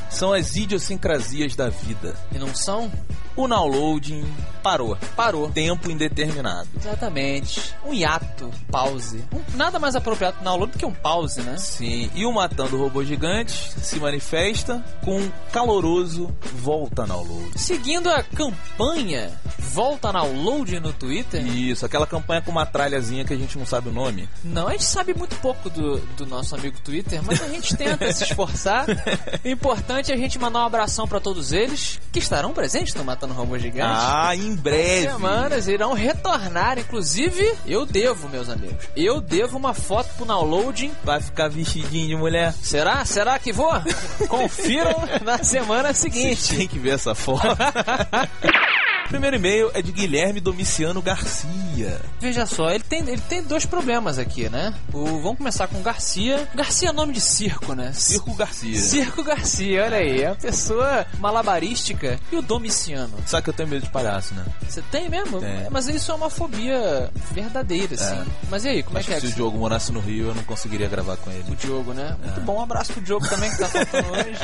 São 0.09 0.33
as 0.33 0.55
idiosincrasias 0.55 1.57
da 1.57 1.69
vida. 1.69 2.15
E 2.33 2.39
não 2.39 2.55
são? 2.55 2.91
O 3.37 3.47
downloading 3.47 4.25
parou. 4.63 4.97
Parou. 5.17 5.51
Tempo 5.51 5.91
indeterminado. 5.91 6.69
Exatamente. 6.77 7.75
Um 7.85 7.93
hiato, 7.93 8.51
pause. 8.71 9.25
Um, 9.33 9.57
nada 9.57 9.79
mais 9.79 9.97
apropriado 9.97 10.37
pro 10.37 10.45
download 10.45 10.73
do 10.73 10.79
que 10.79 10.87
um 10.87 10.93
pause, 10.93 11.41
né? 11.43 11.57
Sim. 11.57 12.11
E 12.15 12.25
o 12.25 12.33
Matando 12.33 12.77
Robô 12.77 13.03
Gigante 13.05 13.53
se 13.81 13.99
manifesta 13.99 14.85
com 15.05 15.19
um 15.19 15.33
caloroso 15.53 16.35
volta 16.55 17.07
download. 17.07 17.59
Seguindo 17.59 18.11
a 18.11 18.23
campanha 18.23 19.31
Volta 19.71 20.13
download 20.13 20.81
no 20.81 20.93
Twitter. 20.93 21.47
Isso, 21.47 21.87
aquela 21.87 22.05
campanha 22.05 22.43
com 22.43 22.51
uma 22.51 22.67
tralhazinha 22.67 23.25
que 23.25 23.33
a 23.33 23.37
gente 23.37 23.57
não 23.57 23.65
sabe 23.65 23.89
o 23.89 23.93
nome. 23.93 24.29
Não, 24.43 24.67
a 24.67 24.73
gente 24.73 24.85
sabe 24.85 25.15
muito 25.15 25.37
pouco 25.37 25.71
do, 25.71 25.99
do 26.17 26.27
nosso 26.27 26.57
amigo 26.57 26.81
Twitter, 26.81 27.23
mas 27.23 27.41
a 27.41 27.49
gente 27.49 27.77
tenta 27.77 28.13
se 28.13 28.25
esforçar. 28.25 28.87
O 29.45 29.49
importante 29.49 30.11
é 30.11 30.15
a 30.15 30.19
gente 30.19 30.39
mandar 30.39 30.61
um 30.61 30.67
abração 30.67 31.07
para 31.07 31.21
todos 31.21 31.53
eles 31.53 32.01
que 32.13 32.19
estarão 32.19 32.53
presentes 32.53 32.95
no 32.95 33.05
Matando 33.05 33.20
Robô 33.27 33.59
Gigante. 33.59 33.93
Ah, 33.95 34.35
em 34.35 34.55
breve. 34.55 35.11
Semanas 35.11 35.69
irão 35.69 35.93
retornar. 35.93 36.79
Inclusive, 36.79 37.55
eu 37.67 37.85
devo, 37.87 38.29
meus 38.29 38.49
amigos. 38.49 38.89
Eu 38.97 39.21
devo 39.21 39.57
uma 39.57 39.75
foto 39.75 40.09
pro 40.17 40.25
downloading. 40.25 40.93
Vai 41.05 41.21
ficar 41.21 41.49
vestidinho 41.49 42.09
de 42.09 42.17
mulher. 42.17 42.53
Será? 42.53 43.05
Será 43.05 43.39
que 43.39 43.53
vou? 43.53 43.73
Confiram 44.29 44.95
na 45.25 45.43
semana 45.43 45.93
seguinte. 45.93 46.37
Vocês 46.37 46.59
tem 46.59 46.69
que 46.69 46.79
ver 46.79 46.95
essa 46.95 47.15
foto. 47.15 47.41
Primeiro 49.11 49.35
e-mail 49.35 49.71
é 49.75 49.83
de 49.83 49.91
Guilherme 49.91 50.39
Domiciano 50.41 51.03
Garcia. 51.03 52.01
Veja 52.21 52.47
só, 52.47 52.71
ele 52.71 52.85
tem, 52.85 53.01
ele 53.01 53.21
tem 53.29 53.43
dois 53.43 53.67
problemas 53.67 54.21
aqui, 54.21 54.49
né? 54.49 54.73
O, 54.93 55.05
vamos 55.21 55.39
começar 55.39 55.67
com 55.67 55.83
Garcia. 55.83 56.49
Garcia 56.55 56.91
é 56.91 56.93
nome 56.93 57.13
de 57.13 57.21
circo, 57.21 57.75
né? 57.75 57.93
Circo 57.93 58.33
Garcia. 58.35 58.81
Circo 58.81 59.25
Garcia, 59.25 59.85
olha 59.85 59.97
aí. 59.97 60.23
É 60.23 60.29
uma 60.29 60.37
pessoa 60.37 61.05
malabarística. 61.19 62.21
E 62.31 62.37
o 62.37 62.43
Domiciano? 62.43 63.19
Sabe 63.27 63.43
que 63.43 63.51
eu 63.51 63.55
tenho 63.55 63.69
medo 63.69 63.83
de 63.85 63.91
palhaço, 63.91 64.33
né? 64.33 64.45
Você 64.69 64.81
tem 64.93 65.09
mesmo? 65.09 65.45
É. 65.45 65.67
Mas 65.71 65.89
isso 65.89 66.13
é 66.13 66.15
uma 66.15 66.31
fobia 66.31 67.11
verdadeira, 67.33 67.95
assim. 67.97 68.15
É. 68.15 68.25
Mas 68.49 68.65
e 68.65 68.69
aí, 68.69 68.83
como 68.85 68.97
Acho 68.97 69.11
é 69.11 69.19
que 69.19 69.19
é? 69.19 69.21
se 69.29 69.33
o 69.33 69.35
Diogo 69.35 69.59
morasse 69.59 69.91
no 69.91 69.99
Rio, 69.99 70.29
eu 70.29 70.35
não 70.37 70.45
conseguiria 70.45 70.89
gravar 70.89 71.17
com 71.17 71.33
ele. 71.33 71.51
O 71.51 71.57
Diogo, 71.57 71.93
né? 71.93 72.17
Muito 72.23 72.41
bom, 72.43 72.59
um 72.59 72.63
abraço 72.63 72.93
pro 72.93 73.03
Diogo 73.03 73.29
também 73.29 73.51
que 73.51 73.59
tá 73.59 73.67
faltando 73.67 74.09
hoje. 74.15 74.39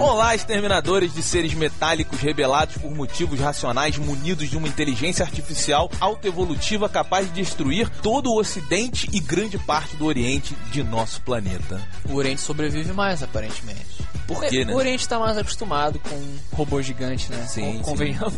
Olá, 0.00 0.34
exterminadores 0.34 1.12
de 1.14 1.22
seres 1.22 1.54
metálicos 1.54 2.18
rebelados 2.20 2.76
por 2.76 2.90
motivos 2.94 3.38
racionais, 3.38 3.96
munidos 3.98 4.48
de 4.50 4.56
uma 4.56 4.66
inteligência 4.68 5.24
artificial 5.24 5.90
autoevolutiva 6.00 6.88
capaz 6.88 7.26
de 7.26 7.32
destruir 7.42 7.88
todo 8.02 8.30
o 8.30 8.38
Ocidente 8.38 9.08
e 9.12 9.20
grande 9.20 9.58
parte 9.58 9.96
do 9.96 10.06
Oriente 10.06 10.54
de 10.70 10.82
nosso 10.82 11.20
planeta. 11.22 11.80
O 12.08 12.14
Oriente 12.14 12.40
sobrevive 12.40 12.92
mais, 12.92 13.22
aparentemente. 13.22 14.02
Por 14.26 14.44
quê, 14.44 14.64
né? 14.64 14.72
O 14.72 14.76
Oriente 14.76 15.08
tá 15.08 15.18
mais 15.18 15.36
acostumado 15.36 15.98
com 16.00 16.14
um 16.14 16.38
robô 16.52 16.80
gigante, 16.82 17.30
né? 17.30 17.44
Sim, 17.48 17.78
Com- 17.78 17.90
Convenhamos. 17.90 18.34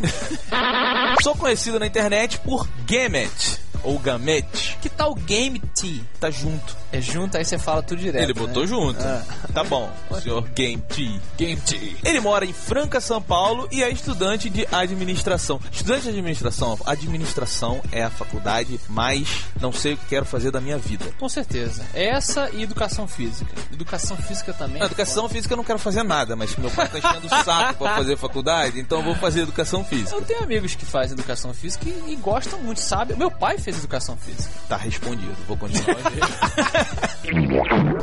Sou 1.23 1.35
conhecido 1.35 1.79
na 1.79 1.87
internet 1.87 2.39
por 2.39 2.67
Gamet, 2.87 3.59
ou 3.83 3.97
Gamet. 3.99 4.77
que 4.81 4.89
tal 4.89 5.13
Game 5.15 5.59
T? 5.75 6.01
Tá 6.19 6.31
junto. 6.31 6.75
É 6.91 7.01
junto, 7.01 7.37
aí 7.37 7.45
você 7.45 7.57
fala 7.57 7.83
tudo 7.83 7.99
direto. 7.99 8.23
Ele 8.23 8.33
botou 8.33 8.63
né? 8.63 8.67
junto. 8.67 9.01
Ah. 9.01 9.23
Tá 9.53 9.63
bom, 9.63 9.91
senhor 10.21 10.41
Game 10.49 10.81
T. 10.81 11.19
Game 11.37 11.61
T. 11.61 11.97
Ele 12.03 12.19
mora 12.19 12.45
em 12.45 12.53
Franca, 12.53 13.01
São 13.01 13.21
Paulo 13.21 13.67
e 13.71 13.83
é 13.83 13.89
estudante 13.89 14.49
de 14.49 14.67
administração. 14.71 15.59
Estudante 15.71 16.03
de 16.03 16.09
administração, 16.09 16.79
administração 16.85 17.81
é 17.91 18.03
a 18.03 18.09
faculdade 18.09 18.79
mais 18.89 19.45
não 19.59 19.71
sei 19.71 19.93
o 19.93 19.97
que 19.97 20.05
quero 20.07 20.25
fazer 20.25 20.51
da 20.51 20.61
minha 20.61 20.77
vida. 20.77 21.05
Com 21.19 21.29
certeza. 21.29 21.83
Essa 21.93 22.49
e 22.51 22.63
educação 22.63 23.07
física. 23.07 23.51
Educação 23.71 24.17
física 24.17 24.53
também. 24.53 24.79
Na 24.79 24.85
educação 24.85 25.27
física 25.29 25.53
eu 25.53 25.57
não 25.57 25.63
quero 25.63 25.79
fazer 25.79 26.03
nada, 26.03 26.35
mas 26.35 26.55
meu 26.55 26.69
pai 26.71 26.87
tá 26.87 26.99
enchendo 26.99 27.27
o 27.27 27.43
saco 27.43 27.83
pra 27.83 27.95
fazer 27.95 28.17
faculdade, 28.17 28.79
então 28.79 28.99
eu 28.99 29.03
vou 29.03 29.15
fazer 29.15 29.41
educação 29.41 29.83
física. 29.83 30.15
Eu 30.15 30.21
tenho 30.21 30.43
amigos 30.43 30.75
que 30.75 30.85
fazem 30.85 31.13
educação 31.13 31.53
física 31.53 31.87
e, 31.87 32.13
e 32.13 32.15
gostam 32.15 32.59
muito, 32.59 32.81
sabe? 32.81 33.15
Meu 33.15 33.31
pai 33.31 33.57
fez 33.57 33.77
educação 33.77 34.17
física. 34.17 34.49
Tá 34.67 34.77
respondido, 34.77 35.35
vou 35.47 35.57
continuar. 35.67 37.15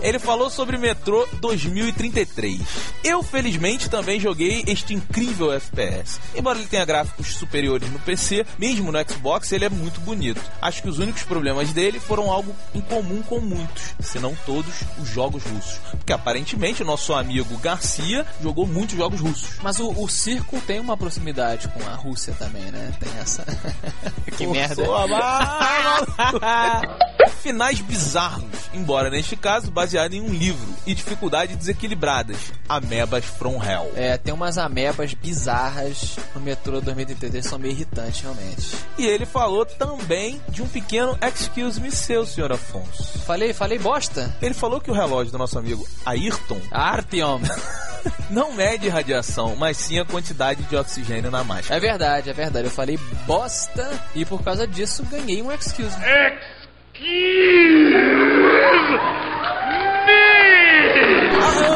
Ele 0.03 0.19
falou 0.19 0.51
sobre 0.51 0.77
Metrô 0.77 1.27
2033. 1.35 2.61
Eu, 3.05 3.23
felizmente, 3.23 3.89
também 3.89 4.19
joguei 4.19 4.65
este 4.67 4.95
incrível 4.95 5.53
FPS. 5.53 6.19
Embora 6.35 6.59
ele 6.59 6.67
tenha 6.67 6.85
gráficos 6.85 7.37
superiores 7.37 7.91
no 7.91 8.01
PC, 8.01 8.45
mesmo 8.59 8.91
no 8.91 8.99
Xbox, 9.09 9.53
ele 9.53 9.65
é 9.65 9.69
muito 9.69 10.01
bonito. 10.01 10.41
Acho 10.61 10.83
que 10.83 10.89
os 10.89 10.99
únicos 10.99 11.23
problemas 11.23 11.73
dele 11.73 12.01
foram 12.01 12.31
algo 12.31 12.55
em 12.75 12.81
comum 12.81 13.23
com 13.23 13.41
muitos, 13.41 13.95
se 14.01 14.19
não 14.19 14.35
todos, 14.45 14.75
os 14.99 15.09
jogos 15.09 15.45
russos. 15.45 15.79
Porque 15.93 16.13
aparentemente 16.13 16.83
o 16.83 16.87
nosso 16.87 17.15
amigo 17.15 17.57
Garcia 17.59 18.27
jogou 18.41 18.67
muitos 18.67 18.97
jogos 18.97 19.21
russos. 19.21 19.59
Mas 19.63 19.79
o, 19.79 19.91
o 19.91 20.09
circo 20.09 20.61
tem 20.63 20.81
uma 20.81 20.97
proximidade 20.97 21.69
com 21.69 21.89
a 21.89 21.95
Rússia 21.95 22.35
também, 22.39 22.65
né? 22.73 22.93
Tem 22.99 23.13
essa. 23.21 23.45
que 24.37 24.47
merda. 24.47 24.83
Finais 27.53 27.83
bizarros, 27.83 28.71
embora 28.73 29.11
neste 29.11 29.37
caso 29.37 29.71
baseado 29.71 30.15
em 30.15 30.23
um 30.23 30.33
livro, 30.33 30.75
e 30.87 30.95
dificuldades 30.95 31.55
desequilibradas. 31.55 32.39
Amebas 32.67 33.27
from 33.27 33.63
Hell. 33.63 33.93
É, 33.95 34.17
tem 34.17 34.33
umas 34.33 34.57
amebas 34.57 35.13
bizarras 35.13 36.17
no 36.35 36.41
metrô 36.41 36.81
2033, 36.81 37.45
são 37.45 37.59
meio 37.59 37.73
irritantes, 37.73 38.23
realmente. 38.23 38.75
E 38.97 39.05
ele 39.05 39.27
falou 39.27 39.67
também 39.67 40.41
de 40.49 40.63
um 40.63 40.67
pequeno 40.67 41.19
excuse 41.21 41.79
me 41.79 41.91
seu, 41.91 42.25
senhor 42.25 42.51
Afonso. 42.51 43.19
Falei, 43.19 43.53
falei 43.53 43.79
bosta? 43.79 44.35
Ele 44.41 44.55
falou 44.55 44.81
que 44.81 44.91
o 44.91 44.95
relógio 44.95 45.31
do 45.31 45.37
nosso 45.37 45.59
amigo 45.59 45.87
Ayrton 46.07 46.59
Artyom. 46.71 47.43
não 48.31 48.55
mede 48.55 48.89
radiação, 48.89 49.55
mas 49.57 49.77
sim 49.77 49.99
a 49.99 50.07
quantidade 50.07 50.63
de 50.63 50.75
oxigênio 50.75 51.31
na 51.31 51.45
máscara. 51.45 51.77
É 51.77 51.81
verdade, 51.81 52.31
é 52.31 52.33
verdade. 52.33 52.67
Eu 52.67 52.71
falei 52.71 52.99
bosta 53.27 53.91
e 54.15 54.25
por 54.25 54.43
causa 54.43 54.67
disso 54.67 55.05
ganhei 55.05 55.43
um 55.43 55.53
excuse. 55.53 55.95
Ah, 55.97 56.62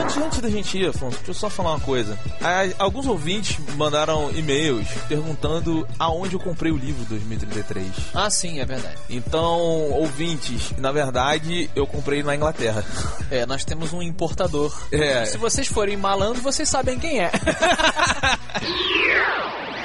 antes, 0.07 0.17
antes 0.17 0.41
da 0.41 0.49
gente 0.49 0.79
ir, 0.79 0.89
Afonso, 0.89 1.17
deixa 1.17 1.31
eu 1.31 1.35
só 1.35 1.51
falar 1.51 1.71
uma 1.71 1.81
coisa. 1.81 2.17
Alguns 2.79 3.07
ouvintes 3.07 3.59
mandaram 3.77 4.31
e-mails 4.33 4.87
perguntando 5.09 5.87
aonde 5.99 6.35
eu 6.35 6.41
comprei 6.41 6.73
o 6.73 6.77
livro 6.77 7.05
2033. 7.07 7.87
Ah, 8.15 8.31
sim, 8.31 8.61
é 8.61 8.65
verdade. 8.65 8.97
Então, 9.11 9.91
ouvintes, 9.93 10.73
na 10.79 10.93
verdade, 10.93 11.69
eu 11.75 11.87
comprei 11.87 12.23
na 12.23 12.37
Inglaterra. 12.37 12.85
É, 13.31 13.45
nós 13.47 13.65
temos 13.65 13.93
um 13.93 14.03
importador. 14.03 14.73
É. 14.93 15.25
Se 15.27 15.39
vocês 15.39 15.67
forem 15.67 15.97
malandro, 15.97 16.41
vocês 16.41 16.69
sabem 16.69 16.99
quem 16.99 17.21
é. 17.21 17.31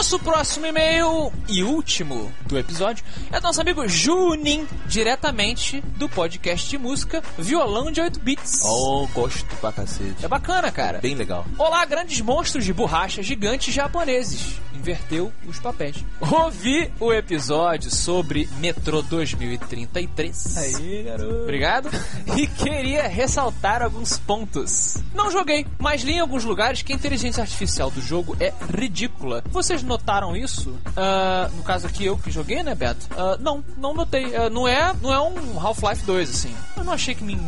Nosso 0.00 0.18
próximo 0.18 0.64
e-mail 0.64 1.30
e 1.46 1.62
último 1.62 2.32
do 2.46 2.58
episódio 2.58 3.04
é 3.30 3.38
do 3.38 3.42
nosso 3.42 3.60
amigo 3.60 3.86
Junin, 3.86 4.66
diretamente 4.86 5.82
do 5.98 6.08
podcast 6.08 6.70
de 6.70 6.78
música 6.78 7.22
Violão 7.36 7.92
de 7.92 8.00
8 8.00 8.18
Bits. 8.18 8.62
Oh, 8.64 9.06
gosto 9.08 9.54
pra 9.56 9.70
cacete. 9.70 10.24
É 10.24 10.26
bacana, 10.26 10.72
cara. 10.72 11.00
Bem 11.00 11.14
legal. 11.14 11.44
Olá, 11.58 11.84
grandes 11.84 12.18
monstros 12.22 12.64
de 12.64 12.72
borracha 12.72 13.22
gigantes 13.22 13.74
japoneses. 13.74 14.58
Inverteu 14.80 15.30
os 15.46 15.58
papéis. 15.58 16.02
Ouvi 16.18 16.90
o 16.98 17.12
episódio 17.12 17.90
sobre 17.90 18.48
Metrô 18.56 19.02
2033. 19.02 20.56
Aí, 20.56 21.02
garoto. 21.02 21.42
Obrigado. 21.42 21.90
E 22.34 22.46
queria 22.46 23.06
ressaltar 23.06 23.82
alguns 23.82 24.18
pontos. 24.18 24.96
Não 25.14 25.30
joguei, 25.30 25.66
mas 25.78 26.00
li 26.00 26.14
em 26.14 26.20
alguns 26.20 26.44
lugares 26.44 26.80
que 26.80 26.94
a 26.94 26.96
inteligência 26.96 27.42
artificial 27.42 27.90
do 27.90 28.00
jogo 28.00 28.34
é 28.40 28.54
ridícula. 28.74 29.44
Vocês 29.50 29.82
notaram 29.82 30.34
isso? 30.34 30.74
Ah, 30.96 31.50
no 31.54 31.62
caso 31.62 31.86
aqui, 31.86 32.06
eu 32.06 32.16
que 32.16 32.30
joguei, 32.30 32.62
né, 32.62 32.74
Beto? 32.74 33.06
Ah, 33.10 33.36
não, 33.38 33.62
não 33.76 33.92
notei. 33.92 34.34
Ah, 34.34 34.48
não, 34.48 34.66
é, 34.66 34.94
não 35.02 35.12
é 35.12 35.20
um 35.20 35.60
Half-Life 35.60 36.06
2, 36.06 36.30
assim. 36.30 36.54
Eu 36.74 36.84
não 36.84 36.94
achei 36.94 37.14
que 37.14 37.22
me 37.22 37.38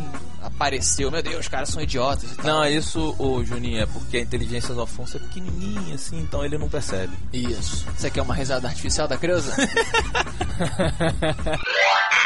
apareceu. 0.55 1.11
Meu 1.11 1.21
Deus, 1.21 1.39
os 1.39 1.47
caras 1.47 1.69
são 1.69 1.81
idiotas. 1.81 2.37
Não, 2.37 2.65
isso, 2.65 3.15
ô 3.17 3.43
Juninho, 3.43 3.81
é 3.81 3.85
porque 3.85 4.17
a 4.17 4.21
inteligência 4.21 4.73
do 4.73 4.81
Afonso 4.81 5.17
é 5.17 5.19
pequenininha, 5.19 5.95
assim, 5.95 6.19
então 6.19 6.43
ele 6.43 6.57
não 6.57 6.69
percebe. 6.69 7.13
Isso. 7.31 7.85
Você 7.95 8.09
quer 8.09 8.21
uma 8.21 8.33
risada 8.33 8.67
artificial 8.67 9.07
da 9.07 9.17
Creuza? 9.17 9.55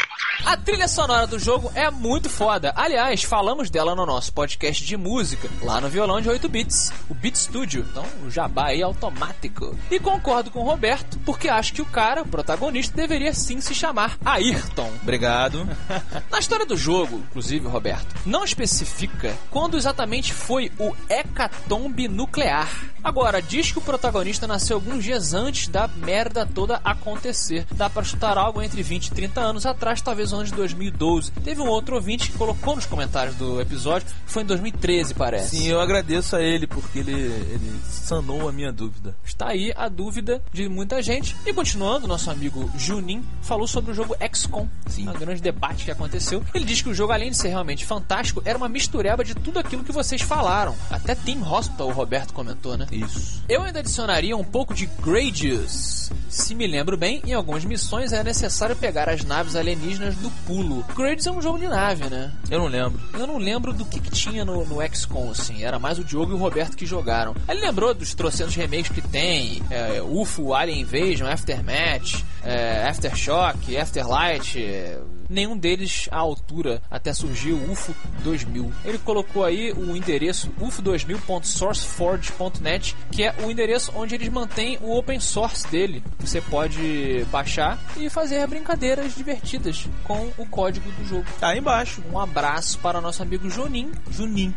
A 0.47 0.55
trilha 0.55 0.87
sonora 0.87 1.27
do 1.27 1.37
jogo 1.37 1.69
é 1.75 1.91
muito 1.91 2.29
foda. 2.29 2.71
Aliás, 2.73 3.21
falamos 3.21 3.69
dela 3.69 3.93
no 3.93 4.05
nosso 4.05 4.31
podcast 4.31 4.81
de 4.81 4.95
música, 4.95 5.49
lá 5.61 5.81
no 5.81 5.89
Violão 5.89 6.21
de 6.21 6.29
8 6.29 6.47
Bits, 6.47 6.93
o 7.09 7.13
Beat 7.13 7.35
Studio. 7.35 7.85
Então, 7.91 8.05
o 8.25 8.31
jabá 8.31 8.67
aí 8.67 8.81
automático. 8.81 9.77
E 9.91 9.99
concordo 9.99 10.49
com 10.49 10.61
o 10.61 10.63
Roberto, 10.63 11.19
porque 11.25 11.49
acho 11.49 11.73
que 11.73 11.81
o 11.81 11.85
cara, 11.85 12.21
o 12.21 12.27
protagonista, 12.29 12.95
deveria 12.95 13.33
sim 13.33 13.59
se 13.59 13.75
chamar 13.75 14.17
Ayrton. 14.23 14.89
Obrigado. 15.01 15.67
Na 16.31 16.39
história 16.39 16.65
do 16.65 16.77
jogo, 16.77 17.17
inclusive, 17.29 17.67
Roberto, 17.67 18.15
não 18.25 18.45
especifica 18.45 19.35
quando 19.51 19.75
exatamente 19.75 20.31
foi 20.31 20.71
o 20.79 20.95
hecatombe 21.09 22.07
nuclear. 22.07 22.69
Agora, 23.03 23.41
diz 23.41 23.71
que 23.71 23.79
o 23.79 23.81
protagonista 23.81 24.47
nasceu 24.47 24.77
alguns 24.77 25.03
dias 25.03 25.33
antes 25.33 25.67
da 25.67 25.87
merda 25.87 26.45
toda 26.45 26.79
acontecer. 26.85 27.65
Dá 27.71 27.89
pra 27.89 28.03
chutar 28.03 28.37
algo 28.37 28.61
entre 28.61 28.81
20 28.81 29.07
e 29.07 29.11
30 29.11 29.41
anos 29.41 29.65
atrás, 29.65 30.01
talvez 30.01 30.31
no 30.31 30.36
de 30.43 30.51
2012. 30.53 31.31
Teve 31.43 31.61
um 31.61 31.67
outro 31.67 31.95
ouvinte 31.95 32.31
que 32.31 32.37
colocou 32.37 32.75
nos 32.75 32.85
comentários 32.85 33.35
do 33.35 33.61
episódio, 33.61 34.07
foi 34.25 34.43
em 34.43 34.45
2013, 34.45 35.13
parece. 35.13 35.57
Sim, 35.57 35.67
eu 35.67 35.79
agradeço 35.79 36.35
a 36.35 36.41
ele 36.41 36.67
porque 36.67 36.99
ele, 36.99 37.11
ele 37.11 37.79
sanou 37.83 38.47
a 38.47 38.51
minha 38.51 38.71
dúvida. 38.71 39.15
Está 39.25 39.49
aí 39.49 39.73
a 39.75 39.87
dúvida 39.87 40.41
de 40.51 40.67
muita 40.67 41.01
gente. 41.01 41.35
E 41.45 41.53
continuando, 41.53 42.07
nosso 42.07 42.29
amigo 42.29 42.69
Junin 42.77 43.23
falou 43.41 43.67
sobre 43.67 43.91
o 43.91 43.93
jogo 43.93 44.15
XCOM. 44.33 44.67
Sim. 44.87 45.09
Um 45.09 45.13
grande 45.13 45.41
debate 45.41 45.85
que 45.85 45.91
aconteceu. 45.91 46.43
Ele 46.53 46.65
diz 46.65 46.81
que 46.81 46.89
o 46.89 46.93
jogo, 46.93 47.13
além 47.13 47.31
de 47.31 47.37
ser 47.37 47.49
realmente 47.49 47.85
fantástico, 47.85 48.41
era 48.45 48.57
uma 48.57 48.69
mistureba 48.69 49.23
de 49.23 49.35
tudo 49.35 49.59
aquilo 49.59 49.83
que 49.83 49.91
vocês 49.91 50.21
falaram. 50.21 50.75
Até 50.89 51.15
Team 51.15 51.41
Hospital, 51.41 51.87
o 51.87 51.93
Roberto 51.93 52.33
comentou, 52.33 52.77
né? 52.77 52.87
Isso. 52.91 53.43
Eu 53.47 53.61
ainda 53.63 53.79
adicionaria 53.79 54.35
um 54.35 54.43
pouco 54.43 54.73
de 54.73 54.85
Gradius. 55.03 56.09
Se 56.29 56.55
me 56.55 56.67
lembro 56.67 56.97
bem, 56.97 57.21
em 57.25 57.33
algumas 57.33 57.65
missões 57.65 58.13
é 58.13 58.23
necessário 58.23 58.75
pegar 58.75 59.09
as 59.09 59.23
naves 59.23 59.55
alienígenas 59.55 60.15
do 60.17 60.29
pulo. 60.45 60.83
Gradius 60.95 61.27
é 61.27 61.31
um 61.31 61.41
jogo 61.41 61.59
de 61.59 61.67
nave, 61.67 62.09
né? 62.09 62.31
Eu 62.49 62.59
não 62.59 62.67
lembro. 62.67 62.99
Eu 63.13 63.27
não 63.27 63.37
lembro 63.37 63.73
do 63.73 63.85
que, 63.85 63.99
que 63.99 64.11
tinha 64.11 64.43
no, 64.43 64.65
no 64.65 64.77
XCOM, 64.93 65.31
assim. 65.31 65.63
Era 65.63 65.79
mais 65.79 65.99
o 65.99 66.03
Diogo 66.03 66.31
e 66.31 66.35
o 66.35 66.37
Roberto 66.37 66.75
que 66.75 66.85
jogaram. 66.85 67.35
Ele 67.47 67.61
lembrou 67.61 67.93
dos 67.93 68.13
trocentos 68.13 68.55
remakes 68.55 68.89
que 68.89 69.01
tem: 69.01 69.61
é, 69.69 70.01
UFO, 70.01 70.53
Alien 70.53 70.81
Invasion, 70.81 71.27
Aftermath, 71.27 72.23
é, 72.47 72.87
Aftershock, 72.87 73.77
Afterlight. 73.77 74.63
É, 74.63 74.99
nenhum 75.29 75.57
deles 75.57 76.07
à 76.11 76.17
altura 76.17 76.81
até 76.89 77.13
surgir 77.13 77.51
o 77.51 77.71
UFO 77.71 77.93
2000. 78.23 78.71
Ele 78.85 78.97
colocou 78.99 79.43
aí 79.43 79.73
o 79.73 79.93
endereço 79.95 80.49
ufo2000.sourceforge.net, 80.59 82.95
que 83.11 83.23
é 83.23 83.35
o 83.43 83.51
endereço 83.51 83.91
onde 83.95 84.15
eles 84.15 84.29
mantêm 84.29 84.79
o 84.81 84.97
open 84.97 85.19
source 85.19 85.67
dele. 85.67 86.01
Você 86.19 86.41
pode 86.41 87.23
baixar 87.31 87.79
e 87.97 88.09
fazer 88.09 88.47
brincadeiras 88.47 89.13
divertidas 89.15 89.85
com 90.03 90.31
o 90.37 90.45
código 90.45 90.89
do 90.91 91.05
jogo. 91.05 91.25
Tá 91.39 91.49
aí 91.49 91.59
embaixo. 91.59 92.01
Um 92.11 92.19
abraço 92.19 92.79
para 92.79 92.97
o 92.99 93.01
nosso 93.01 93.21
amigo 93.21 93.49
Junin. 93.49 93.91
Junin. 94.09 94.55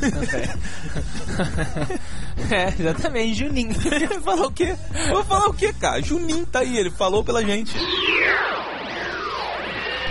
é, 2.50 2.68
exatamente, 2.78 3.34
Junin. 3.34 3.72
falou 4.22 4.48
o 4.48 4.52
quê? 4.52 4.76
Vou 5.10 5.24
falar 5.24 5.48
o 5.48 5.54
quê, 5.54 5.72
cara? 5.72 6.02
Junin 6.02 6.44
tá 6.44 6.58
aí, 6.60 6.76
ele 6.76 6.90
falou 6.90 7.24
pela 7.30 7.44
gente. 7.44 7.76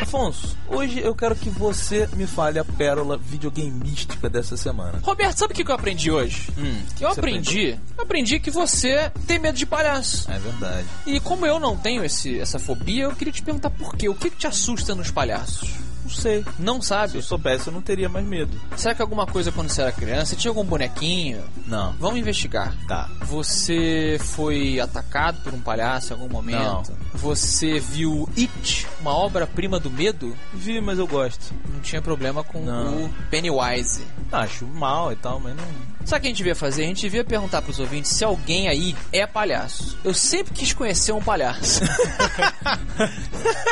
Afonso, 0.01 0.57
hoje 0.69 1.01
eu 1.01 1.13
quero 1.13 1.35
que 1.35 1.49
você 1.49 2.07
me 2.13 2.25
fale 2.25 2.57
a 2.57 2.63
pérola 2.63 3.17
videogameística 3.17 4.29
dessa 4.29 4.55
semana. 4.55 4.99
Roberto, 5.03 5.37
sabe 5.37 5.51
o 5.51 5.55
que 5.55 5.69
eu 5.69 5.75
aprendi 5.75 6.09
hoje? 6.09 6.47
Hum, 6.57 6.81
eu 6.99 7.09
aprendi, 7.09 7.77
eu 7.97 8.03
aprendi 8.03 8.39
que 8.39 8.49
você 8.49 9.11
tem 9.27 9.37
medo 9.37 9.57
de 9.57 9.65
palhaço. 9.65 10.31
É 10.31 10.39
verdade. 10.39 10.87
E 11.05 11.19
como 11.19 11.45
eu 11.45 11.59
não 11.59 11.75
tenho 11.75 12.05
esse, 12.05 12.39
essa 12.39 12.57
fobia, 12.57 13.03
eu 13.03 13.15
queria 13.15 13.33
te 13.33 13.43
perguntar 13.43 13.69
por 13.69 13.95
quê? 13.95 14.07
O 14.07 14.15
que, 14.15 14.29
que 14.29 14.37
te 14.37 14.47
assusta 14.47 14.95
nos 14.95 15.11
palhaços? 15.11 15.69
Não 16.09 16.15
sei. 16.15 16.45
Não 16.57 16.81
sabe? 16.81 17.11
Se 17.11 17.17
eu 17.17 17.21
soubesse, 17.21 17.67
eu 17.67 17.73
não 17.73 17.81
teria 17.81 18.09
mais 18.09 18.25
medo. 18.25 18.59
Será 18.75 18.95
que 18.95 19.01
alguma 19.01 19.25
coisa 19.27 19.51
quando 19.51 19.69
você 19.69 19.81
era 19.81 19.91
criança? 19.91 20.27
Você 20.27 20.35
tinha 20.35 20.49
algum 20.51 20.63
bonequinho? 20.63 21.43
Não. 21.67 21.93
Vamos 21.93 22.19
investigar. 22.19 22.73
Tá. 22.87 23.09
Você 23.21 24.17
foi 24.19 24.79
atacado 24.79 25.41
por 25.43 25.53
um 25.53 25.61
palhaço 25.61 26.13
em 26.13 26.15
algum 26.19 26.29
momento? 26.29 26.59
Não. 26.59 26.83
Você 27.13 27.79
viu 27.79 28.27
It, 28.37 28.87
uma 28.99 29.11
obra-prima 29.15 29.79
do 29.79 29.89
medo? 29.89 30.35
Vi, 30.53 30.81
mas 30.81 30.97
eu 30.97 31.07
gosto. 31.07 31.53
Não 31.71 31.79
tinha 31.81 32.01
problema 32.01 32.43
com 32.43 32.61
Não. 32.61 33.05
o 33.05 33.13
Pennywise. 33.29 34.03
Acho 34.31 34.65
mal 34.65 35.11
e 35.11 35.15
tal, 35.15 35.39
mas 35.39 35.55
não. 35.55 35.63
Sabe 36.09 36.17
o 36.17 36.21
que 36.21 36.27
a 36.27 36.31
gente 36.31 36.37
devia 36.37 36.55
fazer? 36.55 36.81
A 36.81 36.87
gente 36.87 37.01
devia 37.01 37.23
perguntar 37.23 37.61
pros 37.61 37.77
ouvintes 37.77 38.09
se 38.09 38.23
alguém 38.23 38.67
aí 38.67 38.95
é 39.13 39.27
palhaço. 39.27 39.95
Eu 40.03 40.11
sempre 40.11 40.55
quis 40.55 40.73
conhecer 40.73 41.11
um 41.11 41.21
palhaço. 41.21 41.81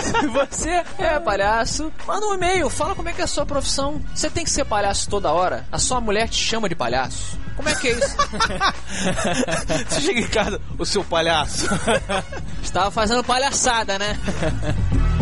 se 0.03 0.27
você 0.27 0.83
é 0.99 1.19
palhaço, 1.19 1.91
manda 2.05 2.27
um 2.27 2.35
e-mail, 2.35 2.69
fala 2.69 2.93
como 2.93 3.09
é 3.09 3.13
que 3.13 3.21
é 3.21 3.23
a 3.23 3.27
sua 3.27 3.43
profissão. 3.43 3.99
Você 4.13 4.29
tem 4.29 4.43
que 4.43 4.51
ser 4.51 4.65
palhaço 4.65 5.09
toda 5.09 5.31
hora? 5.31 5.65
A 5.71 5.79
sua 5.79 5.99
mulher 5.99 6.29
te 6.29 6.37
chama 6.37 6.69
de 6.69 6.75
palhaço? 6.75 7.39
Como 7.55 7.69
é 7.69 7.73
que 7.73 7.87
é 7.87 7.91
isso? 7.93 8.15
Você 9.89 10.01
chega 10.01 10.19
em 10.19 10.27
casa, 10.27 10.61
o 10.77 10.85
seu 10.85 11.03
palhaço. 11.03 11.67
Estava 12.61 12.91
fazendo 12.91 13.23
palhaçada, 13.23 13.97
né? 13.97 14.15